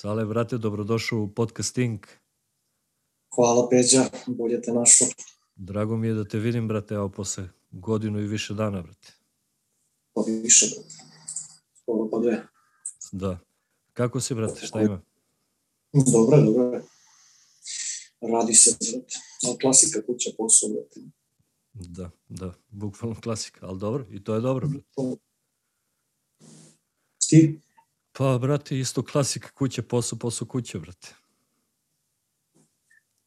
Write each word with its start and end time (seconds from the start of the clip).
Sale, 0.00 0.24
brate, 0.24 0.58
dobrodošao 0.58 1.18
u 1.18 1.28
podcasting. 1.28 2.06
Hvala 3.34 3.68
Peđa, 3.68 4.04
bolje 4.26 4.62
te 4.62 4.72
našao. 4.72 5.08
Drago 5.56 5.96
mi 5.96 6.06
je 6.06 6.14
da 6.14 6.24
te 6.24 6.38
vidim, 6.38 6.68
brate, 6.68 6.94
evo 6.94 7.08
posle 7.08 7.48
godinu 7.70 8.20
i 8.20 8.26
više 8.26 8.54
dana, 8.54 8.82
brate. 8.82 9.12
Pa 10.12 10.22
više, 10.42 10.66
brate. 10.66 10.94
Skoro 11.82 12.10
pa 12.10 12.18
dve. 12.18 12.46
Da. 13.12 13.38
Kako 13.92 14.20
si, 14.20 14.34
brate, 14.34 14.66
šta 14.66 14.80
ima? 14.80 15.02
Dobro 16.12 16.40
dobro. 16.40 16.82
Radi 18.20 18.54
se, 18.54 18.70
brate. 18.70 19.14
Ali 19.46 19.58
klasika 19.58 20.06
kuća 20.06 20.30
posao, 20.38 20.68
brate. 20.68 21.00
Da, 21.72 22.10
da, 22.28 22.54
bukvalno 22.70 23.20
klasika, 23.20 23.66
ali 23.66 23.78
dobro, 23.78 24.06
i 24.10 24.24
to 24.24 24.34
je 24.34 24.40
dobro, 24.40 24.68
brate. 24.68 25.20
Ti? 27.28 27.60
Pa, 28.20 28.38
brate, 28.38 28.78
isto 28.78 29.02
klasika 29.02 29.48
kuće, 29.54 29.82
posao, 29.82 30.18
posao, 30.18 30.48
kuće, 30.48 30.78
brate. 30.78 31.14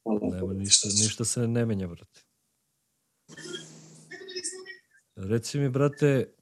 Nema 0.05 0.53
ništa, 0.53 0.87
ništa 0.87 1.25
se 1.25 1.47
ne 1.47 1.65
menja, 1.65 1.87
brate. 1.87 2.21
Reci 5.15 5.59
mi, 5.59 5.69
brate, 5.69 6.33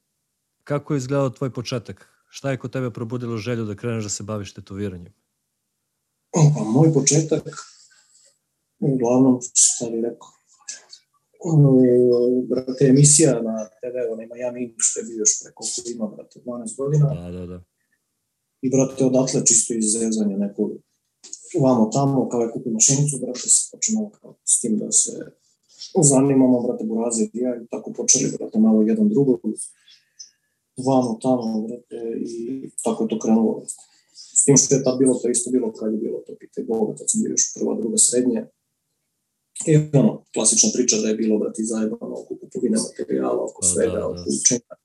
kako 0.64 0.94
je 0.94 0.98
izgledao 0.98 1.30
tvoj 1.30 1.54
početak? 1.54 2.10
Šta 2.30 2.52
je 2.52 2.58
kod 2.58 2.72
tebe 2.72 2.92
probudilo 2.92 3.38
želju 3.38 3.66
da 3.66 3.76
kreneš 3.76 4.04
da 4.04 4.10
se 4.10 4.24
baviš 4.24 4.54
tetoviranjem? 4.54 5.14
Pa 6.32 6.64
moj 6.64 6.94
početak, 6.94 7.44
uglavnom, 8.80 9.40
šta 9.54 9.86
bih 9.86 10.04
rekao, 10.04 10.30
brate, 12.50 12.86
emisija 12.86 13.42
na 13.42 13.70
TV-u, 13.82 14.16
nema 14.16 14.36
ja 14.36 14.52
mi 14.52 14.76
što 14.78 15.00
je 15.00 15.04
bio 15.04 15.20
još 15.20 15.44
preko 15.44 15.64
ima, 15.96 16.08
brate, 16.08 16.40
12 16.40 16.78
godina. 16.78 17.06
Da, 17.14 17.32
da, 17.32 17.46
da. 17.46 17.71
I, 18.62 18.70
brate, 18.70 19.06
odatle 19.06 19.46
čisto 19.46 19.74
iz 19.74 19.92
zezanja 19.92 20.38
nekog 20.38 20.72
vamo 21.60 21.90
tamo, 21.94 22.30
kao 22.30 22.42
je 22.42 22.52
kupio 22.52 22.72
mašinicu, 22.72 23.18
brate, 23.22 23.40
se 23.40 23.70
počnemo 23.72 24.10
kao 24.10 24.36
s 24.46 24.62
tim 24.62 24.78
da 24.78 24.92
se 24.92 25.12
zanimamo, 26.02 26.62
brate, 26.62 26.84
Buraze 26.84 27.24
i 27.24 27.30
ja, 27.34 27.56
i 27.56 27.68
tako 27.68 27.94
počeli, 27.94 28.32
brate, 28.38 28.60
malo 28.60 28.82
jedan 28.82 29.10
drugog, 29.10 29.40
vamo 30.86 31.20
tamo, 31.22 31.68
brate, 31.68 31.96
i 32.26 32.70
tako 32.84 33.04
je 33.04 33.10
to 33.10 33.20
krenulo, 33.20 33.54
brate. 33.54 33.74
S 34.14 34.44
tim 34.44 34.58
što 34.58 34.76
je 34.76 34.84
tad 34.84 35.00
bilo, 35.00 35.14
to 35.14 35.30
isto 35.30 35.52
bilo 35.52 35.74
kad 35.74 35.94
je 35.94 36.00
bilo 36.00 36.20
to 36.28 36.36
pite 36.40 36.64
Boga, 36.64 36.96
tad 36.96 37.10
sam 37.10 37.22
bio 37.22 37.32
još 37.32 37.54
prva, 37.54 37.76
druga, 37.76 37.98
srednje. 37.98 38.46
I 39.68 39.78
ono, 39.94 40.24
klasična 40.34 40.70
priča 40.74 40.98
da 40.98 41.08
je 41.08 41.16
bilo, 41.16 41.40
brate, 41.40 41.64
zajebano 41.64 42.14
oko 42.22 42.36
kupovine 42.42 42.78
materijala, 42.78 43.44
oko 43.44 43.62
Pa 43.62 43.68
da, 43.68 43.74
svega, 43.74 43.98
da. 43.98 44.08
oko 44.08 44.24
učenja. 44.42 44.76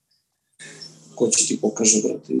Ko 1.15 1.27
će 1.27 1.47
ti 1.47 1.61
pokaže, 1.61 2.01
brate, 2.07 2.33
i... 2.33 2.39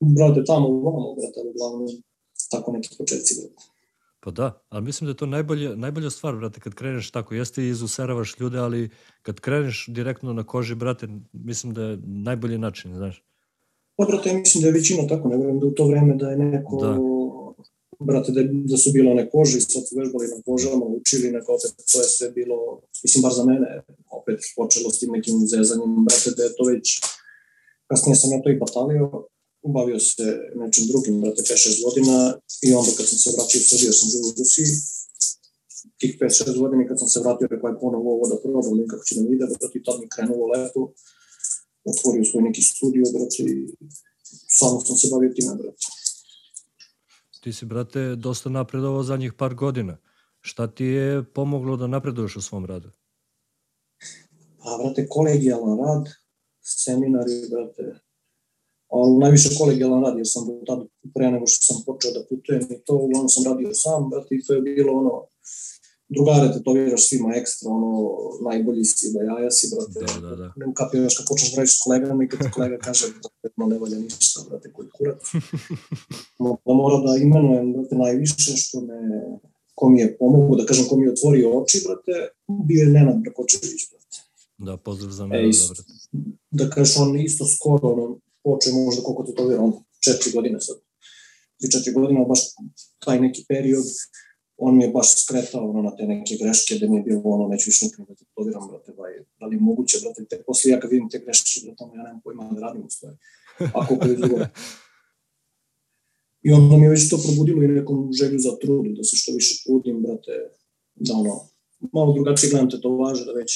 Brate, 0.00 0.44
tamo, 0.44 0.68
vamo, 0.68 1.14
brate, 1.14 1.40
uglavnom, 1.50 1.88
tako 2.50 2.72
neki 2.72 2.88
početci, 2.98 3.34
brate. 3.40 3.76
Pa 4.20 4.30
da, 4.30 4.62
ali 4.68 4.84
mislim 4.84 5.06
da 5.06 5.10
je 5.10 5.16
to 5.16 5.26
najbolje, 5.26 5.76
najbolja 5.76 6.10
stvar, 6.10 6.36
brate, 6.36 6.60
kad 6.60 6.74
kreneš 6.74 7.10
tako, 7.10 7.34
jeste 7.34 7.62
i 7.62 7.68
izuseravaš 7.68 8.40
ljude, 8.40 8.58
ali 8.58 8.90
kad 9.22 9.40
kreneš 9.40 9.86
direktno 9.88 10.32
na 10.32 10.44
koži, 10.44 10.74
brate, 10.74 11.08
mislim 11.32 11.74
da 11.74 11.82
je 11.82 11.98
najbolji 12.04 12.58
način, 12.58 12.94
znaš. 12.96 13.24
Pa, 13.96 14.04
brate, 14.04 14.28
ja 14.28 14.34
mislim 14.34 14.62
da 14.62 14.68
je 14.68 14.72
većina 14.72 15.06
tako, 15.08 15.28
ne 15.28 15.36
verujem 15.36 15.60
da 15.60 15.66
u 15.66 15.70
to 15.70 15.86
vreme 15.86 16.14
da 16.14 16.30
je 16.30 16.36
neko, 16.36 16.76
Da. 16.82 16.98
brate, 18.00 18.32
da, 18.32 18.40
da 18.64 18.76
su 18.76 18.90
bile 18.92 19.10
one 19.10 19.30
kože 19.30 19.58
i 19.58 19.60
sad 19.60 19.88
su 19.88 19.96
vežbali 19.98 20.26
na 20.36 20.42
kožama, 20.46 20.84
učili 20.84 21.32
neko, 21.32 21.52
opet 21.52 21.72
to 21.92 21.98
je 22.00 22.04
sve 22.04 22.30
bilo, 22.30 22.80
mislim, 23.04 23.22
bar 23.22 23.32
za 23.32 23.44
mene, 23.44 23.82
opet 24.10 24.40
počelo 24.56 24.90
s 24.90 24.98
tim 24.98 25.10
nekim 25.12 25.34
zezanjem, 25.38 26.04
brate, 26.04 26.30
da 26.36 26.42
je 26.42 26.56
to 26.56 26.64
već, 26.64 27.00
kasnije 27.86 28.16
sam 28.16 28.32
ja 28.32 28.42
to 28.42 28.50
i 28.50 28.58
batalio, 28.58 29.26
bavio 29.68 29.98
se 30.00 30.26
nečim 30.60 30.84
drugim, 30.90 31.20
brate, 31.20 31.42
5-6 31.42 31.84
godina 31.84 32.16
i 32.66 32.68
onda 32.80 32.90
kad 32.96 33.08
sam 33.08 33.18
se 33.18 33.30
vratio 33.36 33.60
u 33.60 33.68
Srbiju, 33.70 33.92
sam 33.92 34.08
živio 34.12 34.28
u 34.30 34.34
Rusiji, 34.38 34.66
tih 36.00 36.12
5-6 36.20 36.58
godina 36.62 36.82
i 36.82 36.88
kad 36.88 36.98
sam 36.98 37.08
se 37.08 37.20
vratio, 37.20 37.48
rekao 37.50 37.68
je 37.68 37.80
ponovo 37.80 38.08
ovo 38.16 38.24
da 38.30 38.36
probam, 38.42 38.78
nekako 38.82 39.04
će 39.04 39.14
nam 39.18 39.32
ide, 39.34 39.44
brate, 39.58 39.78
i 39.78 39.84
tad 39.84 39.96
mi 40.00 40.08
krenulo 40.14 40.44
lepo, 40.54 40.80
otvorio 41.90 42.24
svoj 42.24 42.42
neki 42.42 42.62
studio, 42.62 43.04
brate, 43.14 43.42
i 43.52 43.56
samo 44.58 44.80
sam 44.80 44.96
se 44.96 45.08
bavio 45.12 45.30
time, 45.36 45.54
brate. 45.60 45.86
Ti 47.42 47.52
si, 47.52 47.64
brate, 47.64 48.16
dosta 48.16 48.48
napredovao 48.50 49.02
zadnjih 49.02 49.32
par 49.32 49.54
godina. 49.54 49.98
Šta 50.40 50.66
ti 50.66 50.84
je 50.84 51.24
pomoglo 51.34 51.76
da 51.76 51.86
napreduješ 51.86 52.36
u 52.36 52.42
svom 52.42 52.64
radu? 52.66 52.90
A, 54.58 54.78
brate, 54.78 55.06
kolegijalan 55.08 55.78
rad, 55.78 56.04
seminari, 56.60 57.32
brate, 57.50 58.05
ali 58.88 59.18
najviše 59.18 59.48
kolegijalan 59.58 60.04
rad, 60.04 60.16
jer 60.18 60.26
sam 60.28 60.46
do 60.46 60.52
tada, 60.66 60.84
pre 61.14 61.30
nego 61.30 61.46
što 61.46 61.60
sam 61.64 61.82
počeo 61.86 62.10
da 62.12 62.24
putujem 62.28 62.62
i 62.70 62.84
to, 62.84 62.94
uglavnom 62.96 63.28
sam 63.28 63.44
radio 63.44 63.70
sam, 63.74 64.10
brate, 64.10 64.34
i 64.34 64.42
to 64.44 64.54
je 64.54 64.62
bilo 64.62 64.92
ono, 64.92 65.14
drugare 66.08 66.52
tetoviraš 66.52 67.08
svima 67.08 67.34
ekstra, 67.34 67.70
ono, 67.70 67.90
najbolji 68.44 68.84
si, 68.84 69.12
da 69.12 69.20
jaja 69.22 69.50
si, 69.50 69.64
brate, 69.72 69.98
Da, 70.14 70.28
da, 70.28 70.36
da. 70.36 70.52
ne 70.56 70.66
ukapiraš 70.66 71.16
kad 71.16 71.26
počneš 71.28 71.50
da 71.52 71.56
radiš 71.56 71.76
s 71.76 71.82
kolegama 71.84 72.24
i 72.24 72.28
kad 72.28 72.40
ti 72.40 72.50
kolega 72.50 72.78
kaže, 72.78 73.06
brate, 73.12 73.54
no 73.56 73.66
ne 73.66 73.78
valja 73.78 73.98
ništa, 73.98 74.40
brate, 74.48 74.72
koji 74.72 74.88
kurac. 74.90 75.22
Da 76.64 76.74
mora 76.74 76.96
da 76.98 77.16
imenujem, 77.16 77.72
brate, 77.72 77.94
najviše 77.96 78.34
što 78.56 78.80
me, 78.80 78.98
ko 79.74 79.88
mi 79.88 80.00
je 80.00 80.16
pomogao, 80.18 80.56
da 80.56 80.66
kažem, 80.66 80.84
ko 80.88 80.96
mi 80.96 81.04
je 81.04 81.12
otvorio 81.12 81.58
oči, 81.60 81.82
brate, 81.86 82.12
bio 82.66 82.80
je 82.80 82.86
Nenad 82.86 83.16
Brakočević, 83.16 83.82
brate 83.90 84.18
Da, 84.58 84.76
pozdrav 84.76 85.10
za 85.10 85.24
E, 85.24 85.26
mene, 85.26 85.48
is- 85.48 85.60
da, 85.60 85.74
brate. 85.74 85.92
da 86.50 86.70
kažeš 86.70 86.96
on 86.96 87.20
isto 87.20 87.44
skoro, 87.46 87.88
ono, 87.88 88.18
počeo 88.46 88.70
je 88.70 88.84
možda 88.84 89.00
koliko 89.02 89.22
to 89.36 89.48
vira, 89.48 89.60
on 89.62 89.72
četiri 90.04 90.30
godine 90.36 90.58
sad, 90.60 90.76
tri 91.58 91.70
četiri 91.74 91.92
godine, 91.98 92.24
baš 92.32 92.40
taj 93.04 93.20
neki 93.20 93.44
period, 93.48 93.86
on 94.56 94.76
mi 94.76 94.84
je 94.84 94.90
baš 94.90 95.08
skretao 95.22 95.70
ono, 95.70 95.80
na 95.82 95.92
te 95.96 96.04
neke 96.06 96.34
greške, 96.40 96.78
da 96.80 96.86
mi 96.88 96.96
je 96.96 97.02
bilo 97.02 97.20
ono, 97.24 97.48
neću 97.48 97.66
više 97.70 97.84
nikad 97.84 98.06
da 98.08 98.14
te 98.14 98.24
toviram, 98.34 98.68
brate, 98.68 98.92
vaj, 98.98 99.12
da 99.40 99.46
li 99.46 99.56
je 99.56 99.60
moguće, 99.60 99.96
brate, 100.02 100.24
te 100.30 100.42
posle 100.46 100.70
ja 100.70 100.80
kad 100.80 100.90
vidim 100.90 101.08
te 101.10 101.18
greške, 101.18 101.60
brate, 101.64 101.84
ono, 101.84 101.94
ja 101.94 102.02
nemam 102.02 102.20
pojma 102.24 102.50
da 102.56 102.60
radim 102.66 102.82
u 102.86 102.90
stvari, 102.90 103.16
a 103.74 103.86
koliko 103.86 104.06
je 104.08 104.16
dugo. 104.16 104.38
I 106.46 106.52
onda 106.52 106.76
mi 106.76 106.84
je 106.86 106.90
već 106.90 107.10
to 107.10 107.16
probudilo 107.24 107.62
i 107.62 107.68
nekom 107.68 108.12
želju 108.12 108.38
za 108.38 108.52
trud, 108.60 108.86
da 108.96 109.04
se 109.04 109.16
što 109.16 109.32
više 109.32 109.62
trudim, 109.64 110.02
brate, 110.02 110.32
da 110.94 111.14
ono, 111.14 111.34
malo 111.92 112.12
drugačije 112.12 112.50
gledam 112.50 112.70
te 112.70 112.80
to 112.80 112.90
važe, 112.96 113.24
da 113.24 113.32
već 113.32 113.50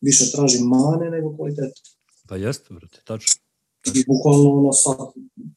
više 0.00 0.30
tražim 0.32 0.64
mane 0.66 1.10
nego 1.10 1.36
kvalitete. 1.36 1.80
Pa 2.28 2.36
jeste, 2.36 2.74
brate, 2.74 2.98
tačno. 3.04 3.47
I 3.86 4.04
bukvalno 4.06 4.50
ono 4.50 4.72
sad, 4.72 4.96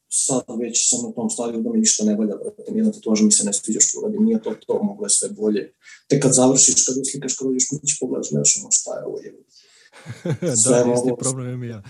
sad 0.08 0.42
već 0.60 0.88
sam 0.90 0.98
na 1.08 1.12
tom 1.12 1.30
stadiju 1.30 1.62
da 1.62 1.70
mi 1.72 1.78
ništa 1.78 2.04
ne 2.04 2.14
valja, 2.16 2.36
brate, 2.36 2.72
nijedan 2.72 2.92
tatuaž 2.92 3.20
mi 3.22 3.32
se 3.32 3.44
ne 3.44 3.52
sviđa 3.52 3.80
što 3.80 4.00
uradim, 4.00 4.24
nije 4.24 4.42
to 4.42 4.54
to, 4.66 4.82
moglo 4.82 5.06
je 5.06 5.10
sve 5.10 5.28
bolje. 5.28 5.72
Tek 6.08 6.22
kad 6.22 6.34
završiš, 6.34 6.84
kad 6.86 6.96
uslikaš, 7.00 7.36
kad 7.36 7.46
dođeš 7.48 7.68
kući, 7.68 7.96
pogledaš, 8.00 8.28
znaš 8.28 8.58
ono 8.60 8.70
šta 8.70 8.90
je 8.98 9.04
ovo 9.06 9.18
je. 9.18 9.32
Da, 10.40 10.78
isti 10.94 11.08
mogu- 11.08 11.16
problem 11.18 11.64
i 11.64 11.68
ja. 11.68 11.82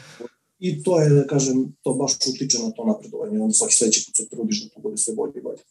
I 0.58 0.82
to 0.82 1.00
je, 1.00 1.08
da 1.10 1.26
kažem, 1.26 1.76
to 1.82 1.94
baš 1.94 2.12
utiče 2.16 2.58
na 2.58 2.70
to 2.70 2.84
napredovanje, 2.84 3.40
onda 3.40 3.52
svaki 3.52 3.74
sledeći 3.74 4.04
put 4.06 4.16
se 4.16 4.28
trudiš 4.28 4.62
da 4.64 4.68
to 4.68 4.80
bude 4.80 4.96
sve 4.96 5.14
bolje 5.14 5.32
i 5.36 5.42
bolje. 5.42 5.62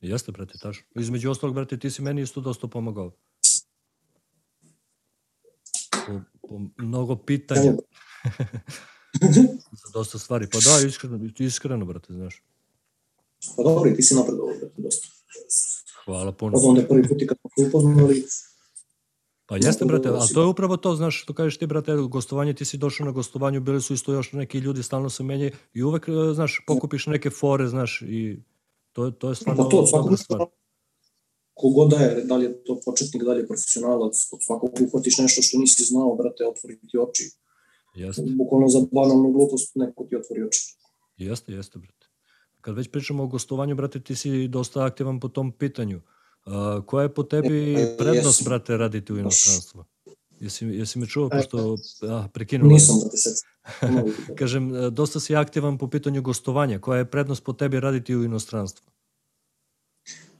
Jeste, 0.00 0.32
brate, 0.32 0.58
tačno. 0.62 0.84
Između 1.00 1.30
ostalog, 1.30 1.54
brate, 1.54 1.78
ti 1.78 1.90
si 1.90 2.02
meni 2.02 2.22
isto 2.22 2.40
dosta 2.40 2.66
pomagao. 2.68 3.12
Po, 6.06 6.20
po 6.48 6.60
mnogo 6.78 7.16
pitanja, 7.16 7.72
za 9.74 9.90
dosta 9.92 10.18
stvari. 10.18 10.46
Pa 10.52 10.58
da, 10.60 10.86
iskreno, 10.86 11.20
iskreno, 11.38 11.84
brate, 11.84 12.12
znaš. 12.12 12.42
pa 13.56 13.62
dobro, 13.62 13.90
i 13.90 13.94
ti 13.94 14.02
si 14.02 14.14
napredovao, 14.14 14.54
brate, 14.60 14.82
dosta. 14.82 15.08
Hvala 16.04 16.32
puno. 16.32 16.56
Od 16.56 16.62
onda 16.64 16.86
prvi 16.88 17.08
put 17.08 17.22
i 17.22 17.26
kad 17.26 17.38
smo 17.40 17.50
se 17.56 17.68
upoznali, 17.68 18.24
Pa 19.46 19.56
jeste, 19.56 19.84
brate, 19.84 20.08
si- 20.28 20.34
to 20.34 20.40
je 20.40 20.46
upravo 20.46 20.76
to, 20.76 20.96
znaš, 20.96 21.22
što 21.22 21.32
kažeš 21.34 21.58
ti, 21.58 21.66
brate, 21.66 21.92
gostovanje, 22.08 22.54
ti 22.54 22.64
si 22.64 22.76
došao 22.76 23.04
na 23.04 23.12
gostovanju, 23.12 23.60
bili 23.60 23.82
su 23.82 23.94
isto 23.94 24.12
još 24.12 24.32
neki 24.32 24.58
ljudi, 24.58 24.82
stalno 24.82 25.10
se 25.10 25.22
menjaju 25.22 25.50
i 25.74 25.82
uvek, 25.82 26.08
e, 26.08 26.34
znaš, 26.34 26.64
pokupiš 26.66 27.06
neke 27.06 27.30
fore, 27.30 27.68
znaš, 27.68 28.02
i 28.02 28.38
to, 28.92 29.10
to 29.10 29.28
je 29.28 29.34
stvarno 29.34 29.64
Pa 29.64 29.70
to, 29.70 29.86
svakog 29.86 30.18
stvar. 30.18 30.40
kogod 31.54 31.90
da 31.90 31.96
je, 31.96 32.24
da 32.24 32.36
li 32.36 32.44
je 32.44 32.64
to 32.64 32.80
početnik, 32.84 33.22
da 33.22 33.32
li 33.32 33.40
je 33.40 33.46
profesionalac, 33.46 34.28
od 34.32 34.38
svakog 34.42 34.70
uhvatiš 34.88 35.18
nešto 35.18 35.42
što 35.42 35.58
nisi 35.58 35.84
znao, 35.84 36.14
brate, 36.16 36.46
otvori 36.46 36.78
ti 36.80 36.98
oči. 36.98 37.30
Jeste, 37.94 38.22
Bukvalno 38.28 38.68
za 38.68 38.80
banalnu 38.92 39.32
glupost 39.32 39.72
neko 39.74 40.04
ti 40.04 40.16
otvori 40.16 40.42
oči. 40.42 40.76
jeste, 41.16 41.52
jeste, 41.52 41.78
brate. 41.78 42.06
Kad 42.60 42.74
već 42.76 42.90
pričamo 42.90 43.22
o 43.22 43.26
gostovanju, 43.26 43.74
brate, 43.74 44.00
ti 44.00 44.16
si 44.16 44.48
dosta 44.48 44.84
aktivan 44.84 45.20
po 45.20 45.28
tom 45.28 45.52
pitanju. 45.52 46.00
A, 46.44 46.80
koja 46.86 47.02
je 47.02 47.14
po 47.14 47.22
tebi 47.22 47.74
E, 47.74 47.96
prednost, 47.98 48.40
jesam. 48.40 48.44
brate, 48.44 48.76
raditi 48.76 49.12
u 49.12 49.18
inostranstvu? 49.18 49.84
Jesi, 50.40 50.66
jesi 50.66 50.98
me 50.98 51.06
čuo, 51.06 51.26
E, 51.26 51.30
pošto 51.32 51.76
a, 52.02 52.28
prekinuo? 52.28 52.68
Nisam, 52.68 52.96
brate, 53.00 53.16
sad. 53.16 53.34
Kažem, 54.38 54.74
e, 54.76 54.90
dosta 54.90 55.20
si 55.20 55.36
aktivan 55.36 55.78
po 55.78 55.88
pitanju 55.88 56.22
gostovanja. 56.22 56.78
Koja 56.78 56.98
je 56.98 57.04
prednost 57.06 57.44
po 57.44 57.52
tebi 57.52 57.80
raditi 57.80 58.16
u 58.16 58.24
inostranstvu? 58.24 58.90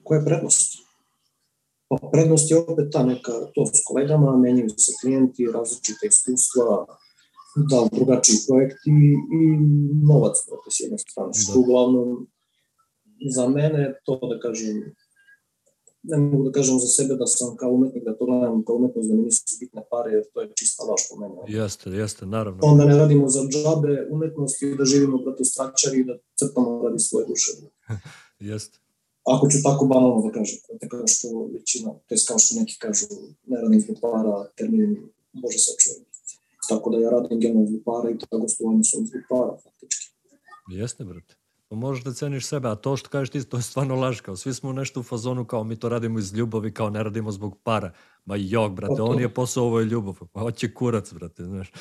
Koja 0.02 0.18
je 0.18 0.24
prednost? 0.24 0.78
Pa 1.88 2.08
prednost 2.12 2.50
je 2.50 2.58
opet 2.58 2.84
ta 2.92 3.02
neka, 3.02 3.32
to 3.54 3.66
s 3.66 3.84
kolegama, 3.84 4.36
menjaju 4.36 4.68
se 4.70 4.92
klijenti, 5.00 5.46
različite 5.46 6.06
iskustva, 6.06 6.86
da 7.56 7.88
drugačiji 7.92 8.36
projekti 8.48 8.90
i 9.38 9.42
novac, 10.10 10.36
brate, 10.48 10.68
s 10.70 10.80
jedne 10.80 10.98
strane, 10.98 11.32
što 11.34 11.52
Da. 11.52 11.58
uglavnom 11.58 12.26
za 13.36 13.48
mene 13.48 13.94
to 14.04 14.20
da 14.32 14.40
kažem, 14.40 14.76
ne 16.02 16.16
mogu 16.18 16.44
da 16.44 16.52
kažem 16.52 16.78
za 16.78 16.86
sebe 16.86 17.14
da 17.14 17.26
sam 17.26 17.56
kao 17.56 17.70
umetnik, 17.70 18.04
da 18.04 18.16
to 18.16 18.24
gledam 18.26 18.64
kao 18.64 18.76
umetnost, 18.76 19.08
da 19.08 19.14
mi 19.14 19.22
nisu 19.22 19.42
bitne 19.60 19.82
pare, 19.90 20.10
jer 20.12 20.24
to 20.32 20.40
je 20.40 20.52
čista 20.58 20.82
laž 20.82 21.00
po 21.10 21.14
mene. 21.20 21.34
Jeste, 21.58 21.90
jeste, 21.90 22.26
naravno. 22.26 22.60
Onda 22.62 22.84
ne 22.84 22.96
radimo 22.96 23.28
za 23.28 23.40
džabe 23.52 24.08
umetnosti, 24.10 24.74
da 24.78 24.84
živimo 24.84 25.18
brate 25.18 25.44
stračari 25.44 26.00
i 26.00 26.04
da 26.04 26.14
crtamo 26.38 26.82
radi 26.84 26.98
svoje 26.98 27.26
duše. 27.26 27.50
jeste. 28.50 28.78
Ako 29.34 29.48
ću 29.50 29.58
tako 29.62 29.86
banalno 29.86 30.22
da 30.26 30.30
kažem, 30.38 30.58
brate, 30.68 30.88
kao 30.88 31.06
što 31.06 31.28
većina, 31.52 31.90
to 32.06 32.14
je 32.14 32.18
kao 32.28 32.38
što 32.38 32.60
neki 32.60 32.76
kažu, 32.78 33.06
ne 33.46 33.56
radim 33.62 33.80
zbog 33.80 33.96
para, 34.02 34.48
termin 34.56 34.90
može 35.32 35.58
sačuvati. 35.58 36.13
Tako 36.68 36.90
da 36.90 36.98
ja 36.98 37.10
radim 37.10 37.40
generalno 37.40 37.66
zbog 37.66 37.82
para 37.84 38.10
i 38.10 38.18
ta 38.18 38.36
gostovanja 38.36 38.82
su 38.82 38.96
zbog 38.96 39.22
para, 39.30 39.56
faktički. 39.64 40.14
Jeste, 40.68 41.04
brate. 41.04 41.34
Pa 41.68 41.76
možeš 41.76 42.04
da 42.04 42.12
ceniš 42.12 42.46
sebe, 42.46 42.68
a 42.68 42.74
to 42.74 42.96
što 42.96 43.08
kažeš 43.08 43.30
ti, 43.30 43.44
to 43.44 43.56
je 43.56 43.62
stvarno 43.62 43.94
laž, 43.94 44.20
kao 44.20 44.36
svi 44.36 44.54
smo 44.54 44.72
nešto 44.72 45.00
u 45.00 45.02
fazonu, 45.02 45.44
kao 45.44 45.64
mi 45.64 45.76
to 45.76 45.88
radimo 45.88 46.18
iz 46.18 46.34
ljubavi, 46.34 46.74
kao 46.74 46.90
ne 46.90 47.02
radimo 47.02 47.32
zbog 47.32 47.58
para. 47.62 47.92
Ma 48.24 48.36
jok, 48.36 48.72
brate, 48.72 49.02
on 49.02 49.20
je 49.20 49.34
posao, 49.34 49.64
ovo 49.64 49.80
je 49.80 49.86
ljubav, 49.86 50.14
pa 50.32 50.40
hoće 50.40 50.74
kurac, 50.74 51.12
brate, 51.12 51.44
znaš. 51.44 51.72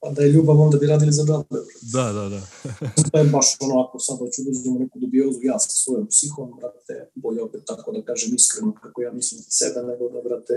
Pa 0.00 0.10
da 0.10 0.22
je 0.22 0.32
ljubav, 0.32 0.60
onda 0.60 0.78
bi 0.78 0.86
radili 0.86 1.12
za 1.12 1.24
džabe. 1.24 1.60
Da, 1.92 2.12
da, 2.12 2.28
da. 2.28 2.40
to 3.12 3.18
je 3.18 3.24
baš 3.24 3.56
ono, 3.60 3.80
ako 3.82 3.98
sad 3.98 4.18
hoću 4.18 4.42
da 4.44 4.50
uzmemo 4.50 4.78
neku 4.78 4.98
dubiozu, 4.98 5.38
ja 5.42 5.58
sa 5.58 5.70
svojom 5.70 6.06
psihom, 6.06 6.52
brate, 6.60 7.10
bolje 7.14 7.42
opet 7.42 7.62
tako 7.66 7.92
da 7.92 8.02
kažem 8.02 8.34
iskreno 8.34 8.74
kako 8.82 9.02
ja 9.02 9.12
mislim 9.12 9.40
za 9.40 9.50
sebe, 9.50 9.86
nego 9.86 10.08
da, 10.08 10.20
brate, 10.28 10.54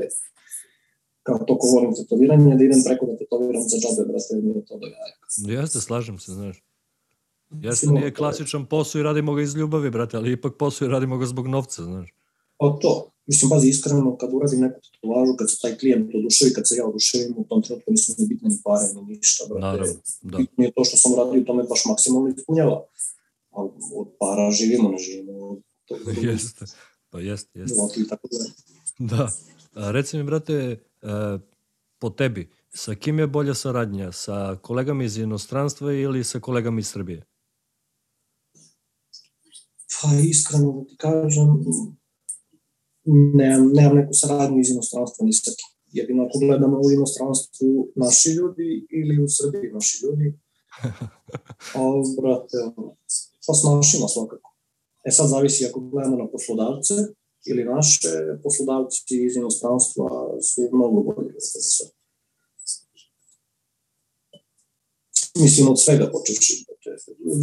kao 1.24 1.38
toko 1.38 1.68
volim 1.68 1.96
tetoviranje, 1.96 2.56
da 2.56 2.64
idem 2.64 2.84
preko 2.86 3.06
da 3.06 3.18
tetoviram 3.18 3.64
za 3.64 3.78
džabe, 3.78 4.08
brate, 4.10 4.36
mi 4.36 4.50
je 4.50 4.66
to 4.66 4.78
do 4.78 4.88
jaja. 4.88 5.62
Jeste, 5.62 5.82
slažem 5.82 6.20
se, 6.20 6.32
znaš. 6.32 6.64
Jeste, 7.62 7.88
nije 7.88 8.14
klasičan 8.14 8.66
posao 8.66 9.00
i 9.00 9.04
radimo 9.04 9.34
ga 9.34 9.42
iz 9.42 9.56
ljubavi, 9.56 9.90
brate, 9.90 10.18
ali 10.18 10.32
ipak 10.32 10.54
posao 10.58 10.86
i 10.86 10.90
radimo 10.90 11.18
ga 11.18 11.26
zbog 11.26 11.48
novca, 11.48 11.84
znaš. 11.84 12.14
Pa 12.58 12.78
to, 12.82 13.12
mislim, 13.26 13.50
bazi 13.50 13.70
iskreno, 13.70 14.18
kad 14.18 14.34
uradim 14.34 14.60
neku 14.60 14.80
tetovažu, 14.82 15.36
kad 15.38 15.52
se 15.52 15.58
taj 15.62 15.78
klijent 15.78 16.16
oduševi, 16.16 16.54
kad 16.54 16.68
se 16.68 16.76
ja 16.76 16.86
oduševim, 16.86 17.34
u 17.38 17.44
tom 17.44 17.62
trenutku 17.62 17.92
nisu 17.92 18.16
mi 18.18 18.28
bitne 18.28 18.50
ni 18.50 18.58
pare, 18.64 18.86
ni 18.96 19.16
ništa, 19.16 19.44
brate. 19.50 19.62
Naravno, 19.62 19.94
da. 20.22 20.38
Bitno 20.38 20.64
je 20.64 20.72
to 20.72 20.84
što 20.84 20.98
sam 20.98 21.14
uradio, 21.14 21.44
to 21.44 21.54
me 21.54 21.64
baš 21.64 21.86
maksimalno 21.86 22.30
ispunjava. 22.30 22.86
A 23.52 23.64
od 23.96 24.08
para 24.20 24.52
živimo, 24.52 24.90
ne 24.90 24.98
živimo 24.98 25.58
toga. 25.86 26.12
Jeste, 26.28 26.66
pa 27.10 27.20
jeste, 27.20 27.60
jeste. 27.60 27.76
Da, 27.76 28.10
tako 28.10 28.28
da. 28.32 28.46
Da. 29.16 29.32
A, 29.76 29.92
reci 29.92 30.18
mi, 30.18 30.24
brate, 30.24 30.78
po 32.00 32.10
tebi, 32.10 32.50
sa 32.74 32.96
kim 32.96 33.20
je 33.20 33.28
bolja 33.28 33.54
saradnja? 33.54 34.12
Sa 34.12 34.58
kolegama 34.62 35.04
iz 35.04 35.18
inostranstva 35.18 35.94
ili 35.94 36.24
sa 36.24 36.40
kolegama 36.40 36.80
iz 36.80 36.88
Srbije? 36.88 37.26
Pa 40.02 40.08
iskreno 40.30 40.72
da 40.72 40.86
ti 40.86 40.96
kažem, 40.98 41.48
nemam, 43.36 43.72
nemam 43.74 43.96
neku 43.96 44.14
saradnju 44.14 44.60
iz 44.60 44.70
inostranstva 44.70 45.26
ni 45.26 45.34
sa 45.34 45.52
kim. 45.52 45.72
Jedino 45.92 46.24
ako 46.24 46.40
gledamo 46.40 46.78
u 46.78 46.92
inostranstvu 46.92 47.92
naši 47.96 48.30
ljudi 48.30 48.88
ili 48.90 49.24
u 49.24 49.28
Srbiji 49.28 49.72
naši 49.74 50.06
ljudi, 50.06 50.40
a 51.78 51.80
brate, 52.22 52.58
pa 53.48 53.54
s 53.54 53.62
našima 53.64 54.08
svakako. 54.08 54.50
E 55.08 55.12
sad 55.12 55.30
zavisi 55.30 55.66
ako 55.66 55.80
gledamo 55.80 56.18
na 56.18 56.28
poslodavce 56.32 56.94
ili 57.46 57.64
naše 57.64 58.10
poslodavci 58.44 59.04
iz 59.10 59.36
inostranstva 59.36 60.08
su 60.42 60.70
mnogo 60.74 61.12
od 61.12 61.26
sve. 61.40 61.88
Mislim 65.36 65.68
od 65.68 65.84
svega 65.84 66.12
počeši, 66.12 66.66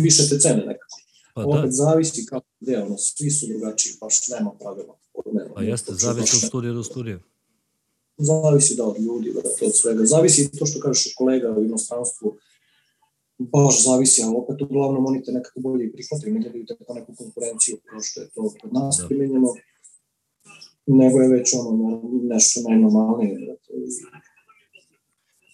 više 0.05 0.29
te 0.29 0.39
cene 0.39 0.65
nekako. 0.67 0.99
Pa 1.35 1.43
da. 1.43 1.49
Opet 1.49 1.71
zavisi 1.73 2.27
kako 2.27 2.47
gde, 2.61 2.79
ono, 2.79 2.99
svi 2.99 3.31
su 3.31 3.47
drugačiji, 3.47 3.93
baš 4.01 4.29
nema 4.29 4.51
pravila. 4.61 4.99
Nema, 5.33 5.55
pa 5.55 5.63
jeste, 5.63 5.93
zavisi 5.95 6.37
od 6.37 6.49
studija 6.49 6.73
do 6.73 6.83
studija. 6.83 7.19
Zavisi 8.19 8.77
da 8.77 8.85
od 8.85 9.01
ljudi, 9.01 9.33
da, 9.35 9.67
od 9.67 9.77
svega. 9.77 10.05
Zavisi 10.05 10.59
to 10.59 10.67
što 10.67 10.81
kažeš 10.81 11.07
od 11.07 11.13
kolega 11.17 11.55
u 11.59 11.65
inostranstvu, 11.65 12.37
baš 13.39 13.85
zavisi, 13.85 14.23
ali 14.23 14.35
opet 14.37 14.63
uglavnom 14.63 15.07
oni 15.07 15.23
te 15.23 15.33
nekako 15.33 15.61
bolje 15.61 15.93
prihvataju, 15.93 16.35
ne 16.35 16.41
gledaju 16.41 16.67
tako 16.67 16.95
neku 16.95 17.13
konkurenciju 17.17 17.77
kao 17.91 18.01
što 18.03 18.21
je 18.21 18.29
to 18.35 18.55
kod 18.61 18.73
nas 18.73 18.97
da. 19.01 19.07
primenjeno, 19.07 19.55
nego 20.89 21.19
je 21.21 21.29
već 21.29 21.55
ono 21.55 22.03
nešto 22.23 22.61
najnormalnije. 22.69 23.39
Da, 23.47 23.55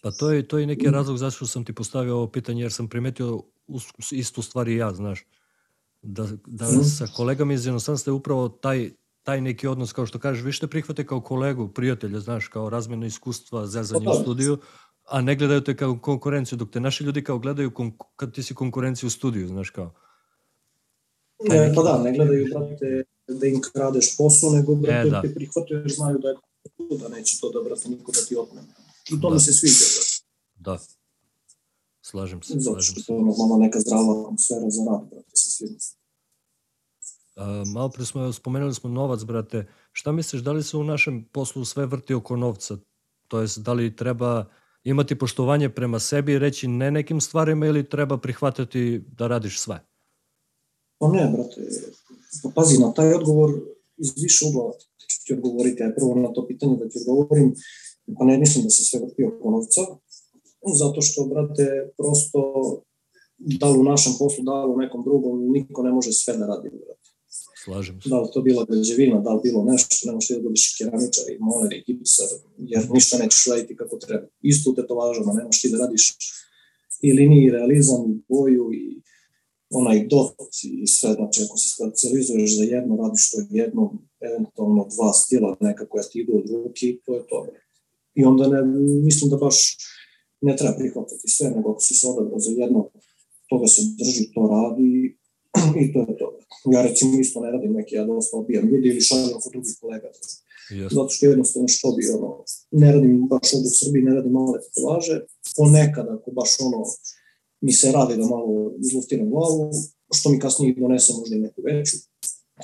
Pa 0.03 0.11
to 0.11 0.31
je, 0.31 0.49
to 0.49 0.59
je 0.59 0.67
neki 0.67 0.91
razlog 0.91 1.19
zašto 1.19 1.47
sam 1.47 1.65
ti 1.65 1.73
postavio 1.73 2.17
ovo 2.17 2.27
pitanje, 2.27 2.63
jer 2.63 2.73
sam 2.73 2.89
primetio 2.89 3.43
istu 4.11 4.43
stvar 4.43 4.69
i 4.69 4.77
ja, 4.77 4.93
znaš 4.93 5.25
da, 6.05 6.29
da 6.47 6.65
mm. 6.65 6.85
sa 6.85 7.07
kolegama 7.17 7.53
iz 7.53 7.67
inostranstva 7.67 8.11
je 8.11 8.15
upravo 8.15 8.49
taj, 8.49 8.91
taj 9.23 9.41
neki 9.41 9.67
odnos, 9.67 9.93
kao 9.93 10.07
što 10.07 10.19
kažeš, 10.19 10.45
više 10.45 10.61
te 10.61 10.67
prihvate 10.67 11.07
kao 11.07 11.21
kolegu, 11.21 11.69
prijatelja, 11.69 12.21
znaš, 12.21 12.49
kao 12.49 12.71
razmjena 12.71 13.07
iskustva, 13.07 13.67
zezanje 13.67 14.07
u 14.09 14.13
pa 14.13 14.21
studiju, 14.23 14.59
a 15.09 15.21
ne 15.21 15.37
gledaju 15.37 15.61
te 15.61 15.77
kao 15.77 15.99
konkurenciju, 15.99 16.59
dok 16.59 16.71
te 16.71 16.81
naši 16.81 17.05
ljudi 17.05 17.25
kao 17.25 17.39
gledaju 17.39 17.73
kad 18.17 18.33
ti 18.33 18.43
si 18.43 18.55
konkurenciju 18.55 19.07
u 19.07 19.11
studiju, 19.11 19.49
znaš, 19.49 19.71
kao. 19.71 19.95
Ne, 21.49 21.61
neki... 21.61 21.75
pa 21.75 21.83
da, 21.83 22.03
ne 22.03 22.13
gledaju, 22.13 22.47
brate, 22.51 23.05
da 23.29 23.47
im 23.47 23.61
kradeš 23.73 24.17
posao, 24.17 24.51
nego, 24.51 24.75
brate, 24.75 25.09
e, 25.09 25.11
da. 25.11 25.23
te 25.23 25.35
prihvataju 25.35 25.81
jer 25.81 25.93
znaju 25.93 26.19
da 26.19 26.29
je 26.29 26.35
da 26.99 27.09
neće 27.09 27.41
to 27.41 27.51
da, 27.51 27.69
brate, 27.69 27.89
niko 27.89 28.13
da 28.13 28.21
ti 28.29 28.37
otme. 28.37 28.61
I 29.11 29.21
to 29.21 29.29
da. 29.29 29.35
mi 29.35 29.41
se 29.41 29.53
sviđa, 29.53 29.85
brate. 29.95 30.25
Da. 30.55 30.79
Slažem 32.03 32.43
se, 32.43 32.53
Zato 32.53 32.63
slažem 32.63 32.83
se. 32.83 32.91
Zato 32.93 33.03
što 33.03 33.15
je 33.15 33.23
normalno 33.23 33.57
neka 33.59 33.81
zdrava 33.81 34.25
atmosfera 34.27 34.71
za 34.71 34.83
rad, 34.91 35.09
brate, 35.11 35.31
sa 35.35 35.51
svima. 35.51 35.77
Uh, 37.37 37.69
malo 37.69 37.89
pre 37.89 38.05
smo, 38.05 38.33
spomenuli 38.33 38.75
smo 38.75 38.91
novac, 38.91 39.23
brate. 39.25 39.67
Šta 39.93 40.13
misliš, 40.13 40.43
da 40.43 40.53
li 40.53 40.63
se 40.63 40.77
u 40.77 40.85
našem 40.85 41.25
poslu 41.25 41.65
sve 41.65 41.87
vrti 41.87 42.15
oko 42.15 42.37
novca? 42.37 42.77
To 43.29 43.41
jest, 43.41 43.59
da 43.59 43.73
li 43.73 43.97
treba 43.97 44.45
imati 44.85 45.19
poštovanje 45.19 45.69
prema 45.69 45.99
sebi 45.99 46.33
i 46.33 46.39
reći 46.39 46.69
ne 46.69 46.91
nekim 46.91 47.21
stvarima 47.21 47.67
ili 47.67 47.89
treba 47.89 48.19
prihvatati 48.19 49.05
da 49.07 49.27
radiš 49.27 49.61
sve? 49.61 49.87
Pa 51.05 51.11
ne, 51.13 51.25
brate. 51.33 51.61
Pa 52.43 52.49
pazi, 52.55 52.79
na 52.81 52.93
taj 52.93 53.15
odgovor 53.15 53.51
iz 53.97 54.11
više 54.23 54.45
uglova 54.49 54.73
ću 55.11 55.19
ti 55.27 55.33
odgovoriti. 55.33 55.83
Ja 55.83 55.93
prvo 55.97 56.15
na 56.15 56.33
to 56.33 56.47
pitanje 56.47 56.77
da 56.77 56.89
ti 56.89 56.99
odgovorim. 56.99 57.55
Pa 58.19 58.25
ne 58.25 58.39
mislim 58.39 58.65
da 58.65 58.71
se 58.71 58.85
sve 58.85 59.01
vrti 59.01 59.25
oko 59.25 59.51
novca. 59.51 59.83
Zato 60.81 61.01
što, 61.03 61.25
brate, 61.25 61.67
prosto 61.97 62.41
da 63.39 63.71
li 63.71 63.79
u 63.79 63.89
našem 63.93 64.13
poslu, 64.19 64.45
da 64.45 64.65
li 64.65 64.73
u 64.73 64.77
nekom 64.77 65.05
drugom, 65.05 65.53
niko 65.53 65.83
ne 65.83 65.93
može 65.93 66.13
sve 66.13 66.37
da 66.37 66.47
radi, 66.47 66.69
brate. 66.69 67.09
Slažem 67.65 68.01
se. 68.01 68.09
Da 68.09 68.21
li 68.21 68.29
to 68.33 68.41
bila 68.43 68.65
građevina, 68.65 69.21
da 69.21 69.33
li 69.35 69.41
bilo 69.43 69.65
nešto, 69.65 70.07
ne 70.07 70.13
možeš 70.13 70.29
ti 70.29 70.35
da 70.35 70.41
budeš 70.41 70.65
i 70.71 70.75
keramičar, 70.79 71.25
i 71.31 71.39
moler, 71.41 71.73
i 71.73 71.85
gipsar, 71.87 72.29
jer 72.59 72.91
ništa 72.91 73.19
nećeš 73.19 73.47
raditi 73.51 73.77
kako 73.77 73.97
treba. 73.97 74.27
Isto 74.43 74.71
u 74.71 74.75
tetovažama, 74.75 75.33
ne 75.33 75.45
možeš 75.45 75.61
ti 75.63 75.73
da 75.73 75.79
radiš 75.79 76.05
i 77.03 77.13
liniji, 77.13 77.45
i 77.45 77.51
realizam, 77.51 78.03
i 78.11 78.15
boju, 78.29 78.71
i 78.73 79.03
onaj 79.75 80.07
dot 80.07 80.35
i 80.63 80.87
sve, 80.87 81.13
znači 81.13 81.43
ako 81.45 81.57
se 81.57 81.69
specializuješ 81.75 82.57
za 82.59 82.65
jedno, 82.65 82.97
radiš 82.97 83.31
to 83.31 83.39
jedno, 83.51 83.83
eventualno 84.21 84.89
dva 84.95 85.13
stila 85.13 85.57
neka 85.61 85.89
koja 85.89 86.05
ti 86.05 86.19
idu 86.19 86.33
od 86.39 86.51
ruki, 86.51 87.01
to 87.05 87.15
je 87.15 87.23
to. 87.27 87.47
I 88.15 88.25
onda 88.25 88.49
ne, 88.49 88.63
mislim 89.09 89.31
da 89.31 89.37
baš 89.37 89.77
ne 90.41 90.57
treba 90.57 90.75
prihvatiti 90.79 91.29
sve, 91.29 91.51
nego 91.51 91.71
ako 91.71 91.81
si 91.81 91.95
se 91.95 92.07
odabrao 92.09 92.39
za 92.39 92.51
jedno, 92.51 92.91
toga 93.49 93.67
se 93.67 93.83
drži, 93.99 94.25
to 94.35 94.43
radi 94.55 95.19
i 95.83 95.93
to 95.93 96.01
je 96.09 96.17
to. 96.19 96.39
Ja 96.73 96.83
recimo 96.83 97.21
isto 97.21 97.41
ne 97.41 97.51
radim 97.51 97.73
neke, 97.73 97.95
ja 97.97 98.05
dosta 98.05 98.37
obijam 98.37 98.69
ljudi 98.69 98.89
ili 98.89 99.01
šaljem 99.01 99.41
kod 99.43 99.53
drugih 99.53 99.77
kolega. 99.81 100.09
Yes. 100.71 100.95
Zato 100.95 101.09
što 101.09 101.27
jednostavno 101.27 101.69
što 101.69 101.93
bi, 101.93 102.03
ono, 102.19 102.45
ne 102.71 102.93
radim 102.93 103.29
baš 103.29 103.55
ovdje 103.55 103.69
u 103.69 103.79
Srbiji, 103.81 104.03
ne 104.03 104.15
radim 104.15 104.33
male 104.33 104.59
tetovaže, 104.65 105.21
ponekad 105.57 106.07
ako 106.09 106.31
baš 106.31 106.51
ono, 106.61 106.81
mi 107.65 107.73
se 107.73 107.93
radi 107.93 108.17
da 108.17 108.27
malo 108.27 108.73
izluftiram 108.79 109.31
glavu, 109.31 109.71
što 110.15 110.31
mi 110.31 110.39
kasnije 110.39 110.75
donese 110.75 111.13
možda 111.19 111.37
i 111.37 111.45
neku 111.47 111.63
veću. 111.63 111.97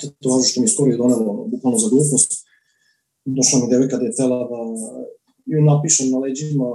Tetovažu 0.01 0.45
što 0.49 0.61
mi 0.61 0.69
skoro 0.69 0.91
je 0.91 0.97
donelo, 0.97 1.47
bukvalno 1.53 1.79
za 1.79 1.89
glupost. 1.89 2.31
Došla 3.25 3.59
mi 3.59 3.71
devojka 3.71 3.97
da 3.97 4.05
je 4.07 4.15
tela 4.15 4.39
da 4.53 4.61
ju 5.47 5.63
napišem 5.71 6.11
na 6.11 6.19
leđima 6.19 6.69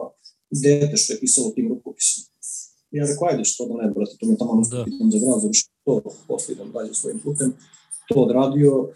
dete 0.64 0.98
što 0.98 1.14
je 1.14 1.20
pisalo 1.20 1.50
tim 1.56 1.68
rukopisom 1.70 2.24
Ja 2.92 3.06
rekao, 3.06 3.28
ajde 3.28 3.44
što 3.44 3.66
da 3.68 3.74
ne, 3.82 3.92
brate, 3.96 4.14
to 4.20 4.26
mi 4.26 4.34
je 4.34 4.38
tamo 4.38 4.62
da. 4.72 4.86
pitam 4.86 5.12
za 5.12 5.20
grad, 5.24 5.42
završi 5.42 5.66
to, 5.86 6.02
posle 6.28 6.54
idem 6.54 6.72
dalje 6.72 6.94
svojim 6.94 7.20
putem. 7.20 7.54
To 8.08 8.16
odradio, 8.26 8.90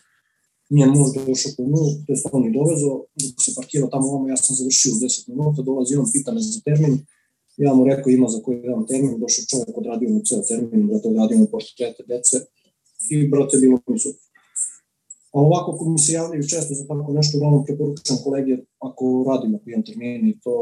nije 0.70 0.88
muž 0.88 1.10
došao 1.28 1.52
po 1.58 1.64
nju, 1.64 1.84
to 2.06 2.10
je 2.14 2.18
on 2.32 2.42
mi 2.46 2.52
dovezo, 2.60 2.92
dok 3.22 3.42
se 3.46 3.52
parkirao 3.56 3.90
tamo 3.94 4.08
ovamo, 4.08 4.30
ja 4.30 4.38
sam 4.38 4.56
završio 4.56 4.92
u 4.94 5.00
10 5.00 5.30
minuta, 5.30 5.62
dolazi 5.62 5.96
on, 5.96 6.06
pita 6.14 6.32
me 6.34 6.42
za 6.42 6.62
termin, 6.66 6.94
ja 7.64 7.74
mu 7.74 7.86
rekao 7.86 8.10
ima 8.10 8.28
za 8.28 8.40
koji 8.44 8.62
dan 8.62 8.86
termin, 8.88 9.20
došao 9.20 9.46
čovjek, 9.52 9.78
odradio 9.78 10.10
mu 10.10 10.20
ceo 10.28 10.42
termin, 10.50 10.88
brate, 10.88 11.08
odradio 11.08 11.38
mu 11.38 11.48
portrete 11.54 12.04
dece 12.12 12.38
i, 13.10 13.28
brate, 13.32 13.58
bilo 13.58 13.80
mi 13.88 14.00
super. 14.00 14.26
A 15.34 15.38
ovako, 15.48 15.72
ako 15.72 15.90
mi 15.90 16.00
se 16.00 16.12
javljaju 16.14 16.44
često 16.54 16.74
za 16.74 16.84
tako 16.88 17.14
nešto, 17.14 17.38
uglavnom 17.38 17.66
preporučam 17.66 18.18
kolege, 18.24 18.54
ako 18.80 19.04
radimo 19.30 19.58
po 19.58 19.70
jedan 19.70 19.86
termin 19.86 20.28
i 20.28 20.40
to, 20.44 20.54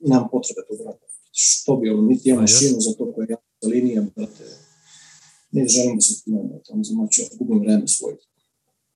nemam 0.00 0.28
potrebe 0.32 0.60
to 0.68 0.76
da 0.76 0.84
radim 0.84 1.06
što 1.38 1.76
bi 1.76 1.90
ono, 1.90 2.02
niti 2.02 2.28
ja 2.28 2.40
mašinu 2.40 2.80
za 2.80 2.92
to 2.98 3.12
koja 3.12 3.26
ja 3.30 3.36
linija, 3.68 4.02
brate, 4.16 4.44
ne 5.52 5.66
želim 5.68 5.94
da 5.96 6.00
se 6.00 6.24
time, 6.24 6.42
brate, 6.42 6.72
ono 6.72 6.82
znači, 6.84 7.22
ja 7.22 7.28
gubim 7.38 7.60
vreme 7.60 7.88
svoje. 7.88 8.16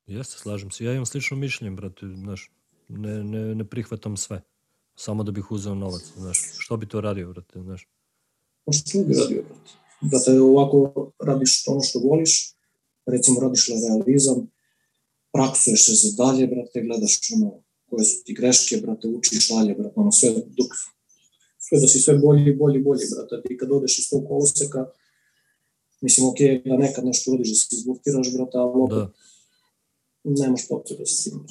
Jeste, 0.06 0.38
slažem 0.38 0.70
se. 0.70 0.84
Ja 0.84 0.92
imam 0.92 1.06
slično 1.06 1.36
mišljenje, 1.36 1.76
brate, 1.76 2.06
znaš, 2.06 2.52
ne, 2.88 3.24
ne, 3.24 3.54
ne 3.54 3.64
prihvatam 3.64 4.16
sve. 4.16 4.42
Samo 5.04 5.22
da 5.22 5.32
bih 5.32 5.50
uzeo 5.52 5.74
novac, 5.74 6.02
znaš. 6.16 6.38
Što 6.58 6.76
bi 6.76 6.88
to 6.88 7.00
radio, 7.00 7.32
brate, 7.32 7.62
znaš? 7.62 7.88
Pa 8.64 8.72
što 8.72 8.98
bi 8.98 9.14
radio, 9.14 9.42
brate? 9.48 9.70
Brate, 10.00 10.40
ovako 10.40 11.10
radiš 11.20 11.64
ono 11.66 11.80
što 11.82 11.98
voliš, 11.98 12.54
recimo 13.06 13.40
radiš 13.40 13.68
realizam, 13.68 14.50
praksuješ 15.32 15.86
se 15.86 15.92
za 15.94 16.24
dalje, 16.24 16.46
brate, 16.46 16.82
gledaš 16.82 17.20
ono, 17.34 17.62
koje 17.90 18.04
su 18.04 18.24
ti 18.24 18.34
greške, 18.34 18.76
brate, 18.76 19.08
učiš 19.08 19.48
dalje, 19.48 19.74
brate, 19.74 19.94
ono 19.96 20.12
sve 20.12 20.30
dok 20.30 20.70
sve 21.58 21.80
da 21.80 21.88
si 21.88 21.98
sve 22.00 22.18
bolji, 22.18 22.54
bolji, 22.56 22.78
bolji, 22.82 23.04
brate. 23.14 23.48
Ti 23.48 23.56
kad 23.56 23.72
odeš 23.72 23.98
iz 23.98 24.10
tog 24.10 24.28
koloseka, 24.28 24.86
mislim, 26.00 26.26
ok, 26.26 26.38
da 26.64 26.76
nekad 26.76 27.04
nešto 27.04 27.30
urodiš 27.30 27.48
da 27.48 27.54
se 27.54 27.76
izbloktiraš, 27.76 28.32
brate, 28.32 28.58
ali 28.58 28.82
opet 28.82 29.14
Da, 30.24 30.44
nemaš 30.44 30.68
potrebe 30.68 31.06
sa 31.06 31.30
tim. 31.30 31.46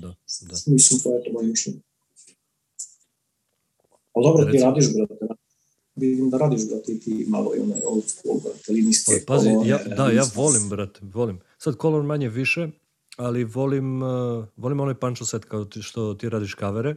da, 0.00 0.14
da. 0.40 0.56
Mislim, 0.66 1.00
to 1.00 1.14
je 1.14 1.24
to 1.24 1.32
moje 1.32 1.46
mišljenje. 1.46 1.80
Ali 4.16 4.24
dobro, 4.24 4.52
ti 4.52 4.58
radiš, 4.58 4.86
brate. 4.94 5.34
Vidim 5.96 6.30
da 6.30 6.38
radiš, 6.38 6.68
brate, 6.68 6.92
i 6.92 7.00
ti 7.00 7.26
malo 7.28 7.52
i 7.56 7.60
onaj 7.60 7.80
old 7.86 8.04
school, 8.06 8.40
brate, 8.44 8.72
linijske 8.72 9.12
Pa, 9.26 9.34
pazi, 9.34 9.48
kolone, 9.48 9.68
ja, 9.68 9.78
da, 9.96 10.10
ja 10.10 10.22
volim, 10.34 10.68
brate, 10.68 11.00
volim. 11.02 11.40
Sad 11.58 11.76
kolor 11.76 12.02
manje 12.02 12.28
više, 12.28 12.68
ali 13.16 13.44
volim, 13.44 14.02
uh, 14.02 14.44
volim 14.56 14.80
onaj 14.80 14.94
pančo 14.94 15.24
set 15.24 15.44
kao 15.44 15.64
ti, 15.64 15.82
što 15.82 16.14
ti 16.14 16.28
radiš 16.28 16.54
kavere. 16.54 16.94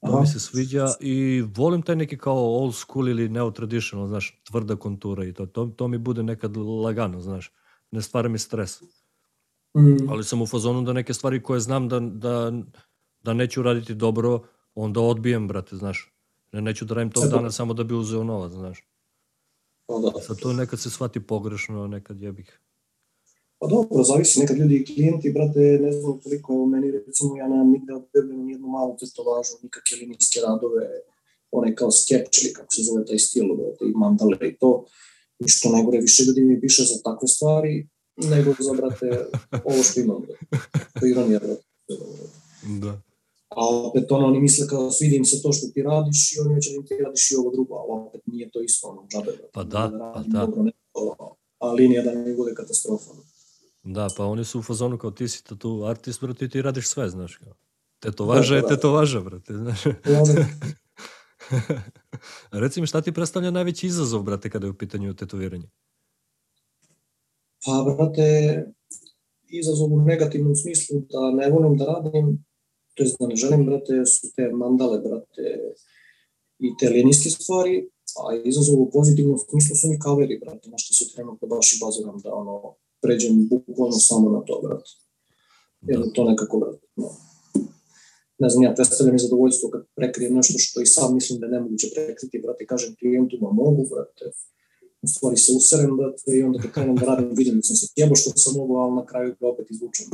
To 0.00 0.12
Aha. 0.12 0.20
mi 0.20 0.26
se 0.26 0.40
sviđa 0.40 0.86
i 1.00 1.44
volim 1.54 1.82
taj 1.82 1.96
neki 1.96 2.18
kao 2.18 2.36
old 2.36 2.74
school 2.74 3.08
ili 3.08 3.28
neo 3.28 3.50
traditional, 3.50 4.06
znaš, 4.06 4.40
tvrda 4.50 4.76
kontura 4.76 5.24
i 5.24 5.32
to. 5.32 5.46
To, 5.46 5.66
to 5.76 5.88
mi 5.88 5.98
bude 5.98 6.22
nekad 6.22 6.56
lagano, 6.56 7.20
znaš. 7.20 7.52
Ne 7.90 8.02
stvara 8.02 8.28
mi 8.28 8.38
stres. 8.38 8.82
Mm, 9.76 10.08
Ali 10.08 10.24
sam 10.24 10.42
u 10.42 10.46
fazonu 10.46 10.82
da 10.82 10.92
neke 10.92 11.14
stvari 11.14 11.42
koje 11.42 11.60
znam 11.60 11.88
da, 11.88 12.00
da, 12.00 12.52
da 13.22 13.34
neću 13.34 13.62
raditi 13.62 13.94
dobro, 13.94 14.42
onda 14.74 15.00
odbijem, 15.00 15.48
brate, 15.48 15.76
znaš. 15.76 16.12
Ne, 16.52 16.60
neću 16.60 16.84
da 16.84 16.94
radim 16.94 17.10
tog 17.10 17.24
dana 17.24 17.50
samo 17.50 17.74
da 17.74 17.84
bi 17.84 17.94
uzeo 17.94 18.24
novac, 18.24 18.52
znaš. 18.52 18.84
pa 19.86 19.94
da. 19.98 20.20
Sad 20.20 20.38
to 20.38 20.52
nekad 20.52 20.80
se 20.80 20.90
shvati 20.90 21.20
pogrešno, 21.20 21.86
nekad 21.86 22.20
jebih. 22.20 22.60
Pa 23.58 23.66
dobro, 23.66 24.02
zavisi, 24.02 24.40
nekad 24.40 24.56
ljudi 24.58 24.76
i 24.76 24.84
klijenti, 24.84 25.32
brate, 25.32 25.60
ne 25.60 25.92
znam 25.92 26.20
koliko, 26.20 26.66
meni 26.66 26.90
recimo 26.90 27.36
ja 27.36 27.48
nemam 27.48 27.70
nigde 27.70 27.94
objavljeno 27.94 28.42
nijednu 28.42 28.68
malu 28.68 28.96
tetovažu, 28.96 29.52
nikakve 29.62 29.96
linijske 30.00 30.40
radove, 30.40 30.86
onaj 31.50 31.74
kao 31.74 31.90
sketch 31.90 32.44
ili 32.44 32.52
kako 32.52 32.74
se 32.74 32.82
zove 32.82 33.06
taj 33.06 33.18
stil, 33.18 33.44
brate, 33.56 33.84
i 33.84 33.92
mandale 33.94 34.36
i 34.40 34.56
to. 34.58 34.84
I 35.38 35.48
što 35.48 35.68
najgore, 35.68 35.98
više 36.00 36.22
ljudi 36.22 36.40
mi 36.44 36.60
piše 36.60 36.82
za 36.82 37.02
takve 37.04 37.28
stvari, 37.28 37.88
nego 38.16 38.54
za, 38.58 38.72
brate, 38.72 39.08
ovo 39.70 39.82
što 39.82 40.00
imam, 40.00 40.22
brate. 40.22 40.46
To 41.00 41.06
je 41.06 41.10
ironija, 41.10 41.38
brate. 41.38 41.64
Da. 42.80 43.09
A 43.50 43.86
opet 43.86 44.12
ono, 44.12 44.26
oni 44.26 44.40
misle 44.40 44.66
kao 44.66 44.90
svidi 44.90 45.16
im 45.16 45.24
se 45.24 45.42
to 45.42 45.52
što 45.52 45.66
ti 45.74 45.82
radiš 45.82 46.32
i 46.32 46.40
oni 46.40 46.54
hoće 46.54 46.70
da 46.76 46.86
ti 46.86 47.02
radiš 47.04 47.30
i 47.30 47.36
ovo 47.36 47.50
drugo, 47.50 47.74
ali 47.74 48.06
opet 48.08 48.20
nije 48.26 48.50
to 48.50 48.60
isto, 48.60 48.88
ono, 48.88 49.06
džabe. 49.08 49.38
Pa 49.52 49.64
da, 49.64 49.78
radim 49.78 50.32
pa 50.32 50.38
da. 50.38 50.46
Dobro, 50.46 50.62
ne, 50.62 50.72
to, 50.92 51.36
a 51.58 51.72
linija 51.72 52.02
da 52.02 52.14
mi 52.14 52.36
bude 52.36 52.54
katastrofa. 52.54 53.10
Da, 53.82 54.08
pa 54.16 54.24
oni 54.24 54.44
su 54.44 54.58
u 54.58 54.62
fazonu 54.62 54.98
kao 54.98 55.10
ti 55.10 55.28
si 55.28 55.44
tu 55.58 55.84
artist, 55.84 56.20
brate, 56.20 56.44
i 56.44 56.48
ti 56.48 56.62
radiš 56.62 56.88
sve, 56.88 57.08
znaš. 57.08 57.36
Kao. 57.36 57.52
Tetovaža 58.00 58.54
Da, 58.54 58.60
da, 58.60 58.68
da. 58.68 58.74
tetovaža, 58.74 59.20
brate, 59.20 59.54
znaš. 59.54 59.86
Onda, 59.86 60.46
Reci 62.62 62.80
mi, 62.80 62.86
šta 62.86 63.00
ti 63.00 63.12
predstavlja 63.12 63.50
najveći 63.50 63.86
izazov, 63.86 64.22
brate, 64.22 64.50
kada 64.50 64.66
je 64.66 64.70
u 64.70 64.74
pitanju 64.74 65.14
tetoviranje? 65.14 65.70
Pa, 67.64 67.84
brate, 67.84 68.66
izazov 69.48 69.92
u 69.92 70.00
negativnom 70.00 70.56
smislu 70.56 71.00
da 71.00 71.30
ne 71.30 71.50
volim 71.50 71.76
da 71.76 71.84
radim, 71.84 72.44
to 73.00 73.04
jest 73.04 73.18
da 73.20 73.26
ne 73.26 73.36
želim, 73.36 73.66
brate, 73.66 74.06
su 74.06 74.28
te 74.36 74.48
mandale, 74.52 74.98
brate, 74.98 75.42
i 76.58 76.68
te 76.80 76.88
linijske 76.88 77.30
stvari, 77.30 77.88
a 78.20 78.24
izazov 78.44 78.80
u 78.80 78.90
pozitivnom 78.90 79.38
smislu 79.38 79.76
su 79.76 79.88
mi 79.88 79.98
kaveri, 79.98 80.40
brate, 80.44 80.70
na 80.70 80.78
što 80.78 80.94
se 80.94 81.12
trenutno 81.14 81.48
baš 81.48 81.72
i 81.72 81.80
baziram 81.84 82.18
da, 82.24 82.34
ono, 82.34 82.74
pređem 83.02 83.48
bukvalno 83.48 83.98
samo 83.98 84.30
na 84.30 84.40
to, 84.46 84.60
brate. 84.64 84.90
Jer 85.88 86.12
to 86.14 86.24
nekako, 86.24 86.58
brate, 86.58 86.86
no. 86.96 87.08
Ne 88.38 88.48
znam, 88.50 88.62
ja 88.62 88.74
predstavljam 88.74 89.16
i 89.16 89.24
zadovoljstvo 89.26 89.70
kad 89.70 89.82
prekrijem 89.94 90.34
nešto 90.34 90.58
što 90.58 90.80
i 90.80 90.86
sam 90.86 91.14
mislim 91.14 91.38
da 91.38 91.46
je 91.46 91.52
nemoguće 91.52 91.88
prekriti, 91.94 92.42
brate, 92.44 92.66
kažem 92.66 92.96
klijentu 92.98 93.36
da 93.40 93.48
mogu, 93.62 93.86
brate, 93.92 94.24
u 95.02 95.06
stvari 95.08 95.36
se 95.36 95.52
userem, 95.56 95.96
brate, 95.96 96.36
i 96.38 96.42
onda 96.42 96.58
kad 96.62 96.70
krenem 96.72 96.96
da 96.96 97.06
radim, 97.06 97.30
vidim 97.36 97.56
da 97.56 97.62
sam 97.62 97.76
se 97.76 97.86
jebo 97.96 98.14
što 98.14 98.30
sam 98.36 98.54
mogu, 98.56 98.76
ali 98.76 98.94
na 98.96 99.06
kraju 99.06 99.34
ga 99.40 99.48
opet 99.48 99.70
izvučem. 99.70 100.06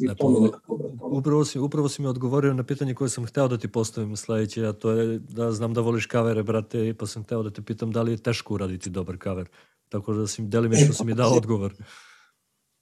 I 0.00 0.06
E, 0.10 0.14
to 0.14 0.28
mi 0.28 0.34
pa, 0.34 0.40
nekako, 0.40 0.76
brate, 0.76 0.98
ono. 1.00 1.18
Upravo 1.18 1.44
si, 1.44 1.58
upravo 1.58 1.88
si 1.88 2.02
mi 2.02 2.08
odgovorio 2.08 2.54
na 2.54 2.64
pitanje 2.64 2.94
koje 2.94 3.10
sam 3.10 3.26
hteo 3.26 3.48
da 3.48 3.58
ti 3.58 3.68
postavim 3.68 4.16
sledeće, 4.16 4.66
a 4.66 4.72
to 4.72 4.90
je 4.90 5.18
da 5.18 5.52
znam 5.52 5.74
da 5.74 5.80
voliš 5.80 6.06
kavere, 6.06 6.42
brate, 6.42 6.88
i 6.88 6.94
pa 6.94 7.06
sam 7.06 7.24
hteo 7.24 7.42
da 7.42 7.50
te 7.50 7.62
pitam 7.62 7.92
da 7.92 8.02
li 8.02 8.12
je 8.12 8.22
teško 8.22 8.54
uraditi 8.54 8.90
dobar 8.90 9.18
kaver. 9.18 9.48
Tako 9.88 10.14
da 10.14 10.26
si, 10.26 10.42
delimično 10.42 10.94
si 10.94 11.04
mi 11.04 11.14
dao 11.14 11.34
odgovor. 11.36 11.74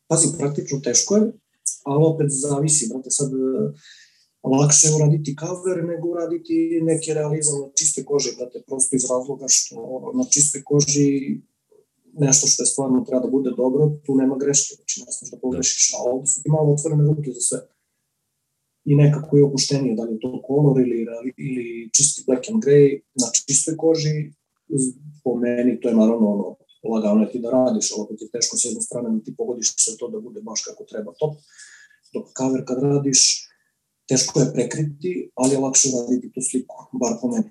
Pazi, 0.09 0.28
praktično 0.38 0.81
teško 0.81 1.16
je, 1.16 1.33
ali 1.85 2.04
opet 2.04 2.26
zavisi, 2.31 2.88
brate, 2.92 3.11
sad 3.11 3.33
e, 3.33 3.73
lakše 4.42 4.88
je 4.88 4.95
uraditi 4.95 5.37
cover 5.40 5.85
nego 5.85 6.09
uraditi 6.09 6.81
neki 6.83 7.14
realizam 7.14 7.61
na 7.61 7.66
čistoj 7.78 8.04
koži, 8.04 8.31
brate, 8.38 8.62
prosto 8.66 8.97
iz 8.97 9.02
razloga 9.11 9.45
što 9.49 9.76
na 10.14 10.25
čistoj 10.25 10.62
koži 10.64 11.40
nešto 12.12 12.47
što 12.47 12.62
je 12.62 12.66
stvarno 12.66 13.04
treba 13.09 13.23
da 13.25 13.31
bude 13.31 13.50
dobro, 13.57 13.92
tu 14.04 14.14
nema 14.14 14.37
greške, 14.37 14.75
znači 14.75 15.02
ne 15.07 15.12
smeš 15.12 15.31
da 15.31 15.38
pogrešiš, 15.38 15.95
a 15.95 16.11
ovde 16.11 16.26
su 16.26 16.42
ti 16.42 16.50
malo 16.50 16.73
otvorene 16.73 17.04
ruke 17.04 17.31
za 17.33 17.40
sve. 17.40 17.59
I 18.85 18.95
nekako 18.95 19.37
je 19.37 19.45
opuštenije, 19.45 19.95
da 19.95 20.02
li 20.02 20.12
je 20.14 20.21
to 20.21 20.42
color 20.47 20.81
ili, 20.81 21.07
ili 21.37 21.90
čisti 21.92 22.25
black 22.26 22.45
and 22.50 22.62
grey 22.64 23.00
na 23.21 23.26
čistoj 23.47 23.76
koži, 23.76 24.33
po 25.25 25.35
meni 25.37 25.81
to 25.81 25.88
je 25.88 25.95
naravno 25.95 26.26
ono, 26.35 26.57
lagano 26.95 27.23
je 27.23 27.31
ti 27.33 27.38
da 27.38 27.50
radiš, 27.50 27.92
ali 27.92 28.02
opet 28.02 28.23
je 28.23 28.31
teško 28.31 28.57
s 28.57 28.64
jedne 28.64 28.81
strane 28.81 29.09
da 29.11 29.25
ti 29.25 29.35
pogodiš 29.37 29.75
sve 29.76 29.97
to 29.99 30.09
da 30.09 30.21
bude 30.21 30.40
baš 30.40 30.62
kako 30.62 30.85
treba 30.85 31.12
top, 31.19 31.35
dok 32.14 32.26
cover 32.38 32.64
kad 32.66 32.83
radiš, 32.83 33.49
teško 34.09 34.40
je 34.40 34.52
prekriti, 34.54 35.31
ali 35.35 35.54
je 35.54 35.59
lakše 35.59 35.88
raditi 35.97 36.33
tu 36.35 36.40
sliku, 36.50 36.75
bar 37.00 37.12
po 37.21 37.28
meni. 37.28 37.50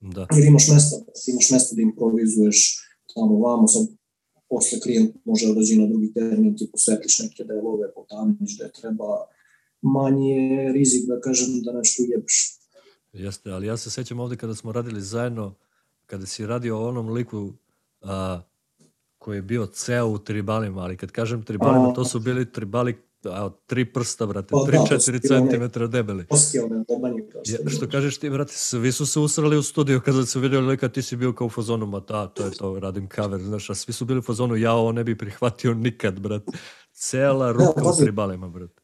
Da, 0.00 0.26
Jer 0.36 0.44
imaš 0.46 0.68
mesta, 0.68 0.96
ti 1.24 1.30
imaš 1.30 1.50
mesta 1.50 1.76
da 1.76 1.82
improvizuješ 1.82 2.58
tamo 3.14 3.38
vamo, 3.38 3.68
sad 3.68 3.86
posle 4.48 4.80
klijent 4.80 5.16
može 5.24 5.46
da 5.46 5.54
dođe 5.54 5.76
na 5.76 5.86
drugi 5.86 6.12
termin, 6.14 6.56
ti 6.56 6.68
posvetliš 6.72 7.18
neke 7.18 7.44
delove, 7.44 7.94
potamniš 7.94 8.58
da 8.58 8.64
je 8.64 8.72
treba, 8.72 9.26
manji 9.82 10.30
je 10.30 10.72
rizik 10.72 11.08
da 11.08 11.20
kažem 11.20 11.62
da 11.64 11.72
nešto 11.72 12.02
ujebeš. 12.02 12.58
jeste, 13.12 13.50
ali 13.50 13.66
ja 13.66 13.76
se 13.76 13.90
sećam 13.90 14.20
ovde 14.20 14.36
kada 14.36 14.54
smo 14.54 14.72
radili 14.72 15.00
zajedno, 15.00 15.54
kada 16.06 16.26
si 16.26 16.46
radio 16.46 16.78
o 16.78 16.88
onom 16.88 17.08
liku 17.08 17.52
a, 18.02 18.40
koji 19.18 19.38
je 19.38 19.42
bio 19.42 19.66
ceo 19.66 20.06
u 20.06 20.18
tribalima, 20.18 20.80
ali 20.80 20.96
kad 20.96 21.10
kažem 21.10 21.42
tribalima, 21.42 21.94
to 21.94 22.04
su 22.04 22.20
bili 22.20 22.52
tribali 22.52 23.09
a, 23.24 23.50
tri 23.66 23.92
prsta, 23.92 24.26
brate, 24.26 24.48
Pa 24.50 24.58
da, 24.60 24.78
to 24.78 24.84
3-4 24.86 24.98
su 24.98 25.12
bili 25.12 25.20
one- 25.30 25.40
centimetra 25.40 25.86
debeli. 25.86 26.24
Ja, 27.46 27.70
što 27.70 27.88
kažeš 27.88 28.18
ti, 28.18 28.30
brate, 28.30 28.52
svi 28.52 28.92
su 28.92 29.06
se 29.06 29.20
usrali 29.20 29.56
u 29.56 29.62
studiju 29.62 30.00
kada 30.00 30.26
su 30.26 30.40
vidjeli 30.40 30.66
lika, 30.66 30.88
ti 30.88 31.02
si 31.02 31.16
bio 31.16 31.32
kao 31.32 31.46
u 31.46 31.50
fazonu, 31.50 31.86
ma 31.86 32.00
da, 32.00 32.26
to 32.26 32.44
je 32.44 32.50
to, 32.50 32.78
radim 32.78 33.08
cover, 33.14 33.40
znaš, 33.40 33.70
a 33.70 33.74
svi 33.74 33.92
su 33.92 34.04
bili 34.04 34.18
u 34.18 34.22
fazonu, 34.22 34.56
ja 34.56 34.72
ovo 34.72 34.92
ne 34.92 35.04
bi 35.04 35.18
prihvatio 35.18 35.74
nikad, 35.74 36.20
brate. 36.20 36.52
Cela 36.92 37.52
ruka 37.52 37.80
u 37.82 37.84
pazi. 37.84 38.02
tribalima, 38.02 38.48
brate. 38.48 38.82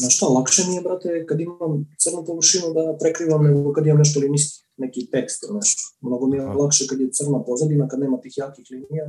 Znaš 0.00 0.16
šta, 0.16 0.26
lakše 0.26 0.62
mi 0.68 0.74
je, 0.74 0.82
brate, 0.82 1.26
kad 1.26 1.40
imam 1.40 1.72
crnu 1.98 2.24
površinu 2.26 2.66
da 2.74 2.98
prekrivam 3.00 3.44
nego 3.44 3.72
kad 3.72 3.86
imam 3.86 3.98
nešto 3.98 4.20
linijski, 4.20 4.66
neki 4.76 5.10
tekst, 5.10 5.44
znaš. 5.46 5.74
Mnogo 6.00 6.26
mi 6.26 6.36
je 6.36 6.42
Aha. 6.44 6.52
lakše 6.52 6.86
kad 6.86 7.00
je 7.00 7.08
crna 7.12 7.44
pozadina, 7.44 7.88
kad 7.88 8.00
nema 8.00 8.20
tih 8.20 8.32
jakih 8.36 8.66
linija. 8.70 9.04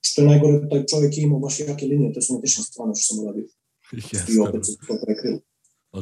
Što 0.00 0.22
je 0.22 0.28
najgore, 0.28 0.68
taj 0.70 0.86
čovjek 0.86 1.18
je 1.18 1.22
imao 1.22 1.38
baš 1.38 1.60
jake 1.60 1.86
linije, 1.86 2.12
to 2.12 2.22
su 2.22 2.34
netične 2.34 2.64
strane 2.64 2.92
što 2.94 3.14
sam 3.14 3.24
uradio. 3.24 3.46
Jeste, 3.92 4.32
I 4.32 4.38
opet 4.38 4.52
brate. 4.52 4.64
se 4.64 4.76
to 4.88 4.94
prekrilo. 5.04 5.38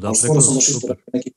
Da, 0.00 0.06
Ali 0.08 0.16
skoro 0.16 0.40
sam 0.40 0.54
baš 0.54 0.68
isto 0.68 0.94
neki, 1.12 1.30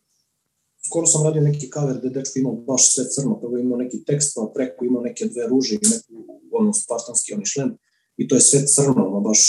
skoro 0.87 1.05
sam 1.07 1.23
radio 1.23 1.41
neki 1.41 1.69
cover 1.73 1.97
gde 1.99 2.09
dečko 2.09 2.39
imao 2.39 2.55
baš 2.69 2.93
sve 2.93 3.03
crno, 3.13 3.39
prvo 3.39 3.57
imao 3.57 3.77
neki 3.77 4.03
tekst, 4.07 4.31
pa 4.35 4.51
preko 4.55 4.85
imao 4.85 5.01
neke 5.03 5.25
dve 5.25 5.47
ruže 5.47 5.75
i 5.75 5.89
neku 5.93 6.13
ono 6.51 6.73
spartanski 6.73 7.33
oni 7.33 7.45
šlem 7.45 7.77
i 8.17 8.27
to 8.27 8.35
je 8.35 8.41
sve 8.41 8.59
crno, 8.67 9.01
ono 9.09 9.19
baš, 9.19 9.41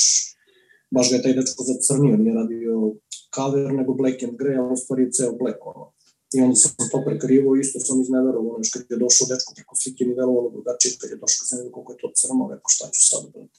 baš 0.90 1.10
ga 1.10 1.16
je 1.16 1.22
taj 1.22 1.34
dečko 1.34 1.64
zacrnio, 1.70 2.16
nije 2.16 2.34
radio 2.34 2.94
cover 3.34 3.72
nego 3.74 3.94
black 3.94 4.22
and 4.22 4.34
grey, 4.40 4.56
a 4.58 4.72
u 4.72 4.76
stvari 4.76 5.02
je 5.02 5.12
ceo 5.12 5.32
black 5.32 5.58
ono. 5.62 5.92
I 6.34 6.40
onda 6.44 6.56
sam 6.56 6.70
to 6.92 6.98
prekrivo, 7.06 7.56
isto 7.56 7.80
sam 7.80 8.00
izneverovao, 8.00 8.54
ono, 8.54 8.64
kad 8.72 8.82
je 8.90 9.02
došao 9.04 9.26
dečko 9.30 9.50
preko 9.56 9.74
slike 9.80 10.04
mi 10.04 10.14
verovalo 10.20 10.48
drugačije, 10.50 10.90
kad 11.00 11.08
je 11.10 11.20
došao, 11.22 11.38
kad 11.40 11.46
sam 11.48 11.58
vidio 11.58 11.74
koliko 11.76 11.92
je 11.92 12.00
to 12.02 12.08
crno, 12.20 12.42
rekao 12.52 12.70
šta 12.74 12.84
ću 12.94 13.00
sad, 13.10 13.22
brate. 13.32 13.58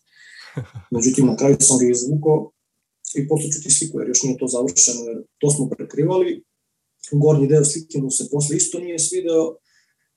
Međutim, 0.95 1.25
na 1.31 1.35
kraju 1.39 1.55
sam 1.59 1.77
ga 1.79 1.85
izvukao 1.85 2.37
i 3.19 3.27
posle 3.29 3.47
ću 3.53 3.59
ti 3.63 3.69
sliku, 3.77 3.99
jer 3.99 4.07
još 4.07 4.23
nije 4.23 4.41
to 4.41 4.47
završeno, 4.55 5.01
jer 5.09 5.17
to 5.41 5.47
smo 5.53 5.63
prekrivali, 5.69 6.31
gornji 7.23 7.47
deo 7.47 7.65
slike 7.65 7.97
mu 8.03 8.11
se 8.17 8.23
posle 8.31 8.57
isto 8.57 8.79
nije 8.79 8.99
svideo, 8.99 9.43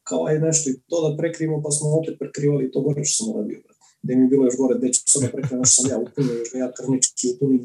kao 0.08 0.26
aj 0.26 0.38
nešto 0.46 0.70
i 0.70 0.80
to 0.88 0.96
da 1.04 1.16
prekrivimo, 1.16 1.62
pa 1.64 1.70
smo 1.70 1.86
opet 1.98 2.14
prekrivali 2.18 2.70
to 2.72 2.80
gore 2.80 3.04
što 3.04 3.24
sam 3.24 3.34
uradio. 3.34 3.58
gde 4.02 4.16
mi 4.16 4.22
je 4.24 4.28
bilo 4.28 4.44
još 4.44 4.56
gore, 4.56 4.78
gde 4.78 4.92
ću 4.92 5.00
sada 5.06 5.28
preko 5.32 5.56
nešto 5.56 5.82
sam 5.82 5.90
ja 5.90 5.98
upunio, 5.98 6.34
još 6.34 6.52
ga 6.52 6.58
ja 6.58 6.72
krvnički 6.76 7.24
upunim. 7.32 7.64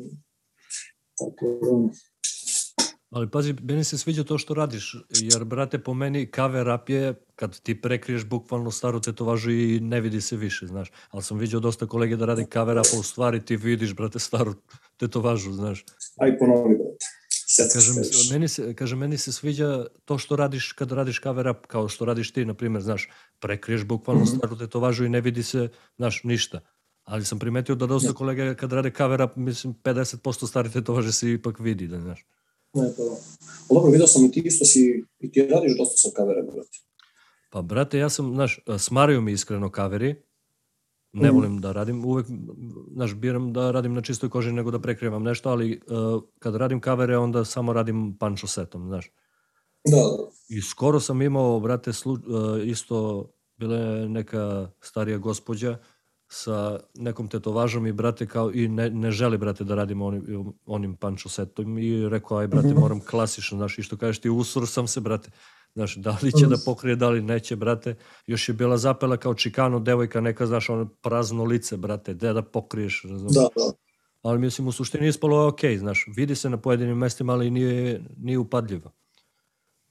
Tako 1.19 1.45
da, 1.61 1.73
Ali 3.09 3.29
pazi, 3.29 3.55
meni 3.61 3.83
se 3.83 3.97
sviđa 3.97 4.23
to 4.23 4.37
što 4.37 4.53
radiš, 4.53 4.95
jer 5.09 5.43
brate 5.43 5.79
po 5.79 5.93
meni 5.93 6.29
cover 6.35 6.69
up 6.69 6.89
je 6.89 7.13
kad 7.35 7.59
ti 7.59 7.81
prekriješ 7.81 8.25
bukvalno 8.25 8.71
staru 8.71 8.99
tetovažu 9.01 9.51
i 9.51 9.79
ne 9.79 10.01
vidi 10.01 10.21
se 10.21 10.37
više, 10.37 10.67
znaš. 10.67 10.91
Ali 11.09 11.23
sam 11.23 11.37
vidio 11.37 11.59
dosta 11.59 11.85
kolege 11.85 12.15
da 12.15 12.25
radi 12.25 12.45
cover 12.53 12.77
up, 12.77 12.85
a 12.95 12.99
u 12.99 13.03
stvari 13.03 13.45
ti 13.45 13.55
vidiš, 13.55 13.95
brate, 13.95 14.19
staru 14.19 14.53
tetovažu, 14.97 15.51
znaš. 15.51 15.85
Aj 16.17 16.37
ponovi, 16.37 16.75
brate. 16.77 17.19
Kaže, 17.73 17.91
meni 18.31 18.47
se, 18.47 18.73
kaže, 18.75 18.95
meni 18.95 19.17
se 19.17 19.31
sviđa 19.31 19.85
to 20.05 20.17
što 20.17 20.35
radiš 20.35 20.71
kad 20.71 20.91
radiš 20.91 21.21
cover 21.21 21.47
up, 21.47 21.65
kao 21.67 21.87
što 21.89 22.05
radiš 22.05 22.31
ti, 22.33 22.45
na 22.45 22.53
primjer, 22.53 22.81
znaš, 22.81 23.09
prekriješ 23.39 23.83
bukvalno 23.83 24.21
mm 24.21 24.25
-hmm. 24.25 24.37
staru 24.37 24.57
tetovažu 24.57 25.05
i 25.05 25.09
ne 25.09 25.21
vidi 25.21 25.43
se, 25.43 25.69
znaš, 25.97 26.23
ništa. 26.23 26.59
Ali 27.03 27.25
sam 27.25 27.39
primetio 27.39 27.75
da 27.75 27.85
dosta 27.85 28.13
kolega 28.13 28.53
kad 28.55 28.73
rade 28.73 28.91
cover 28.97 29.21
up, 29.21 29.35
mislim, 29.35 29.75
50% 29.83 30.47
stare 30.47 30.69
tetovaže 30.69 31.11
se 31.11 31.31
ipak 31.31 31.59
vidi, 31.59 31.87
da 31.87 31.99
znaš. 32.01 32.25
Ne, 32.73 32.83
pa, 32.97 33.03
dobro, 33.75 33.91
vidio 33.91 34.07
sam 34.07 34.25
i 34.25 34.31
ti 34.31 34.41
isto 34.45 34.65
si, 34.65 35.05
i 35.19 35.31
ti 35.31 35.41
radiš 35.41 35.77
dosta 35.77 35.97
sa 35.97 36.09
kaverem, 36.15 36.45
brate. 36.45 36.77
Pa, 37.49 37.61
brate, 37.61 37.97
ja 37.97 38.09
sam, 38.09 38.33
znaš, 38.33 38.59
smaraju 38.77 39.21
mi 39.21 39.31
iskreno 39.31 39.71
kaveri, 39.71 40.15
ne 41.13 41.31
mm. 41.31 41.35
volim 41.35 41.61
da 41.61 41.71
radim, 41.71 42.05
uvek, 42.05 42.27
znaš, 42.93 43.15
biram 43.15 43.53
da 43.53 43.71
radim 43.71 43.93
na 43.93 44.01
čistoj 44.01 44.29
koži 44.29 44.51
nego 44.51 44.71
da 44.71 44.79
prekrivam 44.79 45.23
nešto, 45.23 45.49
ali 45.49 45.81
uh, 45.87 46.23
kad 46.39 46.55
radim 46.55 46.79
kavere, 46.79 47.17
onda 47.17 47.45
samo 47.45 47.73
radim 47.73 48.17
pančo 48.19 48.47
setom, 48.47 48.87
znaš. 48.87 49.11
Da, 49.87 49.97
da. 49.97 50.29
I 50.49 50.61
skoro 50.61 50.99
sam 50.99 51.21
imao, 51.21 51.59
brate, 51.59 51.93
slu, 51.93 52.13
uh, 52.13 52.19
isto, 52.65 53.29
bila 53.57 53.77
je 53.77 54.09
neka 54.09 54.71
starija 54.81 55.17
gospođa, 55.17 55.77
sa 56.31 56.79
nekom 56.95 57.27
tetovažom 57.27 57.87
i 57.87 57.91
brate 57.91 58.27
kao 58.27 58.51
i 58.53 58.67
ne, 58.67 58.89
ne 58.89 59.11
želi 59.11 59.37
brate 59.37 59.63
da 59.63 59.75
radimo 59.75 60.05
onim, 60.05 60.53
onim 60.65 60.95
pančo 60.95 61.29
setom 61.29 61.77
i 61.77 62.09
rekao 62.09 62.37
aj 62.37 62.47
brate 62.47 62.67
mhm. 62.67 62.79
moram 62.79 62.99
klasično 62.99 63.57
znaš 63.57 63.77
i 63.77 63.83
što 63.83 63.97
kažeš 63.97 64.19
ti 64.19 64.29
usur 64.29 64.67
sam 64.67 64.87
se 64.87 64.99
brate 64.99 65.31
znaš 65.73 65.95
da 65.95 66.17
li 66.23 66.31
će 66.31 66.45
da 66.45 66.55
pokrije 66.65 66.95
da 66.95 67.09
li 67.09 67.21
neće 67.21 67.55
brate 67.55 67.95
još 68.27 68.49
je 68.49 68.53
bila 68.53 68.77
zapela 68.77 69.17
kao 69.17 69.33
čikano 69.33 69.79
devojka 69.79 70.21
neka 70.21 70.45
znaš 70.45 70.69
ono 70.69 70.85
prazno 71.01 71.43
lice 71.43 71.77
brate 71.77 72.13
gde 72.13 72.33
da 72.33 72.41
pokriješ 72.41 73.03
razumiješ 73.03 73.33
da, 73.33 73.41
da. 73.41 73.71
ali 74.21 74.39
mislim 74.39 74.67
u 74.67 74.71
suštini 74.71 75.07
ispalo 75.07 75.41
je 75.41 75.47
okej 75.47 75.75
okay, 75.75 75.79
znaš 75.79 76.05
vidi 76.15 76.35
se 76.35 76.49
na 76.49 76.57
pojedinim 76.57 76.97
mestima 76.97 77.33
ali 77.33 77.51
nije, 77.51 78.03
nije 78.17 78.37
upadljivo 78.37 78.91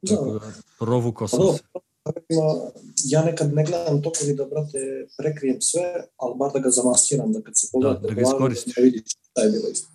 da. 0.03 0.17
tako 0.17 0.33
da 0.33 0.41
provukao 0.79 1.29
sam 1.29 1.39
pa 1.73 1.81
se 2.13 3.11
ja 3.11 3.25
nekad 3.25 3.55
ne 3.55 3.65
gledam 3.65 4.03
to 4.03 4.13
ni 4.27 4.35
da, 4.35 4.45
brate, 4.45 4.79
prekrijem 5.19 5.61
sve, 5.61 6.05
ali 6.17 6.35
bar 6.39 6.53
da 6.53 6.59
ga 6.59 6.71
zamaskiram, 6.71 7.33
da 7.33 7.43
kad 7.43 7.55
se 7.57 7.69
pogleda 7.73 8.01
da, 8.01 8.09
da 8.09 8.15
ga 8.15 8.21
iskoristiš. 8.21 8.75
Da 8.75 8.83
vidiš 8.83 9.03
šta 9.31 9.41
je 9.43 9.51
bilo 9.51 9.69
isto. 9.69 9.89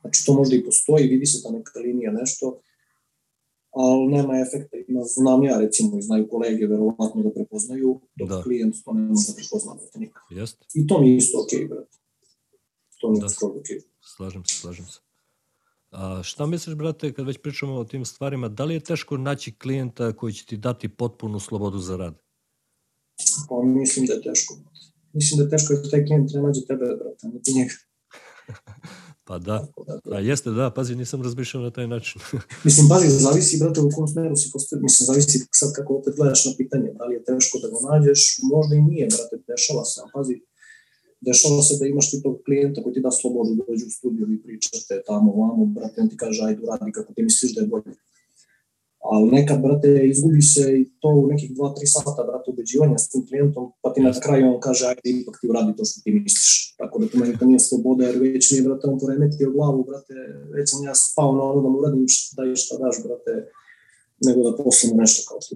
Znači, 0.00 0.26
to 0.26 0.32
možda 0.32 0.56
i 0.56 0.64
postoji, 0.64 1.08
vidi 1.08 1.26
se 1.26 1.42
ta 1.42 1.50
neka 1.50 1.78
linija, 1.78 2.12
nešto, 2.12 2.60
ali 3.70 4.06
nema 4.06 4.40
efekta. 4.40 4.76
Ima, 4.88 5.02
znam 5.04 5.42
ja, 5.44 5.58
recimo, 5.58 5.98
i 5.98 6.02
znaju 6.02 6.28
kolege, 6.28 6.66
verovatno 6.66 7.22
da 7.22 7.30
prepoznaju, 7.30 8.00
dok 8.18 8.28
da. 8.28 8.42
klijent 8.42 8.74
to 8.84 8.92
ne 8.92 9.00
može 9.00 9.26
da 9.28 9.34
prepozna, 9.36 9.74
brate, 9.74 9.98
nikak. 9.98 10.22
Jest. 10.30 10.56
I 10.74 10.86
to 10.86 11.00
mi 11.00 11.16
isto 11.16 11.42
okej, 11.42 11.58
okay, 11.58 11.68
brate. 11.68 11.96
To 13.00 13.10
mi 13.10 13.18
je 13.18 13.20
da. 13.20 13.28
skoro 13.28 13.54
okej. 13.60 13.76
Okay. 13.76 13.82
Slažem 14.16 14.44
se, 14.44 14.54
slažem 14.54 14.86
se. 14.86 14.98
A 15.92 16.22
šta 16.22 16.46
misliš, 16.46 16.76
brate, 16.76 17.12
kad 17.12 17.26
već 17.26 17.38
pričamo 17.42 17.74
o 17.74 17.84
tim 17.84 18.04
stvarima, 18.04 18.48
da 18.48 18.64
li 18.64 18.74
je 18.74 18.80
teško 18.80 19.16
naći 19.16 19.54
klijenta 19.58 20.12
koji 20.12 20.32
će 20.32 20.44
ti 20.44 20.56
dati 20.56 20.88
potpunu 20.88 21.40
slobodu 21.40 21.78
za 21.78 21.96
rad? 21.96 22.14
Pa 23.48 23.54
mislim 23.64 24.06
da 24.06 24.12
je 24.12 24.22
teško. 24.22 24.54
Mislim 25.12 25.38
da 25.38 25.44
je 25.44 25.50
teško 25.50 25.74
da 25.74 25.90
taj 25.90 26.04
klijent 26.06 26.30
treba 26.30 26.46
nađe 26.46 26.60
tebe, 26.68 26.84
brate, 26.84 27.28
ne 27.28 27.40
ti 27.42 27.52
njega. 27.54 27.74
pa 29.26 29.38
da. 29.38 29.68
da, 30.04 30.16
A 30.16 30.20
jeste, 30.20 30.50
da, 30.50 30.70
pazi, 30.70 30.96
nisam 30.96 31.22
razmišljao 31.22 31.62
na 31.62 31.70
taj 31.70 31.86
način. 31.86 32.20
mislim, 32.66 32.88
pazi, 32.88 33.08
zavisi, 33.08 33.58
brate, 33.60 33.80
u 33.80 33.90
kom 33.94 34.08
smeru 34.08 34.36
si 34.36 34.50
postavio. 34.52 34.82
Mislim, 34.82 35.06
zavisi 35.06 35.46
sad 35.50 35.72
kako 35.76 35.94
opet 35.94 36.14
gledaš 36.16 36.44
na 36.44 36.52
pitanje, 36.56 36.88
da 36.98 37.04
li 37.04 37.14
je 37.14 37.24
teško 37.24 37.58
da 37.62 37.68
ga 37.68 37.78
nađeš, 37.90 38.20
možda 38.52 38.76
i 38.76 38.82
nije, 38.82 39.06
brate, 39.14 39.34
dešava 39.48 39.84
se, 39.84 40.00
a 40.04 40.06
pazi, 40.14 40.34
dešava 41.26 41.62
se 41.62 41.74
da 41.80 41.86
imaš 41.86 42.10
ti 42.10 42.22
tog 42.22 42.36
klijenta 42.44 42.82
koji 42.82 42.94
ti 42.94 43.00
da 43.00 43.10
slobodu 43.10 43.54
da 43.54 43.62
dođe 43.68 43.84
u 43.86 43.90
studiju 43.98 44.26
i 44.32 44.42
pričate 44.42 45.02
tamo, 45.06 45.32
vamo, 45.42 45.64
brate, 45.66 46.00
on 46.00 46.08
ti 46.08 46.16
kaže, 46.16 46.44
ajde, 46.44 46.60
uradi 46.62 46.92
kako 46.92 47.14
ti 47.14 47.22
misliš 47.22 47.54
da 47.54 47.60
je 47.60 47.66
bolje. 47.66 47.92
Ali 49.10 49.30
nekad, 49.30 49.62
brate, 49.62 49.88
izgubi 50.12 50.42
se 50.42 50.62
i 50.80 50.84
to 51.00 51.08
u 51.08 51.26
nekih 51.26 51.50
2-3 51.50 51.74
sata, 51.96 52.22
brate, 52.28 52.50
ubeđivanja 52.50 52.98
s 52.98 53.08
tim 53.10 53.26
klijentom, 53.26 53.72
pa 53.82 53.92
ti 53.92 54.00
na 54.00 54.12
kraju 54.24 54.54
on 54.54 54.60
kaže, 54.60 54.86
ajde, 54.86 55.00
ipak 55.04 55.38
ti 55.40 55.48
uradi 55.50 55.76
to 55.76 55.84
što 55.84 56.00
ti 56.04 56.10
misliš. 56.10 56.74
Tako 56.78 56.98
da 56.98 57.08
to 57.08 57.18
meni 57.18 57.38
to 57.38 57.44
nije 57.44 57.58
sloboda, 57.58 58.04
jer 58.06 58.16
već 58.18 58.50
mi 58.50 58.58
je, 58.58 58.62
brate, 58.62 58.86
on 58.86 58.98
poremetio 58.98 59.50
glavu, 59.50 59.84
brate, 59.84 60.14
već 60.54 60.70
sam 60.70 60.84
ja 60.84 60.94
spao 60.94 61.32
na 61.36 61.42
ono 61.42 61.62
da 61.62 61.68
mu 61.68 61.78
uradim 61.78 62.04
šta 62.08 62.42
i 62.44 62.56
šta 62.56 62.74
daš, 62.82 62.96
brate, 63.04 63.32
nego 64.26 64.50
da 64.50 64.64
poslimo 64.64 64.94
nešto 64.96 65.20
kao 65.28 65.38
tu. 65.48 65.54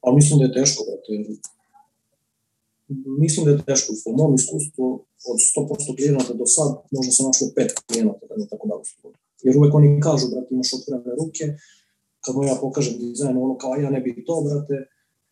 Ali 0.00 0.16
mislim 0.16 0.38
da 0.38 0.44
je 0.44 0.56
teško, 0.58 0.80
brate, 0.88 1.10
mislim 3.22 3.44
da 3.44 3.50
je 3.50 3.64
teško. 3.70 3.92
Po 4.04 4.10
mom 4.18 4.34
iskustvu 4.34 4.86
od 5.30 5.38
100% 5.56 5.96
klijenata 5.96 6.32
do 6.40 6.46
sad 6.46 6.68
možda 6.96 7.12
se 7.12 7.22
našlo 7.22 7.46
pet 7.56 7.70
klijenata 7.86 8.26
da 8.28 8.34
mi 8.36 8.48
tako 8.52 8.68
dao 8.68 8.82
slobodu. 8.84 9.18
Jer 9.44 9.56
uvek 9.58 9.74
oni 9.74 10.00
kažu, 10.00 10.24
brate, 10.32 10.48
imaš 10.50 10.70
otvorene 10.76 11.12
ruke, 11.20 11.44
kad 12.24 12.32
mu 12.36 12.44
ja 12.44 12.54
pokažem 12.60 12.94
dizajn, 12.98 13.36
ono 13.36 13.58
kao, 13.58 13.74
ja 13.74 13.90
ne 13.90 14.00
bi 14.00 14.24
to, 14.26 14.34
brate, 14.46 14.76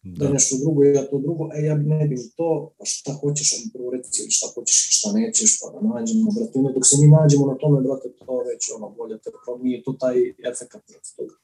da, 0.03 0.25
da 0.25 0.33
nešto 0.33 0.57
drugo, 0.63 0.83
ja 0.85 1.05
to 1.11 1.19
drugo, 1.19 1.45
e, 1.57 1.59
ja 1.71 1.75
ne 1.75 2.07
bi 2.09 2.17
to, 2.37 2.51
pa 2.79 2.85
šta 2.85 3.11
hoćeš, 3.21 3.49
on 3.57 3.71
prvo 3.75 3.91
reci, 3.91 4.23
ili 4.23 4.31
šta 4.31 4.47
hoćeš 4.55 4.79
i 4.87 4.93
šta 4.97 5.09
nećeš, 5.13 5.51
pa 5.61 5.67
da 5.75 5.81
nađemo, 5.89 6.31
brate, 6.37 6.59
ono, 6.59 6.73
dok 6.77 6.85
se 6.87 6.97
mi 7.01 7.07
nađemo 7.09 7.47
na 7.47 7.57
tome, 7.63 7.81
brate, 7.87 8.09
to 8.19 8.33
već, 8.49 8.63
ono, 8.77 8.87
bolje, 8.99 9.19
tako, 9.25 9.59
nije 9.63 9.83
to 9.83 9.93
taj 10.03 10.17
efekt, 10.51 10.73
brate, 10.89 11.11
toga. 11.17 11.35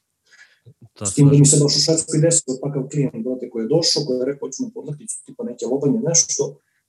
Da, 0.98 1.06
S 1.06 1.14
tim 1.14 1.28
da 1.28 1.38
mi 1.38 1.46
se 1.46 1.56
baš 1.62 1.76
u 1.76 1.80
Švedskoj 1.84 2.20
desio 2.20 2.54
takav 2.62 2.82
klijent, 2.90 3.24
brate, 3.24 3.50
koji 3.50 3.62
je 3.64 3.72
došao, 3.76 4.04
koji 4.06 4.16
je 4.18 4.24
rekao, 4.30 4.50
ću 4.52 4.62
na 4.62 4.70
podleticu, 4.74 5.16
tipa 5.26 5.42
neke 5.44 5.64
lobanje, 5.66 5.98
nešto, 6.08 6.42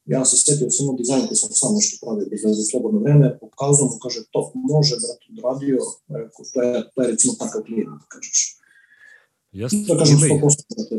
ja 0.06 0.26
se 0.26 0.36
setio 0.38 0.70
sam 0.70 0.89
u 0.89 0.98
dizajnu 0.98 1.26
koji 1.28 1.38
sam 1.38 1.50
sam 1.62 1.76
nešto 1.76 1.94
pravio 2.06 2.28
bez 2.32 2.42
veze 2.46 2.63
slobodno 2.72 3.00
vreme, 3.00 3.38
pokazao 3.39 3.86
mu, 3.86 3.98
kaže, 4.04 4.20
to 4.32 4.52
može, 4.56 4.96
brate, 5.04 5.26
odradio, 5.34 5.78
rekao, 6.20 6.44
to 6.54 6.62
je, 6.62 6.74
to 6.94 6.98
je 7.02 7.08
recimo 7.12 7.34
takav 7.39 7.62
klijent, 7.68 7.96
da 8.02 8.06
kažeš. 8.13 8.39
Jasno, 9.52 9.80
da 9.88 9.98
kažem 9.98 10.18
100%, 10.18 10.63
brate. 10.76 10.96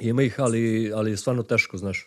Ima 0.00 0.22
ih, 0.22 0.40
ali, 0.40 0.92
ali 0.94 1.10
je 1.10 1.16
stvarno 1.16 1.42
teško, 1.42 1.76
znaš. 1.76 1.98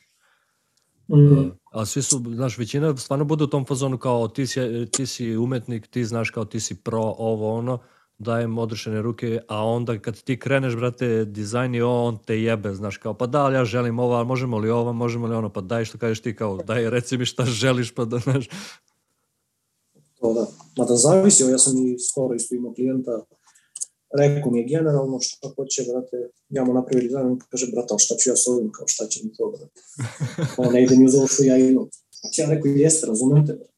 Mm. 1.08 1.52
A 1.72 1.86
svi 1.86 2.02
su, 2.02 2.24
znaš, 2.36 2.58
većina 2.58 2.98
stvarno 2.98 3.26
bude 3.26 3.44
u 3.44 3.48
tom 3.48 3.66
fazonu 3.66 3.98
kao 3.98 4.28
ti 4.28 4.48
si, 4.48 4.60
ti 4.92 5.06
si 5.06 5.38
umetnik, 5.38 5.88
ti 5.88 6.06
znaš 6.06 6.30
kao 6.30 6.46
ti 6.46 6.60
si 6.60 6.76
pro, 6.76 7.16
ovo, 7.18 7.54
ono, 7.54 7.80
dajem 8.22 8.58
odrešene 8.58 9.02
ruke, 9.02 9.40
a 9.48 9.66
onda 9.66 10.00
kad 10.00 10.22
ti 10.22 10.40
kreneš, 10.40 10.76
brate, 10.76 11.26
dizajn 11.26 11.76
i 11.76 11.82
on 11.82 12.18
te 12.26 12.42
jebe, 12.42 12.74
znaš, 12.74 12.98
kao, 12.98 13.14
pa 13.14 13.28
da, 13.28 13.42
ali 13.46 13.56
ja 13.56 13.66
želim 13.66 14.00
ovo, 14.00 14.14
ali 14.14 14.26
možemo 14.26 14.58
li 14.58 14.70
ovo, 14.70 14.94
možemo 14.94 15.28
li 15.28 15.36
ono, 15.36 15.50
pa 15.50 15.62
daj 15.62 15.86
što 15.86 15.98
kažeš 15.98 16.22
ti, 16.22 16.36
kao, 16.36 16.58
daj, 16.58 16.90
reci 16.90 17.18
mi 17.18 17.26
šta 17.26 17.46
želiš, 17.46 17.92
pa 17.92 18.06
da, 18.06 18.18
znaš. 18.18 18.50
To 20.20 20.34
da, 20.34 20.48
ma 20.78 20.86
da 20.86 20.96
zavisi, 20.96 21.44
ja 21.44 21.58
sam 21.58 21.88
i 21.88 22.00
skoro 22.00 22.36
isto 22.36 22.56
imao 22.56 22.74
klijenta, 22.74 23.26
rekao 24.20 24.52
mi 24.52 24.60
je 24.60 24.68
generalno 24.68 25.18
šta 25.22 25.50
hoće, 25.56 25.84
brate, 25.92 26.18
ja 26.50 26.64
mu 26.64 26.74
napravio 26.74 27.08
dizajn, 27.08 27.28
on 27.28 27.40
kaže, 27.50 27.68
brate, 27.74 27.94
šta 27.98 28.16
ću 28.16 28.30
ja 28.30 28.36
s 28.36 28.48
ovim, 28.48 28.72
kao, 28.72 28.88
šta 28.88 29.08
će 29.08 29.20
mi 29.24 29.34
to, 29.34 29.54
brate. 29.58 29.82
Ne 30.74 30.84
ide 30.84 30.96
mi 30.96 31.06
uz 31.06 31.16
ovo 31.16 31.28
što 31.28 31.44
ja 31.44 31.58
imam. 31.58 31.88
Znači, 32.22 32.42
ja 32.42 32.50
rekao, 32.50 32.70
jeste, 32.70 33.08
razumem 33.08 33.48
te, 33.48 33.54
brate, 33.54 33.71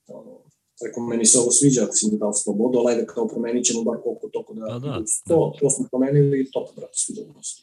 Rekao, 0.85 1.03
meni 1.03 1.25
se 1.25 1.39
ovo 1.39 1.51
sviđa, 1.51 1.83
ako 1.83 1.93
si 1.93 2.11
mi 2.11 2.17
dao 2.17 2.33
slobodu, 2.33 2.77
ali 2.77 2.91
ajde 2.91 3.05
kao 3.05 3.27
promenit 3.27 3.65
ćemo 3.65 3.83
bar 3.83 3.97
koliko 4.03 4.29
toko 4.33 4.53
da, 4.53 4.61
da, 4.61 4.79
da, 4.79 5.03
to, 5.27 5.51
da. 5.53 5.59
to 5.59 5.69
smo 5.69 5.87
promenili 5.91 6.41
i 6.41 6.51
top, 6.51 6.75
brate, 6.75 6.93
sviđa 6.93 7.21
se. 7.41 7.61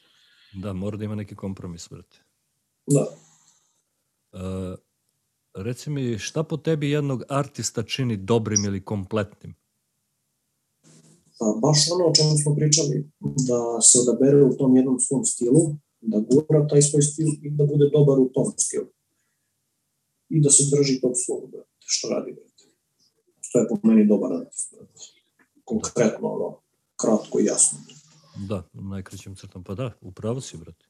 Da, 0.63 0.73
mora 0.73 0.97
da 0.97 1.05
ima 1.05 1.15
neki 1.15 1.35
kompromis, 1.35 1.89
brate. 1.91 2.17
Da. 2.87 3.07
Uh, 4.33 4.79
reci 5.55 5.91
mi, 5.91 6.19
šta 6.19 6.43
po 6.43 6.57
tebi 6.57 6.91
jednog 6.91 7.23
artista 7.29 7.83
čini 7.83 8.17
dobrim 8.17 8.65
ili 8.65 8.85
kompletnim? 8.85 9.55
Pa, 11.39 11.47
baš 11.63 11.79
ono 11.93 12.05
o 12.05 12.15
čemu 12.15 12.39
smo 12.43 12.55
pričali, 12.55 13.11
da 13.21 13.81
se 13.81 13.99
odabere 13.99 14.45
u 14.45 14.57
tom 14.57 14.77
jednom 14.77 15.01
svom 15.01 15.25
stilu, 15.25 15.77
da 16.01 16.19
gura 16.19 16.69
taj 16.69 16.83
svoj 16.83 17.03
stil 17.03 17.29
i 17.43 17.51
da 17.51 17.65
bude 17.65 17.91
dobar 17.93 18.19
u 18.19 18.31
tom 18.35 18.53
stilu. 18.57 18.87
I 20.29 20.41
da 20.41 20.51
se 20.51 20.63
drži 20.77 21.01
tog 21.01 21.13
svog, 21.15 21.51
brate, 21.51 21.69
što 21.79 22.09
radi, 22.09 22.33
brate 22.33 22.50
što 23.51 23.59
je 23.59 23.69
po 23.69 23.77
meni 23.83 24.07
dobar. 24.07 24.31
Konkretno, 25.65 26.29
ono, 26.29 26.59
kratko 26.97 27.41
i 27.41 27.45
jasno. 27.45 27.79
Da, 28.49 28.63
u 28.75 28.83
najkraćem 28.83 29.37
crtom, 29.37 29.65
pa 29.65 29.75
da, 29.75 29.93
upravo 30.01 30.41
si, 30.41 30.57
brate. 30.57 30.87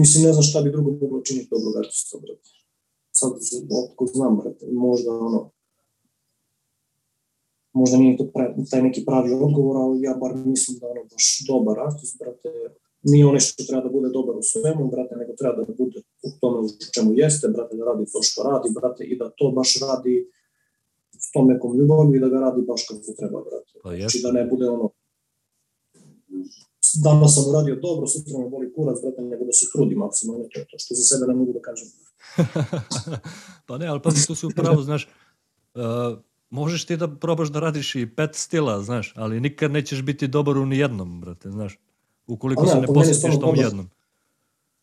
Mislim, 0.00 0.24
ne 0.24 0.32
znam 0.32 0.42
šta 0.42 0.62
bi 0.62 0.70
drugo 0.70 0.90
moglo 0.90 1.20
činiti 1.20 1.48
dobrog 1.50 1.76
artista, 1.76 2.18
brate. 2.22 2.50
Sad, 3.10 3.32
otko 3.82 4.06
znam, 4.06 4.36
brate, 4.36 4.66
možda, 4.72 5.10
ono, 5.12 5.50
možda 7.72 7.96
nije 7.96 8.16
to 8.16 8.26
pre, 8.34 8.54
taj 8.70 8.82
neki 8.82 9.04
pravi 9.04 9.32
odgovor, 9.32 9.76
ali 9.76 10.02
ja 10.02 10.14
bar 10.14 10.34
mislim 10.34 10.78
da 10.78 10.86
ono 10.86 11.02
baš 11.12 11.26
dobar 11.48 11.80
artist, 11.88 12.18
brate, 12.18 12.50
nije 13.02 13.26
onaj 13.26 13.40
što 13.40 13.64
treba 13.64 13.82
da 13.82 13.88
bude 13.96 14.08
dobar 14.08 14.36
u 14.36 14.42
svemu, 14.42 14.90
brate, 14.90 15.14
nego 15.16 15.32
treba 15.40 15.64
da 15.64 15.72
bude 15.78 15.98
u 16.22 16.28
tome 16.40 16.58
u 16.58 16.68
čemu 16.94 17.12
jeste, 17.14 17.48
brate, 17.48 17.76
da 17.76 17.84
radi 17.84 18.04
to 18.12 18.22
što 18.22 18.42
radi, 18.42 18.68
brate, 18.74 19.04
i 19.04 19.18
da 19.18 19.30
to 19.38 19.50
baš 19.50 19.80
radi 19.80 20.30
tom 21.34 21.46
nekom 21.52 21.70
ljubavlju 21.78 22.14
i 22.16 22.20
da 22.24 22.28
ga 22.28 22.38
radi 22.46 22.62
baš 22.70 22.82
kako 22.88 23.00
treba, 23.18 23.38
brate. 23.46 23.72
Pa 23.82 23.90
Znači 23.96 24.20
da 24.22 24.32
ne 24.32 24.44
bude 24.52 24.66
ono, 24.68 24.86
danas 27.02 27.34
sam 27.34 27.44
uradio 27.50 27.76
dobro, 27.76 28.06
sutra 28.06 28.38
me 28.38 28.48
boli 28.48 28.72
kurac, 28.74 28.98
brate, 29.02 29.22
nego 29.22 29.44
da 29.44 29.52
se 29.52 29.66
trudi 29.72 29.94
maksimalno, 29.94 30.44
to 30.52 30.60
to 30.70 30.76
što 30.78 30.94
za 30.94 31.04
sebe 31.10 31.24
ne 31.28 31.34
mogu 31.34 31.52
da 31.52 31.60
kažem. 31.68 31.88
pa 33.66 33.78
ne, 33.78 33.86
ali 33.86 34.02
pazi, 34.02 34.26
tu 34.26 34.34
si 34.34 34.46
upravo, 34.46 34.82
znaš, 34.82 35.08
uh, 35.74 36.18
možeš 36.50 36.86
ti 36.86 36.96
da 36.96 37.08
probaš 37.08 37.48
da 37.48 37.60
radiš 37.60 37.94
i 37.94 38.06
pet 38.16 38.34
stila, 38.34 38.82
znaš, 38.82 39.12
ali 39.16 39.40
nikad 39.40 39.70
nećeš 39.70 40.02
biti 40.02 40.28
dobar 40.28 40.58
u 40.58 40.66
nijednom, 40.66 41.20
brate, 41.20 41.50
znaš, 41.50 41.78
ukoliko 42.26 42.62
A 42.62 42.64
ne, 42.64 42.70
se 42.70 42.80
ne 42.80 42.86
po 42.86 42.92
meni 42.92 43.02
je 43.02 43.08
posvetiš 43.08 43.18
stvarno 43.18 43.40
tom 43.40 43.50
dobar. 43.50 43.64
jednom. 43.64 43.90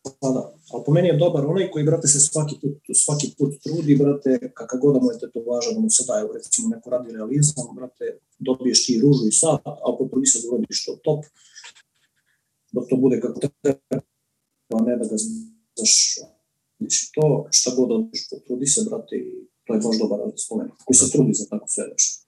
Pa 0.02 0.28
da, 0.34 0.42
ali 0.72 0.82
po 0.86 0.92
meni 0.92 1.08
je 1.08 1.16
dobar 1.16 1.46
onaj 1.46 1.70
koji, 1.70 1.84
brate, 1.84 2.08
se 2.08 2.20
svaki 2.20 2.54
put, 2.62 2.74
svaki 3.04 3.34
put 3.38 3.52
trudi, 3.62 3.96
brate, 3.96 4.52
kakav 4.54 4.80
god 4.80 4.94
da 4.94 5.00
mu 5.00 5.10
je 5.12 5.18
tetovaža, 5.18 5.72
da 5.74 5.80
mu 5.80 5.90
se 5.90 6.04
daje, 6.08 6.28
recimo, 6.34 6.68
neko 6.68 6.90
radi 6.90 7.12
realizam, 7.12 7.66
brate, 7.76 8.18
dobiješ 8.38 8.86
ti 8.86 9.00
ružu 9.02 9.24
i 9.28 9.32
sad, 9.32 9.58
a 9.86 9.88
potrudi 9.98 10.26
se 10.26 10.38
da 10.42 10.48
uradiš 10.48 10.84
to 10.84 10.92
top, 11.04 11.24
da 12.72 12.80
to 12.88 12.96
bude 12.96 13.20
kako 13.20 13.40
treba, 13.40 14.02
a 14.74 14.82
ne 14.86 14.96
da 14.96 15.04
ga 15.10 15.16
znaš, 15.76 15.94
znači 16.78 17.10
to, 17.14 17.46
šta 17.50 17.70
god 17.76 17.88
da 17.88 17.94
odeš, 17.94 18.28
potrudi 18.30 18.66
se, 18.66 18.80
brate, 18.90 19.16
i 19.16 19.30
to 19.64 19.74
je 19.74 19.80
baš 19.86 19.98
dobar 19.98 20.18
spomenik, 20.46 20.74
koji 20.84 20.96
se 20.96 21.06
Da. 21.06 21.12
trudi 21.12 21.34
za 21.34 21.44
tako 21.50 21.66
sve 21.68 21.84
nešto. 21.92 22.21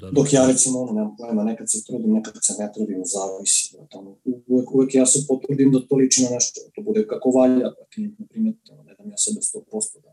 Da, 0.00 0.06
da. 0.06 0.12
Dok 0.12 0.32
ja 0.32 0.46
recimo, 0.46 0.80
ono, 0.82 0.92
nemam 0.92 1.16
pojma, 1.16 1.44
nekad 1.44 1.66
se 1.70 1.78
trudim, 1.86 2.12
nekad 2.12 2.34
se 2.46 2.52
ne 2.58 2.66
trudim, 2.74 3.02
zavisi. 3.14 3.76
Da, 3.76 3.86
tamo, 3.92 4.18
uvek, 4.46 4.74
uvek 4.74 4.94
ja 4.94 5.06
se 5.06 5.18
potrudim 5.28 5.72
da 5.72 5.78
to 5.88 5.96
liči 5.96 6.22
na 6.22 6.30
nešto, 6.30 6.60
da 6.64 6.70
to 6.74 6.82
bude 6.88 7.06
kako 7.06 7.30
valja, 7.30 7.68
da 7.76 7.82
klijent 7.94 8.18
ne 8.18 8.26
primeti, 8.26 8.72
ono, 8.72 8.82
ne 8.82 8.94
dam 8.98 9.10
ja 9.10 9.16
sebe 9.16 9.40
100%, 9.40 10.02
da 10.04 10.10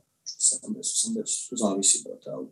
70, 0.71 1.19
80, 1.21 1.60
zavisi, 1.62 2.04
brate, 2.06 2.30
ali 2.36 2.48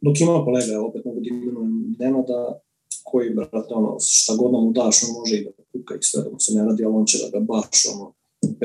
dok 0.00 0.20
ima 0.20 0.44
kolega, 0.44 0.72
ja 0.72 0.82
opet 0.82 1.04
mogu 1.04 1.20
da 1.20 1.28
imenujem 1.28 1.96
Nenada, 1.98 2.60
koji, 3.04 3.34
brate, 3.34 3.74
ono, 3.80 3.96
šta 4.00 4.36
god 4.36 4.50
da 4.52 4.58
mu 4.58 4.72
daš, 4.72 4.96
on 5.04 5.10
može 5.18 5.36
i 5.36 5.44
da 5.44 5.50
kuka 5.72 5.94
i 5.94 6.02
sve, 6.02 6.22
da 6.22 6.30
mu 6.30 6.40
se 6.40 6.54
ne 6.54 6.64
radi, 6.64 6.84
ali 6.84 6.94
on 6.94 7.06
će 7.06 7.18
da 7.22 7.28
ga 7.38 7.40
baš, 7.44 7.86
ono, 7.94 8.14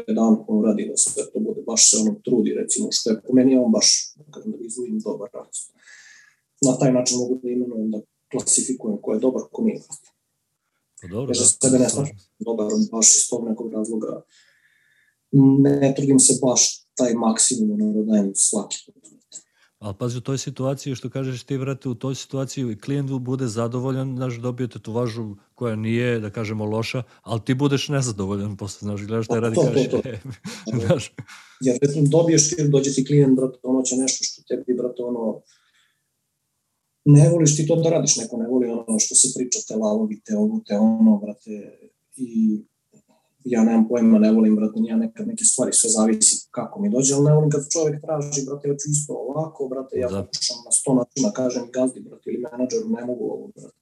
pedantno 0.07 0.53
uradi, 0.59 0.87
da 0.89 0.97
sve 0.97 1.23
to 1.33 1.39
bude, 1.39 1.61
baš 1.67 1.91
se 1.91 1.97
ono 2.01 2.13
trudi, 2.25 2.53
recimo, 2.61 2.87
što 2.91 3.09
je 3.09 3.21
po 3.27 3.33
meni 3.33 3.57
on 3.57 3.71
baš, 3.71 3.87
da 4.15 4.23
kažem, 4.31 4.51
da 4.51 4.57
ga 4.57 4.65
izvojim 4.65 4.99
dobar 4.99 5.29
rad 5.33 5.49
na 6.61 6.77
taj 6.77 6.91
način 6.93 7.17
mogu 7.17 7.39
da 7.43 7.49
imenujem, 7.49 7.91
da 7.91 7.99
klasifikujem 8.31 8.97
ko 9.01 9.13
je 9.13 9.19
dobar, 9.19 9.41
ko 9.51 9.63
nije. 9.63 9.81
Pa 11.01 11.07
dobro, 11.07 11.33
Ja 11.35 11.39
da, 11.39 11.45
sebe 11.45 11.79
ne 11.79 11.89
slažem 11.89 12.19
se. 12.19 12.27
Dobar, 12.39 12.67
baš 12.91 13.15
iz 13.15 13.29
tog 13.29 13.49
nekog 13.49 13.73
razloga. 13.73 14.21
Ne 15.59 15.93
trudim 15.97 16.19
se 16.19 16.33
baš 16.45 16.85
taj 16.93 17.13
maksimum 17.13 17.71
ono, 17.71 17.93
da 17.93 18.03
dajem 18.03 18.31
svaki 18.35 18.77
put. 18.85 19.01
Ali 19.81 19.95
pazi, 19.99 20.17
u 20.17 20.21
toj 20.21 20.37
situaciji, 20.37 20.95
što 20.95 21.09
kažeš 21.09 21.43
ti, 21.43 21.57
vrate, 21.57 21.89
u 21.89 21.95
toj 21.95 22.15
situaciji 22.15 22.77
klijent 22.77 23.11
bude 23.11 23.47
zadovoljan, 23.47 24.15
znaš, 24.15 24.35
dobije 24.35 24.67
tetovažu 24.67 25.35
koja 25.55 25.75
nije, 25.75 26.19
da 26.19 26.29
kažemo, 26.29 26.65
loša, 26.65 27.03
ali 27.21 27.41
ti 27.45 27.53
budeš 27.53 27.89
nezadovoljan 27.89 28.57
posle, 28.57 28.85
znaš, 28.85 29.01
gledaš 29.01 29.27
taj 29.27 29.39
Pa, 29.39 29.41
radi, 29.41 29.55
to, 29.55 29.61
to, 29.61 29.67
kažeš, 29.73 29.89
to. 29.89 30.01
e, 30.05 30.19
znaš, 30.85 31.13
Jer 31.61 31.77
recimo 31.81 32.07
dobiješ 32.07 32.49
ti, 32.49 32.55
dođe 32.69 32.93
ti 32.93 33.05
klijent, 33.05 33.35
brate, 33.35 33.57
ono 33.63 33.81
će 33.81 33.95
nešto 33.95 34.23
što 34.23 34.41
tebi, 34.47 34.73
brate, 34.73 35.03
ono, 35.03 35.41
ne 37.05 37.29
voliš 37.29 37.57
ti 37.57 37.67
to 37.67 37.75
da 37.75 37.89
radiš, 37.89 38.17
neko 38.17 38.37
ne 38.37 38.47
voli 38.47 38.67
ono 38.69 38.99
što 38.99 39.15
se 39.15 39.27
priča, 39.35 39.59
te 39.67 39.75
lavovi, 39.75 40.21
te 40.25 40.37
ovo, 40.37 40.61
te 40.67 40.77
ono, 40.77 41.17
brate, 41.17 41.77
i 42.15 42.61
ja 43.43 43.63
nemam 43.63 43.87
pojma, 43.87 44.19
ne 44.19 44.31
volim, 44.31 44.55
brate, 44.55 44.79
ja 44.83 44.95
nekad 44.97 45.27
neke 45.27 45.43
stvari, 45.43 45.73
sve 45.73 45.89
zavisi 45.89 46.47
kako 46.51 46.81
mi 46.81 46.89
dođe, 46.89 47.13
ali 47.15 47.25
ne 47.25 47.33
volim 47.33 47.49
kad 47.49 47.61
čovjek 47.69 48.01
traži, 48.01 48.45
brate, 48.47 48.67
ja 48.69 48.75
ću 48.79 48.85
isto 48.91 49.13
ovako, 49.13 49.67
brate, 49.67 49.99
ja 49.99 50.09
Da. 50.09 50.23
pokušam 50.23 50.57
na 50.65 50.71
sto 50.71 50.93
načina, 50.93 51.31
kažem 51.31 51.63
gazdi, 51.73 51.99
brate, 51.99 52.25
ili 52.31 52.43
menadžeru, 52.45 52.89
ne 52.89 53.05
mogu 53.05 53.23
ovo, 53.35 53.47
brate. 53.55 53.77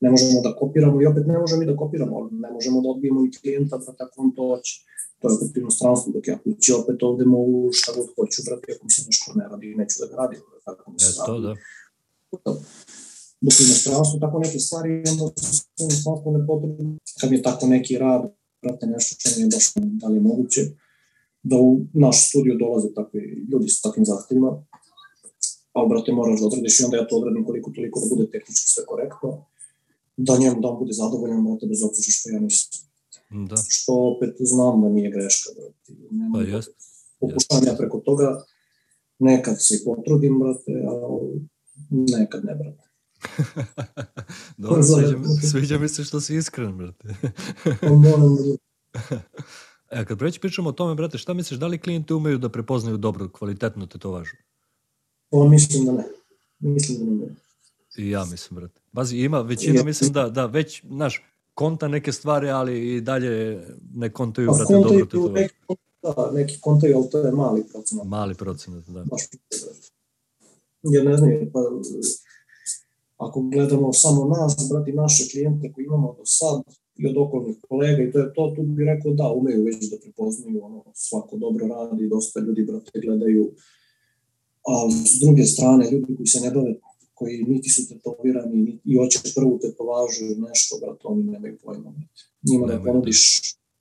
Ne 0.00 0.10
možemo 0.10 0.40
da 0.46 0.56
kopiramo 0.60 1.02
i 1.02 1.06
opet 1.06 1.24
ne 1.26 1.38
možemo 1.38 1.62
i 1.62 1.66
da 1.66 1.76
kopiramo, 1.76 2.16
ali 2.18 2.28
ne 2.44 2.50
možemo 2.50 2.80
da 2.80 2.88
odbijemo 2.88 3.20
ni 3.20 3.30
klijenta, 3.40 3.78
brate, 3.78 4.02
ako 4.04 4.22
on 4.22 4.30
to 4.36 4.42
hoće. 4.50 4.74
To 5.18 5.28
je 5.28 5.34
opet 5.36 5.56
u 5.56 5.60
inostranstvu, 5.60 6.12
dok 6.12 6.28
ja 6.28 6.38
kući 6.44 6.72
opet 6.80 7.02
ovde 7.02 7.24
mogu 7.24 7.68
šta 7.72 7.92
god 7.96 8.06
hoću, 8.16 8.38
brate, 8.46 8.66
ako 8.74 8.84
mi 8.84 8.90
se 8.90 9.02
nešto 9.06 9.26
ne 9.38 9.44
radi, 9.50 9.74
neću 9.80 9.96
da 10.00 10.06
ga 10.10 10.16
radim, 10.22 10.40
brate, 10.48 10.64
tako 10.68 10.90
mi 10.92 10.98
se 10.98 11.12
e, 11.12 11.26
to 11.26 11.32
radi 11.32 11.46
da. 11.46 11.54
Dok 13.40 13.54
u 13.60 13.64
inostranstvu 13.64 14.20
tako 14.20 14.38
neke 14.38 14.58
stvari 14.58 14.90
onda 15.10 15.42
se 15.42 15.62
u 15.80 15.84
inostranstvu 15.84 16.32
ne 16.32 16.46
potrebno. 16.46 16.96
Kad 17.20 17.30
mi 17.30 17.36
je 17.36 17.42
tako 17.42 17.66
neki 17.66 17.98
rad, 17.98 18.22
brate, 18.62 18.86
nešto 18.86 19.16
što 19.18 19.30
mi 19.36 19.42
je 19.42 19.48
baš 19.54 19.72
da 19.74 20.08
li 20.08 20.16
je 20.16 20.20
moguće, 20.20 20.60
da 21.42 21.56
u 21.56 21.80
naš 21.92 22.28
studio 22.28 22.54
dolaze 22.58 22.88
takvi 22.94 23.46
ljudi 23.52 23.68
sa 23.68 23.88
takvim 23.88 24.04
zahtevima, 24.04 24.62
ali, 25.72 25.88
brate, 25.88 26.12
moraš 26.12 26.40
da 26.40 26.46
odradiš 26.46 26.80
i 26.80 26.84
onda 26.84 26.96
ja 26.96 27.06
to 27.06 27.16
odradim 27.16 27.44
koliko 27.44 27.70
toliko 27.70 28.00
da 28.00 28.06
bude 28.14 28.30
tehnički 28.30 28.68
sve 28.74 28.84
korektno, 28.86 29.46
da 30.16 30.38
njemu 30.38 30.60
da 30.60 30.68
on 30.68 30.78
bude 30.78 30.92
zadovoljan, 30.92 31.44
brate, 31.44 31.66
bez 31.66 31.82
obzira 31.82 32.08
što 32.08 32.30
ja 32.30 32.40
nisam. 32.40 32.90
Da, 33.48 33.56
Što 33.68 33.92
opet 33.92 34.34
znam 34.38 34.82
da 34.82 34.88
nije 34.88 35.10
greška, 35.10 35.50
brate. 35.56 36.02
Nema 36.10 36.38
pa 36.38 36.42
da- 36.42 36.56
jest. 36.56 36.70
Pokušavam 37.20 37.64
ja 37.66 37.74
preko 37.78 37.98
toga, 37.98 38.44
nekad 39.18 39.56
se 39.58 39.74
i 39.74 39.84
potrudim, 39.84 40.38
brate, 40.38 40.72
ali 40.88 41.40
nekad 41.90 42.44
ne, 42.44 42.54
brate. 42.54 42.90
Dobro, 44.56 44.82
sviđa, 44.84 45.16
mi- 45.18 45.26
sviđa 45.42 45.78
mi 45.78 45.88
se 45.88 46.04
što 46.04 46.20
si 46.20 46.36
iskren, 46.36 46.72
brate. 46.72 47.08
Moram 47.84 48.36
da 48.36 48.42
E, 49.92 50.04
kad 50.04 50.20
već 50.20 50.40
pričamo 50.40 50.68
o 50.68 50.72
tome, 50.72 50.94
brate, 50.94 51.18
šta 51.18 51.34
misliš, 51.34 51.60
da 51.60 51.66
li 51.66 51.78
klijenti 51.78 52.14
umeju 52.14 52.38
da 52.38 52.48
prepoznaju 52.48 52.96
dobro, 52.96 53.28
kvalitetno 53.28 53.86
tetovažu? 53.86 54.36
Pa 55.30 55.44
mislim 55.44 55.84
da 55.84 55.92
ne. 55.92 56.04
Mislim 56.60 56.98
da 57.10 57.26
ne. 57.26 57.34
I 57.96 58.10
ja 58.10 58.24
mislim, 58.24 58.56
brate. 58.56 58.80
Bazi, 58.92 59.16
ima, 59.18 59.40
većina 59.40 59.74
Ja- 59.74 59.84
mislim 59.84 60.12
da, 60.12 60.28
da 60.28 60.46
već, 60.46 60.84
znaš, 60.86 61.22
konta 61.54 61.88
neke 61.88 62.12
stvari, 62.12 62.50
ali 62.50 62.96
i 62.96 63.00
dalje 63.00 63.64
ne 63.92 64.10
kontaju, 64.10 64.48
Pa 64.48 64.54
brate, 64.54 64.72
dobro 64.74 64.90
tetovažu. 64.98 65.32
neki, 65.32 65.54
da, 66.02 66.30
neki 66.32 66.60
kontaju, 66.60 66.96
ali 66.96 67.10
to 67.10 67.18
je 67.18 67.32
mali 67.32 67.64
procenat. 67.64 68.06
Mali 68.06 68.34
procenat, 68.34 68.84
da. 68.84 69.04
Baš, 69.04 69.22
jer 70.82 71.04
ne 71.06 71.16
znam, 71.16 71.30
pa, 71.52 71.60
ako 73.16 73.40
gledamo 73.40 73.92
samo 73.92 74.24
nas, 74.24 74.68
brati, 74.70 74.92
naše 74.92 75.28
klijente 75.30 75.72
koji 75.72 75.84
imamo 75.84 76.14
do 76.18 76.24
sad 76.24 76.62
i 76.96 77.06
od 77.06 77.16
okolnih 77.16 77.56
kolega 77.68 78.02
i 78.02 78.12
to 78.12 78.18
je 78.18 78.32
to, 78.34 78.52
tu 78.56 78.62
bih 78.62 78.86
rekao 78.86 79.12
da, 79.12 79.32
umeju 79.32 79.64
već 79.64 79.90
da 79.90 79.96
prepoznaju, 80.02 80.64
ono, 80.64 80.84
svako 80.94 81.36
dobro 81.36 81.66
radi, 81.66 82.08
dosta 82.08 82.40
ljudi, 82.40 82.64
brate, 82.64 83.00
gledaju, 83.00 83.50
ali 84.62 84.92
s 84.92 85.20
druge 85.20 85.44
strane, 85.44 85.90
ljudi 85.90 86.16
koji 86.16 86.26
se 86.26 86.40
ne 86.40 86.50
bave, 86.50 86.74
koji 87.14 87.44
niti 87.48 87.68
su 87.70 87.88
tetovirani 87.88 88.56
niti, 88.56 88.80
i 88.84 88.96
hoće 88.96 89.18
prvu 89.34 89.58
tetovažu 89.58 90.24
ili 90.24 90.40
nešto, 90.48 90.78
brate, 90.80 91.00
oni 91.04 91.22
nemaju 91.22 91.58
pojma. 91.64 91.92
Njima 92.50 92.66
da 92.66 92.82
ponudiš 92.84 93.20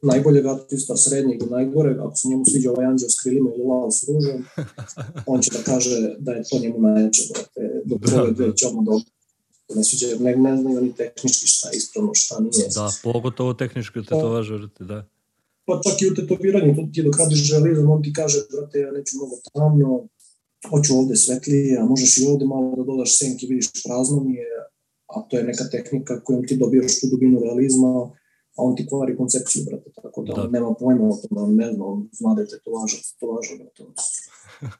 najboljeg 0.01 0.45
artista, 0.45 0.97
srednjeg 0.97 1.43
i 1.43 1.45
najgoreg, 1.45 1.99
ako 1.99 2.15
se 2.15 2.27
njemu 2.27 2.45
sviđa 2.45 2.71
ovaj 2.71 2.85
anđeo 2.85 3.09
s 3.09 3.21
krilima 3.21 3.49
ili 3.55 3.63
lav 3.63 3.91
s 3.91 4.07
ružom, 4.07 4.45
on 5.31 5.41
će 5.41 5.51
da 5.51 5.63
kaže 5.63 6.15
da 6.19 6.31
je 6.31 6.43
to 6.49 6.59
njemu 6.59 6.79
najjače, 6.79 7.21
brate, 7.33 7.81
dok 7.85 7.99
Da, 7.99 8.21
ove 8.21 8.31
da. 8.31 8.35
dve 8.35 8.55
će 8.55 8.67
odmah 8.67 8.85
da 8.85 8.93
ne 9.75 9.83
sviđa, 9.83 10.07
jer 10.07 10.21
ne, 10.21 10.35
ne 10.35 10.57
znaju 10.57 10.77
oni 10.77 10.93
tehnički 10.93 11.47
šta 11.47 11.69
je 11.69 11.77
ispravno, 11.77 12.12
šta 12.13 12.39
nije. 12.39 12.67
Da, 12.75 12.91
pogotovo 13.03 13.53
tehničke 13.53 14.01
tetovaže, 14.01 14.57
brate, 14.57 14.83
da. 14.83 15.07
Pa 15.65 15.81
čak 15.83 16.01
i 16.01 16.07
u 16.12 16.15
tetoviranju, 16.15 16.75
tu 16.75 16.91
ti 16.93 17.03
dok 17.03 17.17
radiš 17.17 17.51
realizam, 17.51 17.91
on 17.91 18.03
ti 18.03 18.13
kaže, 18.13 18.38
brate, 18.51 18.79
ja 18.79 18.91
neću 18.91 19.17
mnogo 19.17 19.35
tamno, 19.53 20.07
hoću 20.69 20.97
ovde 20.97 21.15
svetlije, 21.15 21.77
a 21.77 21.85
možeš 21.85 22.17
i 22.17 22.25
ovde 22.25 22.45
malo 22.45 22.75
da 22.75 22.83
dodaš 22.83 23.17
senke, 23.17 23.45
vidiš 23.49 23.67
prazno 23.85 24.23
mi 24.23 24.33
je, 24.33 24.47
a 25.07 25.21
to 25.29 25.38
je 25.38 25.43
neka 25.43 25.63
tehnika 25.71 26.23
kojom 26.23 26.47
ti 26.47 26.57
dobijaš 26.57 26.99
tu 26.99 27.07
dubinu 27.12 27.39
realizma, 27.39 28.12
a 28.60 28.62
on 28.67 28.76
ti 28.76 28.88
kvari 28.89 29.17
koncepciju, 29.17 29.63
brate, 29.67 29.89
tako 30.04 30.24
da, 30.24 30.34
Da. 30.34 30.48
nema 30.48 30.74
pojma 30.80 31.04
o 31.08 31.17
tome, 31.22 31.56
ne 31.56 31.74
zna, 31.74 31.86
on 31.86 32.10
zna 32.19 32.34
da 32.34 32.41
je 32.41 32.48
tetovaža, 32.48 32.98
tetovaža, 33.08 33.54
brate. 33.60 33.84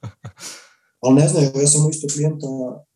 Ali 1.04 1.16
ne 1.22 1.28
znam, 1.28 1.44
ja 1.44 1.68
sam 1.68 1.90
isto 1.90 2.08
klijenta 2.14 2.48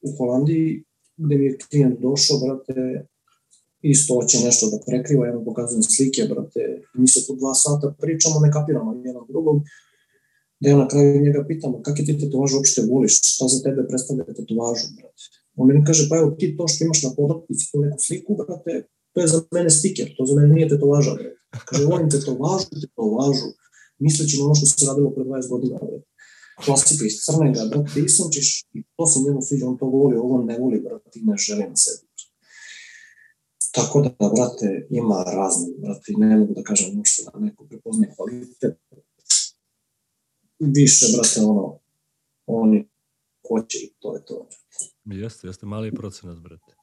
u 0.02 0.10
Holandiji, 0.17 0.84
gde 1.17 1.36
mi 1.38 1.46
je 1.46 1.58
klijent 1.69 2.00
došao, 2.00 2.38
brate, 2.43 3.08
isto 3.82 4.15
hoće 4.15 4.38
nešto 4.46 4.69
da 4.72 4.78
prekriva, 4.88 5.28
ja 5.28 5.34
mu 5.36 5.46
pokazujem 5.46 5.84
slike, 5.84 6.22
brate, 6.32 6.62
mi 6.93 7.08
se 7.08 7.19
tu 7.28 7.36
dva 7.36 7.54
sata 7.54 7.96
pričamo, 8.02 8.39
ne 8.39 8.52
kapiramo 8.52 9.02
jedan 9.06 9.26
drugog, 9.30 9.62
da 10.60 10.69
ja 10.69 10.78
na 10.78 10.88
kraju 10.88 11.22
njega 11.22 11.46
pitam, 11.48 11.82
kakve 11.84 12.06
ti 12.06 12.19
tetovaže 12.19 12.56
uopšte 12.56 12.82
voliš, 12.91 13.19
šta 13.34 13.48
za 13.48 13.63
tebe 13.63 13.88
predstavlja 13.88 14.24
tetovažu, 14.26 14.88
brate. 14.98 15.24
On 15.56 15.67
meni 15.67 15.86
kaže, 15.86 16.10
pa 16.10 16.17
evo 16.17 16.32
ti 16.32 16.58
to 16.58 16.67
što 16.67 16.84
imaš 16.84 17.04
na 17.04 17.10
podopnici, 17.17 17.72
tu 17.72 17.82
neku 17.82 18.00
sliku, 18.00 18.36
brate, 18.36 18.88
to 19.13 19.21
je 19.21 19.28
za 19.28 19.43
mene 19.52 19.69
stiker, 19.69 20.15
to 20.17 20.26
za 20.26 20.36
mene 20.36 20.54
nije 20.54 20.69
tetovaža. 20.69 21.12
Kaže, 21.65 21.86
volim 21.86 22.10
tetovažu, 22.10 22.65
tetovažu, 22.82 23.47
misleći 23.99 24.38
na 24.38 24.45
ono 24.45 24.56
što 24.56 24.65
se 24.65 24.86
radilo 24.86 25.10
pre 25.15 25.23
20 25.23 25.49
godina, 25.49 25.80
brate. 25.80 26.08
Klasika 26.65 27.06
iz 27.06 27.15
crnega, 27.26 27.62
brate, 27.71 27.99
isančiš 27.99 28.49
i 28.73 28.84
to 28.95 29.08
se 29.08 29.19
njemu 29.19 29.41
sviđa, 29.41 29.67
on 29.67 29.78
to 29.78 29.86
voli, 29.86 30.15
ovo 30.17 30.43
ne 30.43 30.58
voli, 30.60 30.80
brate, 30.80 31.19
i 31.19 31.26
ne 31.26 31.38
želi 31.38 31.63
na 31.69 31.76
sebi. 31.76 32.08
Tako 33.71 34.02
da, 34.02 34.10
brate, 34.36 34.88
ima 34.89 35.23
razne, 35.23 35.67
brate, 35.78 36.12
i 36.12 36.19
ne 36.19 36.38
mogu 36.38 36.54
da 36.54 36.63
kažem 36.63 36.95
nešto 36.95 37.23
da 37.32 37.39
neko 37.39 37.65
prepoznaje 37.65 38.13
kvalitet. 38.15 38.76
Više, 40.60 41.06
brate, 41.15 41.41
ono, 41.41 41.80
oni 42.45 42.89
hoće 43.47 43.78
i 43.78 43.93
to 43.99 44.15
je 44.15 44.26
to. 44.26 44.47
Jeste, 45.06 45.47
jeste 45.47 45.65
mali 45.65 45.95
procenat, 45.95 46.38
brate. 46.39 46.83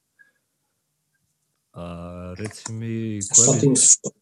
A 1.71 2.35
reci 2.37 2.71
mi... 2.73 3.19
Ti 3.61 3.69
misliš? 3.69 4.13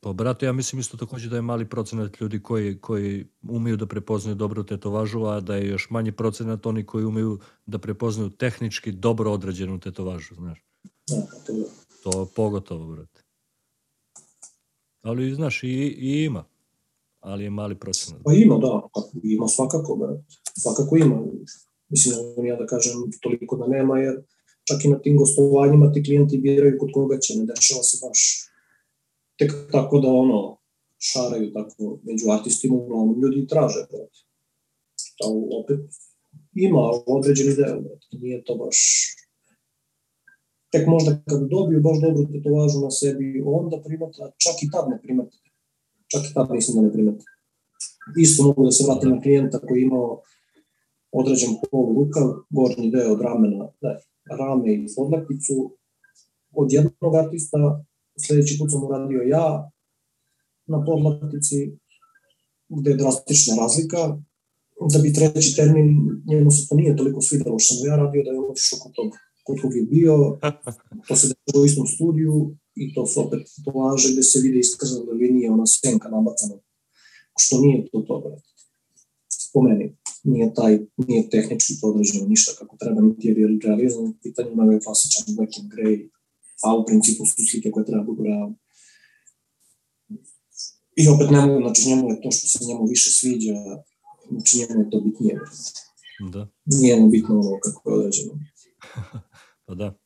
Pa, 0.00 0.12
brate, 0.12 0.46
ja 0.46 0.52
mislim 0.52 0.80
isto 0.80 0.96
takođe 0.96 1.28
da 1.28 1.36
je 1.36 1.42
mali 1.42 1.68
procenat 1.68 2.20
ljudi 2.20 2.42
koji, 2.42 2.80
koji 2.80 3.26
umeju 3.48 3.76
da 3.76 3.86
prepoznaju 3.86 4.34
dobro 4.34 4.62
tetovažu, 4.62 5.24
a 5.24 5.40
da 5.40 5.56
je 5.56 5.68
još 5.68 5.90
manji 5.90 6.12
procenat 6.12 6.66
oni 6.66 6.86
koji 6.86 7.04
umeju 7.04 7.38
da 7.66 7.78
prepoznaju 7.78 8.30
tehnički 8.30 8.92
dobro 8.92 9.32
određenu 9.32 9.80
tetovažu, 9.80 10.34
znaš. 10.34 10.64
Da, 11.08 11.26
to 11.46 11.52
je. 11.52 11.64
To 12.02 12.28
pogotovo, 12.36 12.86
brate. 12.86 13.22
Ali, 15.02 15.34
znaš, 15.34 15.62
i, 15.62 15.68
i 15.98 16.24
ima. 16.24 16.44
Ali 17.20 17.44
je 17.44 17.50
mali 17.50 17.74
procenat. 17.74 18.22
Pa 18.24 18.32
ima, 18.32 18.58
da. 18.58 18.82
Ima 19.22 19.48
svakako, 19.48 19.96
brate. 19.96 20.24
Svakako 20.58 20.96
ima. 20.96 21.22
Mislim, 21.88 22.46
ja 22.46 22.56
da 22.56 22.66
kažem 22.66 22.92
toliko 23.20 23.56
da 23.56 23.66
nema, 23.66 23.98
jer 23.98 24.22
čak 24.68 24.84
i 24.84 24.88
na 24.88 24.98
tim 24.98 25.16
gostovanjima 25.16 25.92
ti 25.92 26.04
klijenti 26.04 26.38
biraju 26.38 26.78
kod 26.80 26.90
koga 26.92 27.18
će, 27.18 27.38
ne 27.38 27.44
dešava 27.44 27.82
se 27.82 27.96
baš 28.06 28.20
tek 29.38 29.52
tako 29.72 30.00
da 30.00 30.08
ono, 30.08 30.58
šaraju 30.98 31.52
tako 31.52 31.98
među 32.02 32.30
artistima, 32.30 32.74
uglavnom 32.74 33.20
ljudi 33.22 33.46
traže, 33.46 33.86
brate. 33.90 34.20
Da, 35.18 35.26
opet 35.60 35.80
ima 36.54 36.82
određeni 37.06 37.54
deo, 37.56 37.80
brate. 37.80 38.06
Nije 38.12 38.44
to 38.44 38.54
baš 38.54 38.78
tek 40.72 40.86
možda 40.86 41.10
kad 41.28 41.48
dobiju 41.48 41.80
baš 41.80 41.98
dobru 42.00 42.24
tetovažu 42.32 42.78
na 42.80 42.90
sebi, 42.90 43.42
onda 43.46 43.76
primete, 43.84 44.18
a 44.24 44.28
čak 44.44 44.56
i 44.62 44.70
tad 44.72 44.84
ne 44.92 44.98
primete. 45.02 45.36
Čak 46.12 46.22
i 46.30 46.34
tad 46.34 46.46
mislim 46.50 46.76
da 46.76 46.82
ne 46.86 46.92
primete. 46.92 47.24
Isto 48.24 48.42
mogu 48.42 48.64
da 48.64 48.72
se 48.72 48.84
vratim 48.86 49.10
na 49.10 49.20
klijenta 49.20 49.58
koji 49.58 49.82
imao 49.82 50.22
određen 51.12 51.52
pol 51.70 51.86
luka, 51.96 52.20
gornji 52.50 52.90
deo 52.90 53.12
od 53.12 53.20
ramena, 53.20 53.68
ne, 53.80 53.92
rame 54.30 54.74
i 54.74 54.86
podlakticu, 54.96 55.76
od 56.52 56.72
jednog 56.72 57.14
artista 57.24 57.84
sledeći 58.18 58.58
put 58.58 58.70
sam 58.70 58.84
uradio 58.84 59.20
ja 59.22 59.70
na 60.66 60.84
podlaktici, 60.84 61.78
gde 62.68 62.90
je 62.90 62.96
drastična 62.96 63.54
razlika, 63.56 64.02
da 64.92 64.98
bi 65.02 65.12
treći 65.12 65.56
termin, 65.56 65.88
njemu 66.26 66.50
se 66.50 66.68
to 66.68 66.74
nije 66.74 66.96
toliko 66.96 67.20
svidalo 67.20 67.58
što 67.58 67.74
sam 67.74 67.86
ja 67.86 67.96
radio, 67.96 68.22
da 68.24 68.30
je 68.30 68.40
otišao 68.50 68.78
kod 68.82 68.92
tog, 68.94 69.10
kod 69.44 69.56
kog 69.62 69.76
je 69.76 69.82
bio, 69.82 70.38
to 71.08 71.16
se 71.16 71.26
dešava 71.28 71.62
u 71.62 71.66
istom 71.66 71.86
studiju 71.86 72.56
i 72.74 72.94
to 72.94 73.06
su 73.06 73.20
opet 73.26 73.42
tolaže 73.64 74.12
gde 74.12 74.22
se 74.22 74.40
vide 74.42 74.58
iskazana 74.58 75.12
linija, 75.12 75.52
ona 75.52 75.66
senka 75.66 76.08
nabacana, 76.08 76.54
što 77.38 77.60
nije 77.60 77.88
to 77.90 78.20
brate. 78.22 78.42
Po 79.52 79.62
meni, 79.62 79.96
nije 80.24 80.54
taj, 80.54 80.78
nije 80.96 81.30
tehnički 81.30 81.80
to 81.80 81.86
određeno 81.88 82.26
ništa 82.26 82.52
kako 82.58 82.76
treba, 82.76 83.00
niti 83.00 83.28
je 83.28 83.58
realizam, 83.64 84.18
pitanje 84.22 84.50
na 84.54 84.72
je 84.72 84.80
klasičan 84.80 85.34
black 85.36 85.52
and 85.60 85.72
gray, 85.72 86.08
a 86.62 86.76
u 86.76 86.86
principu 86.86 87.26
su 87.26 87.34
slike 87.50 87.70
koje 87.70 87.86
treba 87.86 88.02
budu 88.04 88.22
realne. 88.22 88.56
I 90.96 91.08
opet 91.08 91.30
njemu, 91.30 91.60
znači 91.60 91.88
njemu 91.88 92.10
je 92.10 92.20
to 92.22 92.30
što 92.30 92.48
se 92.48 92.64
njemu 92.64 92.86
više 92.86 93.10
sviđa, 93.10 93.54
znači 94.30 94.58
njemu 94.58 94.80
je 94.80 94.90
to 94.90 95.00
bitnije. 95.00 95.40
Da. 96.32 96.48
Nije 96.64 97.00
mu 97.00 97.08
bitno 97.08 97.40
ono 97.40 97.58
kako 97.62 97.90
je 97.90 97.96
određeno. 97.96 98.32
pa 99.66 99.74
da. 99.74 99.98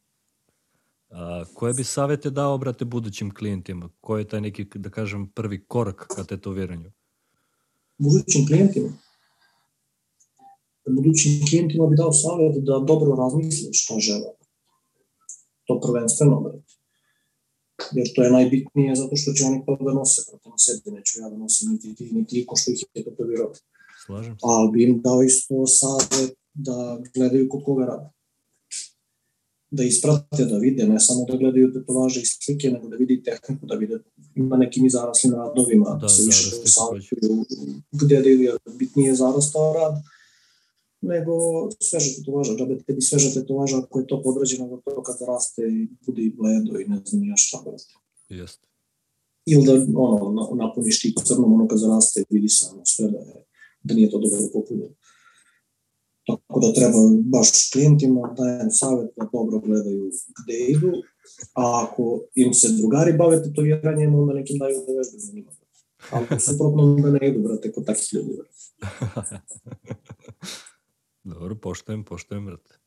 A, 1.10 1.44
koje 1.54 1.74
bi 1.74 1.84
savete 1.84 2.30
dao, 2.30 2.58
brate, 2.58 2.84
budućim 2.84 3.34
klijentima? 3.34 3.88
Koji 4.00 4.20
je 4.20 4.28
taj 4.28 4.40
neki, 4.40 4.66
da 4.74 4.90
kažem, 4.90 5.30
prvi 5.34 5.64
korak 5.64 6.06
ka 6.16 6.24
tetoviranju? 6.24 6.92
Budućim 7.98 8.46
klijentima? 8.46 8.92
Budućim 10.88 11.32
klijentima 11.48 11.86
bi 11.86 11.96
dao 11.96 12.12
savjet 12.12 12.54
da 12.68 12.84
dobro 12.86 13.14
razmisle 13.14 13.68
šta 13.72 13.98
žele 13.98 14.30
to 15.70 15.80
prvenstveno, 15.80 16.40
brate. 16.40 16.72
Jer 17.96 18.06
to 18.14 18.22
je 18.22 18.30
najbitnije 18.30 18.94
zato 18.94 19.16
što 19.16 19.32
će 19.32 19.44
oni 19.44 19.62
to 19.66 19.76
da 19.86 19.92
nose 19.92 20.20
prema 20.42 20.58
sebi, 20.58 20.96
neću 20.96 21.20
ja 21.20 21.28
da 21.30 21.36
nosim 21.36 21.72
niti 21.72 21.94
ti, 21.94 22.04
niti 22.12 22.40
iko 22.40 22.56
što 22.56 22.70
ih 22.70 22.84
je 22.94 23.04
tetovirao. 23.04 23.52
Slažem. 24.06 24.36
Ali 24.42 24.70
bi 24.72 24.84
im 24.84 25.00
dao 25.02 25.22
isto 25.22 25.66
savjet 25.66 26.34
da 26.54 27.00
gledaju 27.14 27.48
kod 27.48 27.64
koga 27.64 27.84
rade. 27.84 28.08
Da 29.70 29.84
isprate, 29.84 30.44
da 30.44 30.58
vide, 30.58 30.86
ne 30.86 31.00
samo 31.00 31.24
da 31.28 31.36
gledaju 31.36 31.72
tetovaže 31.72 32.20
i 32.20 32.26
slike, 32.26 32.70
nego 32.70 32.88
da 32.88 32.96
vidi 32.96 33.22
tehniku, 33.22 33.66
da 33.66 33.74
vide 33.74 33.98
ima 34.34 34.56
nekim 34.56 34.86
i 34.86 34.90
zaraslim 34.90 35.34
radovima, 35.34 35.98
da, 36.00 36.08
se 36.08 36.22
više 36.26 36.50
savjetuju, 36.64 37.44
gde 37.92 38.22
da 38.22 38.28
je 38.28 38.56
bitnije 38.78 39.14
zarastao 39.14 39.72
rad, 39.72 39.94
nego 41.00 41.32
sveže 41.80 42.16
tetovaža, 42.16 42.56
džabe 42.56 42.78
tebi 42.86 43.02
sveža 43.02 43.40
tetovaža 43.40 43.78
ako 43.78 44.00
je 44.00 44.06
to 44.06 44.22
podređeno 44.22 44.68
do 44.68 44.76
to 44.76 45.02
kad 45.02 45.16
raste 45.28 45.62
i 45.62 45.88
bude 46.06 46.22
i 46.22 46.34
bledo 46.36 46.80
i 46.80 46.88
ne 46.88 47.00
znam 47.04 47.24
ja 47.24 47.36
šta 47.36 47.58
brate. 47.64 47.94
Jeste. 48.28 48.66
Ili 49.46 49.64
da 49.66 49.72
ono, 49.94 50.54
napuniš 50.54 51.00
ti 51.00 51.14
crnom 51.24 51.52
ono 51.52 51.68
kad 51.68 51.78
zaraste 51.78 52.24
vidi 52.30 52.48
se 52.48 52.66
ono 52.72 52.82
sve 52.84 53.10
da, 53.10 53.18
je, 53.18 53.44
da 53.82 53.94
nije 53.94 54.10
to 54.10 54.18
dobro 54.18 54.38
popunjeno. 54.52 54.94
Tako 56.26 56.60
da 56.60 56.72
treba 56.72 56.98
baš 57.24 57.70
klijentima 57.72 58.34
dajem 58.38 58.70
savjet 58.70 59.10
da 59.16 59.28
dobro 59.32 59.58
gledaju 59.58 60.10
gde 60.44 60.58
idu, 60.68 60.92
a 61.54 61.84
ako 61.84 62.20
im 62.34 62.54
se 62.54 62.68
drugari 62.72 63.12
bave 63.12 63.42
tetoviranjem, 63.42 64.14
onda 64.14 64.34
nekim 64.34 64.58
daju 64.58 64.74
da 64.86 64.92
vežbaju 64.92 65.34
njima. 65.34 65.50
Ali 66.10 66.40
suprotno 66.40 66.94
da 67.02 67.10
ne 67.10 67.28
idu, 67.28 67.40
brate, 67.42 67.72
kod 67.72 67.86
takvih 67.86 68.08
ljudi, 68.12 68.36
brate. 68.36 69.40
Dobro, 71.30 71.54
poštojem, 71.54 72.04
poštojem, 72.04 72.46
brate. 72.46 72.78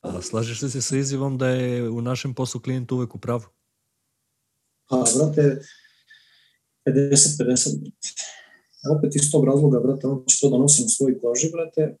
A 0.00 0.22
slažeš 0.22 0.62
li 0.62 0.70
se 0.70 0.82
sa 0.82 0.96
izjivom 0.96 1.38
da 1.38 1.48
je 1.48 1.90
u 1.90 2.00
našem 2.00 2.34
poslu 2.34 2.60
klijent 2.60 2.92
uvek 2.92 3.14
u 3.14 3.18
pravu? 3.18 3.44
Pa, 4.88 5.04
brate, 5.16 5.60
50-50, 6.86 7.90
Opet 8.90 9.16
iz 9.16 9.30
tog 9.30 9.44
razloga, 9.44 9.80
brate, 9.80 10.06
on 10.06 10.24
će 10.26 10.38
to 10.40 10.50
da 10.50 10.58
nosi 10.58 10.82
na 10.82 10.88
svoj 10.88 11.18
koži, 11.20 11.50
brate. 11.52 11.96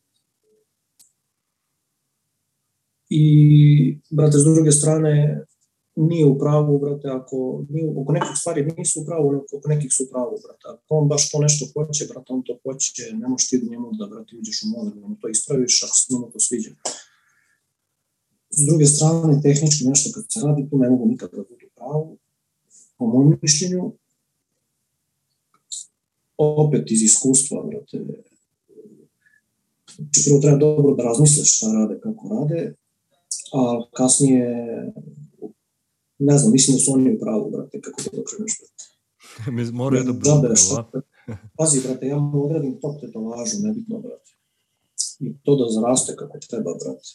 I, 3.08 3.22
brate, 4.10 4.38
s 4.38 4.44
druge 4.44 4.72
strane, 4.72 5.44
nije 5.96 6.26
u 6.26 6.38
pravu, 6.38 6.78
brate, 6.78 7.08
ako 7.08 7.64
nije, 7.68 7.94
oko 7.96 8.12
nekih 8.12 8.34
stvari 8.40 8.72
nisu 8.78 9.00
u 9.00 9.04
pravu, 9.04 9.44
oko 9.56 9.68
nekih 9.68 9.92
su 9.92 10.04
u 10.04 10.10
pravu, 10.12 10.38
brate. 10.44 10.64
Ako 10.68 10.94
on 10.98 11.08
baš 11.08 11.30
to 11.30 11.38
nešto 11.38 11.66
hoće, 11.72 12.06
brate, 12.10 12.32
on 12.32 12.42
to 12.42 12.58
hoće, 12.62 13.02
ne 13.12 13.28
možeš 13.28 13.48
ti 13.48 13.66
njemu 13.70 13.88
da, 13.98 14.06
brate, 14.06 14.36
uđeš 14.38 14.62
u 14.62 14.84
da 15.00 15.08
mu 15.08 15.16
to 15.20 15.28
ispraviš, 15.28 15.82
ako 15.82 15.96
se 15.96 16.06
njemu 16.14 16.30
to 16.32 16.40
sviđa. 16.40 16.70
S 18.50 18.66
druge 18.68 18.86
strane, 18.86 19.40
tehnički 19.42 19.84
nešto 19.84 20.10
kad 20.14 20.24
se 20.28 20.40
radi, 20.46 20.70
tu 20.70 20.78
ne 20.78 20.90
mogu 20.90 21.06
nikad 21.06 21.30
da 21.30 21.36
budu 21.36 21.66
pravu. 21.74 22.18
Po 22.96 23.06
mojom 23.06 23.38
mišljenju, 23.42 23.92
opet 26.36 26.90
iz 26.90 27.02
iskustva, 27.02 27.62
brate, 27.62 28.04
znači 29.96 30.20
prvo 30.26 30.40
treba 30.40 30.58
dobro 30.58 30.94
da 30.94 31.02
razmisliš 31.02 31.56
šta 31.56 31.72
rade, 31.72 32.00
kako 32.00 32.28
rade, 32.28 32.74
a 33.52 33.82
kasnije 33.92 34.46
ne 36.28 36.38
znam, 36.38 36.52
mislim 36.52 36.76
da 36.76 36.80
su 36.80 36.92
oni 36.92 37.14
u 37.14 37.20
pravu, 37.20 37.50
brate, 37.50 37.80
kako 37.80 38.02
da 38.02 38.20
okreneš. 38.22 38.52
Mi 39.56 39.72
moraju 39.72 40.04
da 40.04 40.12
budu 40.12 40.30
Pazi, 41.58 41.80
brate, 41.86 42.06
ja 42.06 42.18
mu 42.18 42.44
odredim 42.44 42.80
top 42.80 43.00
tetovažu, 43.00 43.56
nebitno, 43.60 43.98
brate. 43.98 44.30
I 45.20 45.26
to 45.42 45.56
da 45.56 45.64
zaraste 45.70 46.16
kako 46.16 46.38
treba, 46.50 46.70
brate. 46.82 47.08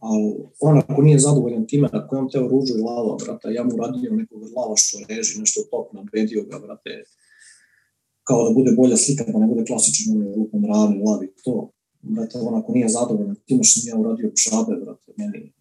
Ali 0.00 0.34
on 0.60 0.78
ako 0.78 1.02
nije 1.02 1.18
zadovoljan 1.18 1.66
time, 1.66 1.88
ako 1.92 2.16
je 2.16 2.20
on 2.20 2.28
teo 2.30 2.48
ružu 2.48 2.74
i 2.78 2.82
lava, 2.82 3.16
brate, 3.24 3.48
ja 3.58 3.64
mu 3.64 3.76
radio 3.76 4.12
nekog 4.12 4.42
lava 4.56 4.74
što 4.76 4.98
reži, 5.08 5.40
nešto 5.40 5.60
top, 5.70 5.92
nabedio 5.92 6.44
ga, 6.50 6.58
brate, 6.58 6.92
kao 8.24 8.48
da 8.48 8.54
bude 8.54 8.72
bolja 8.72 8.96
slika, 8.96 9.24
da 9.32 9.38
ne 9.38 9.46
bude 9.46 9.64
klasično 9.64 10.14
ovaj 10.14 10.36
lupom 10.36 10.64
rane, 10.64 11.02
lavi, 11.06 11.32
to. 11.44 11.70
Brate, 12.02 12.38
on 12.38 12.54
ako 12.54 12.72
nije 12.72 12.88
zadovoljan 12.88 13.36
time 13.46 13.64
što 13.64 13.80
nije 13.84 13.94
uradio 14.00 14.30
žabe, 14.44 14.74
brate, 14.84 15.12
meni 15.16 15.52